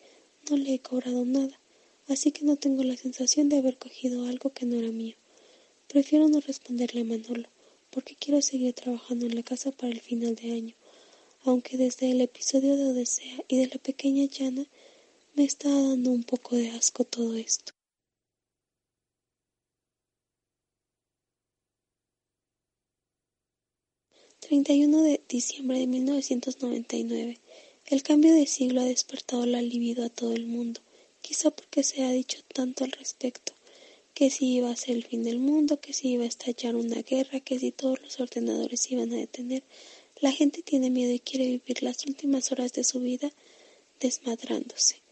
no 0.50 0.58
le 0.58 0.74
he 0.74 0.80
cobrado 0.80 1.24
nada, 1.24 1.62
así 2.10 2.34
que 2.34 2.44
no 2.44 2.58
tengo 2.58 2.84
la 2.84 2.98
sensación 2.98 3.48
de 3.48 3.60
haber 3.60 3.78
cogido 3.78 4.26
algo 4.26 4.52
que 4.52 4.66
no 4.66 4.76
era 4.76 4.92
mío. 4.92 5.16
Prefiero 5.88 6.28
no 6.28 6.40
responderle 6.42 7.02
a 7.02 7.04
Manolo, 7.04 7.50
porque 7.90 8.16
quiero 8.16 8.42
seguir 8.42 8.74
trabajando 8.74 9.26
en 9.26 9.36
la 9.36 9.44
casa 9.44 9.72
para 9.72 9.92
el 9.92 10.02
final 10.02 10.36
de 10.36 10.52
año 10.52 10.76
aunque 11.48 11.78
desde 11.78 12.12
el 12.12 12.20
episodio 12.20 12.76
de 12.76 12.88
Odisea 12.88 13.38
y 13.48 13.58
de 13.58 13.68
la 13.68 13.78
pequeña 13.78 14.26
llana 14.26 14.66
me 15.34 15.46
está 15.46 15.70
dando 15.70 16.12
un 16.12 16.24
poco 16.24 16.58
de 16.58 16.72
asco 16.72 17.06
todo 17.06 17.36
esto. 17.36 17.72
...31 24.42 25.04
de 25.04 25.22
diciembre 25.28 25.80
de 25.80 25.88
1999... 25.88 27.40
El 27.86 28.04
cambio 28.04 28.34
de 28.34 28.46
siglo 28.46 28.82
ha 28.82 28.84
despertado 28.84 29.46
la 29.46 29.62
libido 29.62 30.04
a 30.04 30.10
todo 30.10 30.34
el 30.34 30.46
mundo, 30.46 30.82
quizá 31.22 31.52
porque 31.52 31.84
se 31.84 32.04
ha 32.04 32.12
dicho 32.12 32.40
tanto 32.54 32.84
al 32.84 32.92
respecto, 32.92 33.54
que 34.18 34.32
si 34.32 34.46
iba 34.56 34.72
a 34.72 34.76
ser 34.76 34.96
el 34.96 35.04
fin 35.04 35.22
del 35.22 35.38
mundo, 35.38 35.80
que 35.80 35.94
si 35.94 36.08
iba 36.14 36.24
a 36.24 36.34
estallar 36.34 36.76
una 36.76 37.04
guerra, 37.04 37.40
que 37.40 37.60
si 37.60 37.72
todos 37.72 38.02
los 38.02 38.20
ordenadores 38.20 38.90
iban 38.90 39.14
a 39.14 39.16
detener, 39.16 39.62
la 40.20 40.32
gente 40.32 40.64
tiene 40.64 40.90
miedo 40.90 41.14
y 41.14 41.20
quiere 41.20 41.46
vivir 41.46 41.84
las 41.84 42.04
últimas 42.08 42.52
horas 42.52 42.74
de 42.74 42.84
su 42.84 43.00
vida 43.00 43.32
desmadrándose. 44.00 45.04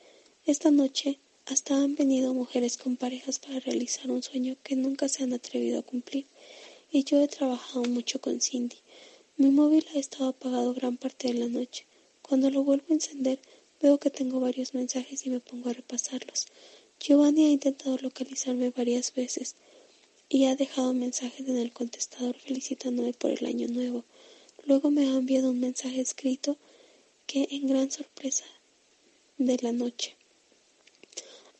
Esta 0.47 0.71
noche 0.71 1.19
hasta 1.45 1.75
han 1.75 1.93
venido 1.93 2.33
mujeres 2.33 2.77
con 2.77 2.97
parejas 2.97 3.37
para 3.37 3.59
realizar 3.59 4.09
un 4.09 4.23
sueño 4.23 4.57
que 4.63 4.75
nunca 4.75 5.07
se 5.07 5.21
han 5.21 5.33
atrevido 5.33 5.77
a 5.77 5.83
cumplir. 5.83 6.25
Y 6.91 7.03
yo 7.03 7.21
he 7.21 7.27
trabajado 7.27 7.83
mucho 7.83 8.19
con 8.19 8.41
Cindy. 8.41 8.77
Mi 9.37 9.51
móvil 9.51 9.85
ha 9.93 9.99
estado 9.99 10.29
apagado 10.29 10.73
gran 10.73 10.97
parte 10.97 11.27
de 11.27 11.35
la 11.35 11.47
noche. 11.47 11.85
Cuando 12.23 12.49
lo 12.49 12.63
vuelvo 12.63 12.85
a 12.89 12.93
encender, 12.95 13.37
veo 13.79 13.99
que 13.99 14.09
tengo 14.09 14.39
varios 14.39 14.73
mensajes 14.73 15.27
y 15.27 15.29
me 15.29 15.41
pongo 15.41 15.69
a 15.69 15.73
repasarlos. 15.73 16.47
Giovanni 16.99 17.45
ha 17.45 17.51
intentado 17.51 17.97
localizarme 17.97 18.71
varias 18.71 19.13
veces 19.13 19.55
y 20.27 20.45
ha 20.45 20.55
dejado 20.55 20.93
mensajes 20.93 21.47
en 21.47 21.57
el 21.57 21.71
contestador 21.71 22.35
felicitándome 22.37 23.13
por 23.13 23.31
el 23.31 23.45
año 23.45 23.67
nuevo. 23.67 24.05
Luego 24.65 24.89
me 24.89 25.07
ha 25.07 25.15
enviado 25.15 25.51
un 25.51 25.59
mensaje 25.59 26.01
escrito 26.01 26.57
que 27.27 27.47
en 27.51 27.67
gran 27.67 27.91
sorpresa 27.91 28.45
de 29.37 29.57
la 29.61 29.71
noche. 29.71 30.15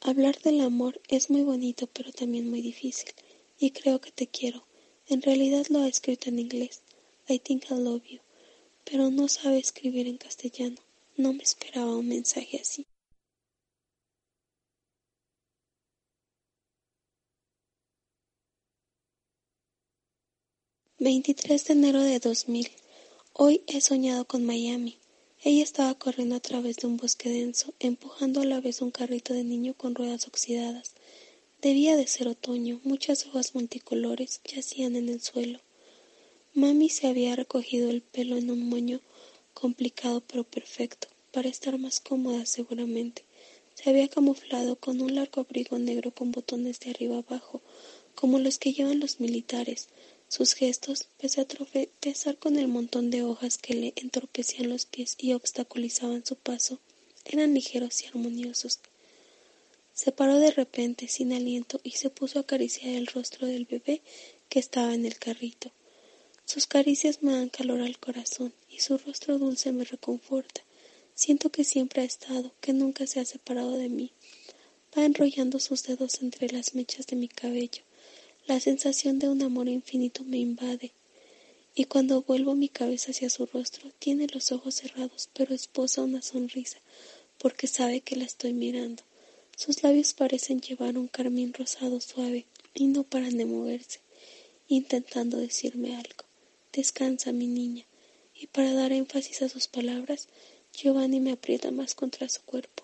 Hablar 0.02 0.40
del 0.42 0.62
amor 0.62 1.02
es 1.08 1.30
muy 1.30 1.44
bonito 1.44 1.88
pero 1.88 2.12
también 2.12 2.50
muy 2.50 2.62
difícil 2.62 3.10
y 3.60 3.72
creo 3.72 4.02
que 4.02 4.12
te 4.12 4.28
quiero. 4.28 4.66
En 5.08 5.22
realidad 5.22 5.66
lo 5.70 5.80
ha 5.80 5.88
escrito 5.88 6.30
en 6.30 6.40
inglés. 6.40 6.82
I 7.28 7.40
think 7.40 7.66
I 7.70 7.76
love 7.76 8.04
you. 8.10 8.20
Pero 8.84 9.10
no 9.12 9.28
sabe 9.28 9.60
escribir 9.60 10.08
en 10.08 10.18
castellano. 10.18 10.78
No 11.18 11.34
me 11.34 11.44
esperaba 11.44 11.96
un 11.96 12.08
mensaje 12.08 12.60
así. 12.60 12.86
Veintitrés 21.06 21.66
de 21.66 21.74
enero 21.74 22.02
de 22.02 22.18
dos 22.18 22.48
mil. 22.48 22.68
Hoy 23.32 23.62
he 23.68 23.80
soñado 23.80 24.26
con 24.26 24.44
Miami. 24.44 24.98
Ella 25.44 25.62
estaba 25.62 25.94
corriendo 25.94 26.36
a 26.36 26.40
través 26.40 26.78
de 26.78 26.88
un 26.88 26.98
bosque 26.98 27.30
denso, 27.30 27.76
empujando 27.80 28.42
a 28.42 28.46
la 28.46 28.60
vez 28.60 28.82
un 28.82 28.90
carrito 28.90 29.36
de 29.36 29.44
niño 29.44 29.76
con 29.76 29.94
ruedas 29.94 30.26
oxidadas. 30.28 30.94
Debía 31.62 31.96
de 31.96 32.08
ser 32.08 32.28
otoño, 32.28 32.82
muchas 32.84 33.28
hojas 33.28 33.54
multicolores 33.54 34.42
yacían 34.52 34.96
en 34.96 35.10
el 35.10 35.22
suelo. 35.22 35.60
Mami 36.56 36.90
se 36.90 37.06
había 37.06 37.36
recogido 37.36 37.92
el 37.92 38.02
pelo 38.02 38.36
en 38.36 38.50
un 38.50 38.68
moño 38.68 39.00
complicado 39.54 40.24
pero 40.26 40.44
perfecto, 40.44 41.08
para 41.32 41.50
estar 41.50 41.78
más 41.78 42.00
cómoda 42.00 42.48
seguramente. 42.48 43.26
Se 43.76 43.92
había 43.92 44.08
camuflado 44.08 44.76
con 44.78 45.00
un 45.02 45.14
largo 45.14 45.42
abrigo 45.42 45.78
negro 45.78 46.10
con 46.16 46.32
botones 46.32 46.80
de 46.80 46.90
arriba 46.90 47.20
abajo, 47.20 47.62
como 48.16 48.40
los 48.40 48.58
que 48.58 48.74
llevan 48.74 49.00
los 49.00 49.20
militares, 49.20 49.90
sus 50.28 50.54
gestos, 50.54 51.08
pese 51.18 51.42
a 51.42 51.46
tropezar 51.46 52.38
con 52.38 52.58
el 52.58 52.68
montón 52.68 53.10
de 53.10 53.24
hojas 53.24 53.58
que 53.58 53.74
le 53.74 53.94
entorpecían 53.96 54.70
los 54.70 54.86
pies 54.86 55.16
y 55.18 55.34
obstaculizaban 55.34 56.26
su 56.26 56.36
paso, 56.36 56.80
eran 57.26 57.54
ligeros 57.54 58.02
y 58.02 58.08
armoniosos. 58.08 58.80
Se 59.94 60.12
paró 60.12 60.40
de 60.40 60.52
repente, 60.52 61.08
sin 61.08 61.32
aliento, 61.32 61.80
y 61.84 61.92
se 61.92 62.10
puso 62.10 62.38
a 62.38 62.42
acariciar 62.42 62.90
el 62.90 63.08
rostro 63.08 63.48
del 63.48 63.66
bebé 63.66 64.02
que 64.50 64.60
estaba 64.60 64.94
en 64.94 65.06
el 65.06 65.18
carrito. 65.18 65.72
Sus 66.46 66.68
caricias 66.68 67.24
me 67.24 67.32
dan 67.32 67.50
calor 67.50 67.82
al 67.82 67.98
corazón, 67.98 68.54
y 68.70 68.80
su 68.82 68.98
rostro 68.98 69.40
dulce 69.40 69.72
me 69.72 69.86
reconforta. 69.86 70.62
Siento 71.16 71.50
que 71.50 71.64
siempre 71.64 72.02
ha 72.02 72.06
estado, 72.06 72.52
que 72.60 72.74
nunca 72.74 73.08
se 73.08 73.22
ha 73.22 73.26
separado 73.26 73.78
de 73.78 73.88
mí. 73.88 74.12
Va 74.96 75.06
enrollando 75.06 75.60
sus 75.60 75.84
dedos 75.84 76.22
entre 76.22 76.50
las 76.50 76.76
mechas 76.76 77.08
de 77.08 77.16
mi 77.16 77.30
cabello, 77.30 77.84
la 78.48 78.60
sensación 78.60 79.18
de 79.20 79.28
un 79.28 79.42
amor 79.42 79.68
infinito 79.68 80.24
me 80.24 80.38
invade, 80.38 80.92
y 81.74 81.86
cuando 81.86 82.22
vuelvo 82.22 82.56
mi 82.56 82.70
cabeza 82.70 83.12
hacia 83.12 83.30
su 83.30 83.46
rostro, 83.48 83.92
tiene 84.00 84.28
los 84.28 84.52
ojos 84.52 84.76
cerrados, 84.76 85.30
pero 85.34 85.54
esposa 85.54 86.04
una 86.04 86.22
sonrisa, 86.22 86.78
porque 87.38 87.68
sabe 87.68 88.02
que 88.02 88.16
la 88.16 88.24
estoy 88.24 88.54
mirando. 88.54 89.04
Sus 89.58 89.84
labios 89.84 90.14
parecen 90.14 90.62
llevar 90.62 90.98
un 90.98 91.08
carmín 91.08 91.54
rosado 91.54 92.00
suave, 92.00 92.46
y 92.74 92.88
no 92.88 93.04
paran 93.04 93.38
de 93.38 93.46
moverse, 93.46 94.00
intentando 94.68 95.38
decirme 95.38 95.96
algo. 95.96 96.26
Descansa, 96.72 97.32
mi 97.32 97.48
niña. 97.48 97.86
Y 98.34 98.48
para 98.48 98.74
dar 98.74 98.92
énfasis 98.92 99.42
a 99.42 99.50
sus 99.50 99.68
palabras, 99.68 100.28
Giovanni 100.74 101.20
me 101.20 101.32
aprieta 101.32 101.72
más 101.72 101.96
contra 101.96 102.28
su 102.28 102.42
cuerpo. 102.42 102.84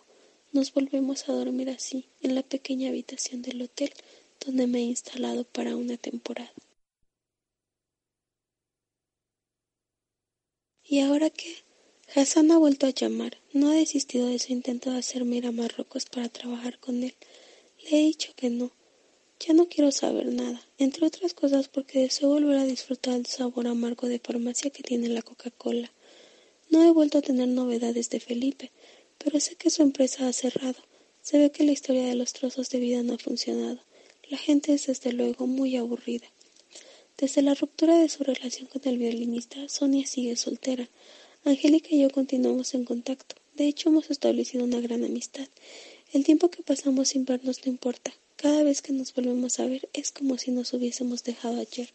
Nos 0.53 0.73
volvemos 0.73 1.27
a 1.27 1.33
dormir 1.33 1.69
así, 1.69 2.05
en 2.21 2.35
la 2.35 2.43
pequeña 2.43 2.89
habitación 2.89 3.41
del 3.41 3.61
hotel, 3.61 3.91
donde 4.45 4.67
me 4.67 4.79
he 4.79 4.83
instalado 4.83 5.43
para 5.43 5.75
una 5.75 5.97
temporada. 5.97 6.51
¿Y 10.83 10.99
ahora 10.99 11.29
qué? 11.29 11.55
Hassan 12.13 12.51
ha 12.51 12.57
vuelto 12.57 12.85
a 12.85 12.89
llamar. 12.89 13.37
No 13.53 13.69
ha 13.69 13.73
desistido 13.73 14.27
de 14.27 14.39
su 14.39 14.51
intento 14.51 14.91
de 14.91 14.97
hacerme 14.97 15.37
ir 15.37 15.45
a 15.45 15.51
Marruecos 15.53 16.05
para 16.05 16.27
trabajar 16.27 16.79
con 16.79 17.03
él. 17.03 17.15
Le 17.83 17.97
he 17.97 18.01
dicho 18.01 18.33
que 18.35 18.49
no. 18.49 18.71
Ya 19.39 19.53
no 19.53 19.67
quiero 19.69 19.91
saber 19.91 20.27
nada, 20.27 20.61
entre 20.77 21.05
otras 21.07 21.33
cosas 21.33 21.67
porque 21.67 21.99
deseo 21.99 22.29
volver 22.29 22.57
a 22.57 22.65
disfrutar 22.65 23.15
el 23.15 23.25
sabor 23.25 23.67
amargo 23.67 24.07
de 24.07 24.19
farmacia 24.19 24.69
que 24.69 24.83
tiene 24.83 25.07
la 25.07 25.21
Coca-Cola. 25.21 25.91
No 26.69 26.83
he 26.83 26.91
vuelto 26.91 27.17
a 27.17 27.21
tener 27.21 27.47
novedades 27.47 28.09
de 28.09 28.19
Felipe, 28.19 28.71
pero 29.17 29.39
sé 29.39 29.55
que 29.55 29.69
su 29.69 29.81
empresa 29.81 30.27
ha 30.27 30.33
cerrado. 30.33 30.79
Se 31.21 31.39
ve 31.39 31.51
que 31.51 31.63
la 31.63 31.71
historia 31.71 32.05
de 32.05 32.15
los 32.15 32.33
trozos 32.33 32.69
de 32.69 32.79
vida 32.79 33.01
no 33.01 33.13
ha 33.13 33.17
funcionado. 33.17 33.79
La 34.31 34.37
gente 34.37 34.71
es 34.73 34.87
desde 34.87 35.11
luego 35.11 35.45
muy 35.45 35.75
aburrida. 35.75 36.25
Desde 37.17 37.41
la 37.41 37.53
ruptura 37.53 37.97
de 37.97 38.07
su 38.07 38.23
relación 38.23 38.65
con 38.67 38.81
el 38.85 38.97
violinista, 38.97 39.67
Sonia 39.67 40.07
sigue 40.07 40.37
soltera. 40.37 40.87
Angélica 41.43 41.89
y 41.91 42.03
yo 42.03 42.09
continuamos 42.09 42.73
en 42.73 42.85
contacto. 42.85 43.35
De 43.55 43.67
hecho, 43.67 43.89
hemos 43.89 44.09
establecido 44.09 44.63
una 44.63 44.79
gran 44.79 45.03
amistad. 45.03 45.49
El 46.13 46.23
tiempo 46.23 46.49
que 46.49 46.63
pasamos 46.63 47.09
sin 47.09 47.25
vernos 47.25 47.65
no 47.65 47.73
importa. 47.73 48.13
Cada 48.37 48.63
vez 48.63 48.81
que 48.81 48.93
nos 48.93 49.13
volvemos 49.13 49.59
a 49.59 49.65
ver 49.65 49.89
es 49.91 50.13
como 50.13 50.37
si 50.37 50.51
nos 50.51 50.71
hubiésemos 50.71 51.25
dejado 51.25 51.59
ayer. 51.59 51.89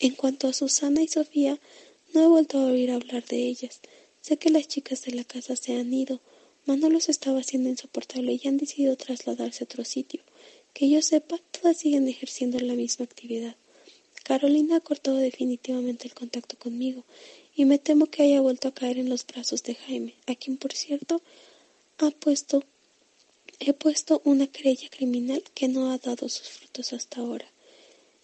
En 0.00 0.16
cuanto 0.16 0.48
a 0.48 0.52
Susana 0.52 1.02
y 1.02 1.06
Sofía, 1.06 1.60
no 2.12 2.24
he 2.24 2.26
vuelto 2.26 2.58
a 2.58 2.66
oír 2.66 2.90
hablar 2.90 3.24
de 3.26 3.46
ellas. 3.46 3.78
Sé 4.22 4.38
que 4.38 4.50
las 4.50 4.66
chicas 4.66 5.02
de 5.02 5.12
la 5.12 5.22
casa 5.22 5.54
se 5.54 5.76
han 5.76 5.94
ido. 5.94 6.20
Manolo 6.66 6.98
estaba 6.98 7.38
haciendo 7.38 7.68
insoportable 7.68 8.40
y 8.42 8.48
han 8.48 8.56
decidido 8.56 8.96
trasladarse 8.96 9.62
a 9.62 9.66
otro 9.66 9.84
sitio. 9.84 10.20
Que 10.74 10.88
yo 10.88 11.02
sepa, 11.02 11.38
todas 11.50 11.78
siguen 11.78 12.08
ejerciendo 12.08 12.58
la 12.60 12.74
misma 12.74 13.04
actividad. 13.04 13.56
Carolina 14.24 14.76
ha 14.76 14.80
cortado 14.80 15.16
definitivamente 15.16 16.06
el 16.06 16.14
contacto 16.14 16.56
conmigo 16.56 17.04
y 17.56 17.64
me 17.64 17.78
temo 17.78 18.06
que 18.06 18.22
haya 18.22 18.40
vuelto 18.40 18.68
a 18.68 18.74
caer 18.74 18.98
en 18.98 19.08
los 19.08 19.26
brazos 19.26 19.62
de 19.62 19.74
Jaime, 19.74 20.14
a 20.26 20.34
quien, 20.34 20.56
por 20.56 20.72
cierto, 20.72 21.20
ha 21.98 22.10
puesto, 22.10 22.62
he 23.58 23.72
puesto 23.72 24.22
una 24.24 24.46
querella 24.46 24.88
criminal 24.88 25.42
que 25.54 25.68
no 25.68 25.90
ha 25.90 25.98
dado 25.98 26.28
sus 26.28 26.48
frutos 26.48 26.92
hasta 26.92 27.20
ahora. 27.20 27.46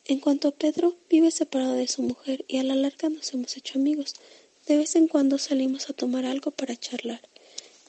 En 0.08 0.20
cuanto 0.20 0.46
a 0.46 0.52
Pedro, 0.52 0.94
vive 1.10 1.32
separado 1.32 1.72
de 1.72 1.88
su 1.88 2.02
mujer 2.02 2.44
y 2.46 2.58
a 2.58 2.62
la 2.62 2.76
larga 2.76 3.08
nos 3.08 3.34
hemos 3.34 3.56
hecho 3.56 3.76
amigos. 3.76 4.14
De 4.66 4.76
vez 4.76 4.94
en 4.94 5.08
cuando 5.08 5.38
salimos 5.38 5.90
a 5.90 5.94
tomar 5.94 6.24
algo 6.24 6.52
para 6.52 6.76
charlar. 6.76 7.20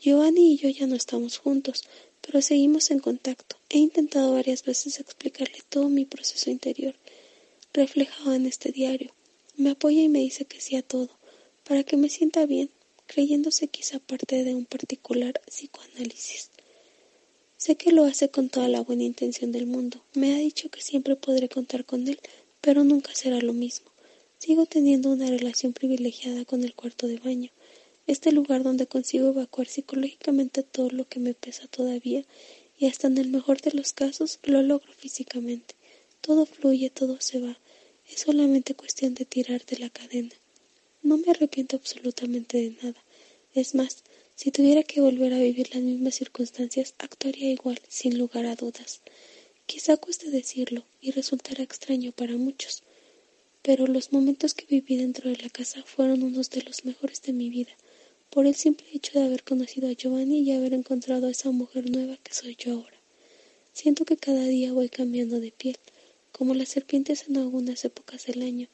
Giovanni 0.02 0.54
y 0.54 0.58
yo 0.58 0.70
ya 0.70 0.88
no 0.88 0.96
estamos 0.96 1.38
juntos, 1.38 1.84
pero 2.22 2.42
seguimos 2.42 2.90
en 2.90 3.00
contacto. 3.00 3.57
He 3.70 3.80
intentado 3.80 4.32
varias 4.34 4.64
veces 4.64 5.02
explicarle 5.02 5.62
todo 5.68 5.90
mi 5.90 6.06
proceso 6.06 6.50
interior, 6.50 6.96
reflejado 7.74 8.34
en 8.34 8.46
este 8.46 8.72
diario. 8.72 9.14
Me 9.58 9.72
apoya 9.72 10.02
y 10.02 10.08
me 10.08 10.20
dice 10.20 10.46
que 10.46 10.62
sí 10.62 10.78
a 10.78 10.82
todo, 10.82 11.10
para 11.66 11.84
que 11.84 11.98
me 11.98 12.08
sienta 12.08 12.46
bien, 12.46 12.70
creyéndose 13.08 13.68
quizá 13.68 14.00
parte 14.00 14.46
de 14.46 14.56
un 14.56 14.64
particular 14.64 15.42
psicoanálisis. 15.48 16.50
Sé 17.58 17.76
que 17.76 17.92
lo 17.92 18.06
hace 18.06 18.30
con 18.30 18.48
toda 18.48 18.70
la 18.70 18.80
buena 18.80 19.04
intención 19.04 19.52
del 19.52 19.66
mundo. 19.66 20.02
Me 20.14 20.34
ha 20.34 20.38
dicho 20.38 20.70
que 20.70 20.82
siempre 20.82 21.18
podré 21.18 21.50
contar 21.50 21.84
con 21.84 22.08
él, 22.08 22.20
pero 22.62 22.86
nunca 22.86 23.14
será 23.16 23.40
lo 23.42 23.52
mismo. 23.52 23.92
Sigo 24.40 24.66
teniendo 24.66 25.10
una 25.10 25.28
relación 25.28 25.74
privilegiada 25.74 26.46
con 26.46 26.64
el 26.64 26.74
cuarto 26.74 27.08
de 27.08 27.18
baño, 27.18 27.52
este 28.06 28.32
lugar 28.32 28.64
donde 28.64 28.88
consigo 28.88 29.28
evacuar 29.28 29.68
psicológicamente 29.68 30.64
todo 30.64 30.90
lo 30.90 31.06
que 31.10 31.20
me 31.20 31.34
pesa 31.34 31.68
todavía 31.68 32.24
y 32.78 32.86
hasta 32.88 33.08
en 33.08 33.18
el 33.18 33.30
mejor 33.30 33.62
de 33.62 33.72
los 33.72 33.94
casos 33.94 34.40
lo 34.44 34.62
logro 34.62 34.94
físicamente. 34.94 35.76
Todo 36.22 36.46
fluye, 36.46 36.90
todo 36.90 37.20
se 37.20 37.40
va. 37.40 37.58
Es 38.08 38.22
solamente 38.22 38.76
cuestión 38.76 39.14
de 39.14 39.26
tirar 39.26 39.66
de 39.66 39.78
la 39.78 39.90
cadena. 39.90 40.36
No 41.02 41.18
me 41.18 41.32
arrepiento 41.32 41.76
absolutamente 41.76 42.58
de 42.58 42.78
nada. 42.82 43.04
Es 43.54 43.76
más, 43.76 44.04
si 44.36 44.52
tuviera 44.52 44.84
que 44.84 45.02
volver 45.02 45.34
a 45.34 45.40
vivir 45.40 45.74
las 45.74 45.84
mismas 45.84 46.16
circunstancias, 46.16 46.94
actuaría 47.00 47.50
igual, 47.50 47.80
sin 47.88 48.18
lugar 48.18 48.46
a 48.46 48.56
dudas. 48.56 49.02
Quizá 49.66 49.98
cueste 49.98 50.30
decirlo 50.30 50.86
y 51.02 51.12
resultará 51.12 51.64
extraño 51.64 52.12
para 52.12 52.34
muchos, 52.38 52.84
pero 53.64 53.88
los 53.88 54.14
momentos 54.14 54.54
que 54.54 54.66
viví 54.66 54.96
dentro 54.96 55.30
de 55.30 55.38
la 55.38 55.50
casa 55.50 55.84
fueron 55.84 56.24
unos 56.24 56.50
de 56.52 56.62
los 56.62 56.86
mejores 56.86 57.22
de 57.24 57.34
mi 57.34 57.50
vida, 57.50 57.76
por 58.30 58.46
el 58.46 58.56
simple 58.56 58.88
hecho 58.94 59.18
de 59.18 59.26
haber 59.26 59.44
conocido 59.44 59.88
a 59.88 59.94
Giovanni 59.94 60.40
y 60.40 60.52
haber 60.52 60.74
encontrado 60.74 61.28
a 61.28 61.32
esa 61.32 61.52
mujer 61.52 61.90
nueva 61.90 62.18
que 62.18 62.34
soy 62.34 62.56
yo 62.56 62.74
ahora. 62.74 62.98
Siento 63.74 64.06
que 64.06 64.18
cada 64.18 64.46
día 64.46 64.74
voy 64.74 64.90
cambiando 64.90 65.40
de 65.40 65.52
piel, 65.52 65.78
como 66.32 66.54
las 66.54 66.70
serpientes 66.70 67.28
en 67.28 67.38
algunas 67.38 67.86
épocas 67.86 68.26
del 68.26 68.42
año. 68.42 68.68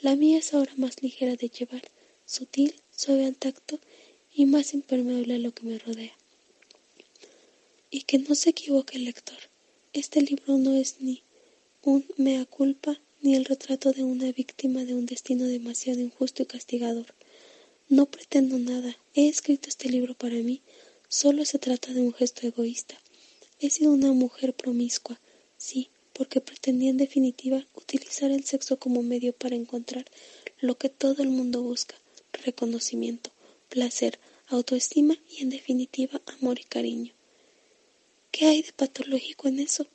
La 0.00 0.16
mía 0.16 0.38
es 0.38 0.52
ahora 0.52 0.72
más 0.76 1.02
ligera 1.02 1.36
de 1.36 1.48
llevar, 1.48 1.82
sutil, 2.26 2.74
suave 2.94 3.24
al 3.24 3.36
tacto 3.36 3.78
y 4.34 4.46
más 4.46 4.74
impermeable 4.74 5.34
a 5.34 5.38
lo 5.38 5.52
que 5.52 5.64
me 5.64 5.78
rodea. 5.78 6.12
Y 7.90 8.02
que 8.02 8.18
no 8.18 8.34
se 8.34 8.50
equivoque 8.50 8.96
el 8.96 9.04
lector. 9.04 9.38
Este 9.92 10.20
libro 10.20 10.58
no 10.58 10.74
es 10.74 10.96
ni 11.00 11.22
un 11.82 12.04
mea 12.16 12.44
culpa 12.44 13.00
ni 13.22 13.34
el 13.34 13.44
retrato 13.44 13.92
de 13.92 14.04
una 14.04 14.30
víctima 14.32 14.84
de 14.84 14.94
un 14.94 15.06
destino 15.06 15.46
demasiado 15.46 16.00
injusto 16.00 16.42
y 16.42 16.46
castigador. 16.46 17.15
No 17.88 18.06
pretendo 18.06 18.58
nada. 18.58 18.96
He 19.14 19.28
escrito 19.28 19.68
este 19.68 19.88
libro 19.88 20.14
para 20.14 20.34
mí. 20.34 20.60
Solo 21.08 21.44
se 21.44 21.60
trata 21.60 21.92
de 21.92 22.00
un 22.00 22.12
gesto 22.12 22.44
egoísta. 22.44 22.96
He 23.60 23.70
sido 23.70 23.92
una 23.92 24.12
mujer 24.12 24.54
promiscua, 24.54 25.20
sí, 25.56 25.90
porque 26.12 26.40
pretendía 26.40 26.90
en 26.90 26.96
definitiva 26.96 27.64
utilizar 27.74 28.32
el 28.32 28.44
sexo 28.44 28.78
como 28.80 29.04
medio 29.04 29.32
para 29.32 29.54
encontrar 29.54 30.04
lo 30.58 30.76
que 30.76 30.88
todo 30.88 31.22
el 31.22 31.28
mundo 31.28 31.62
busca, 31.62 31.94
reconocimiento, 32.44 33.30
placer, 33.68 34.18
autoestima 34.48 35.16
y 35.30 35.42
en 35.42 35.50
definitiva 35.50 36.20
amor 36.26 36.58
y 36.58 36.64
cariño. 36.64 37.14
¿Qué 38.32 38.46
hay 38.46 38.62
de 38.62 38.72
patológico 38.72 39.46
en 39.46 39.60
eso? 39.60 39.86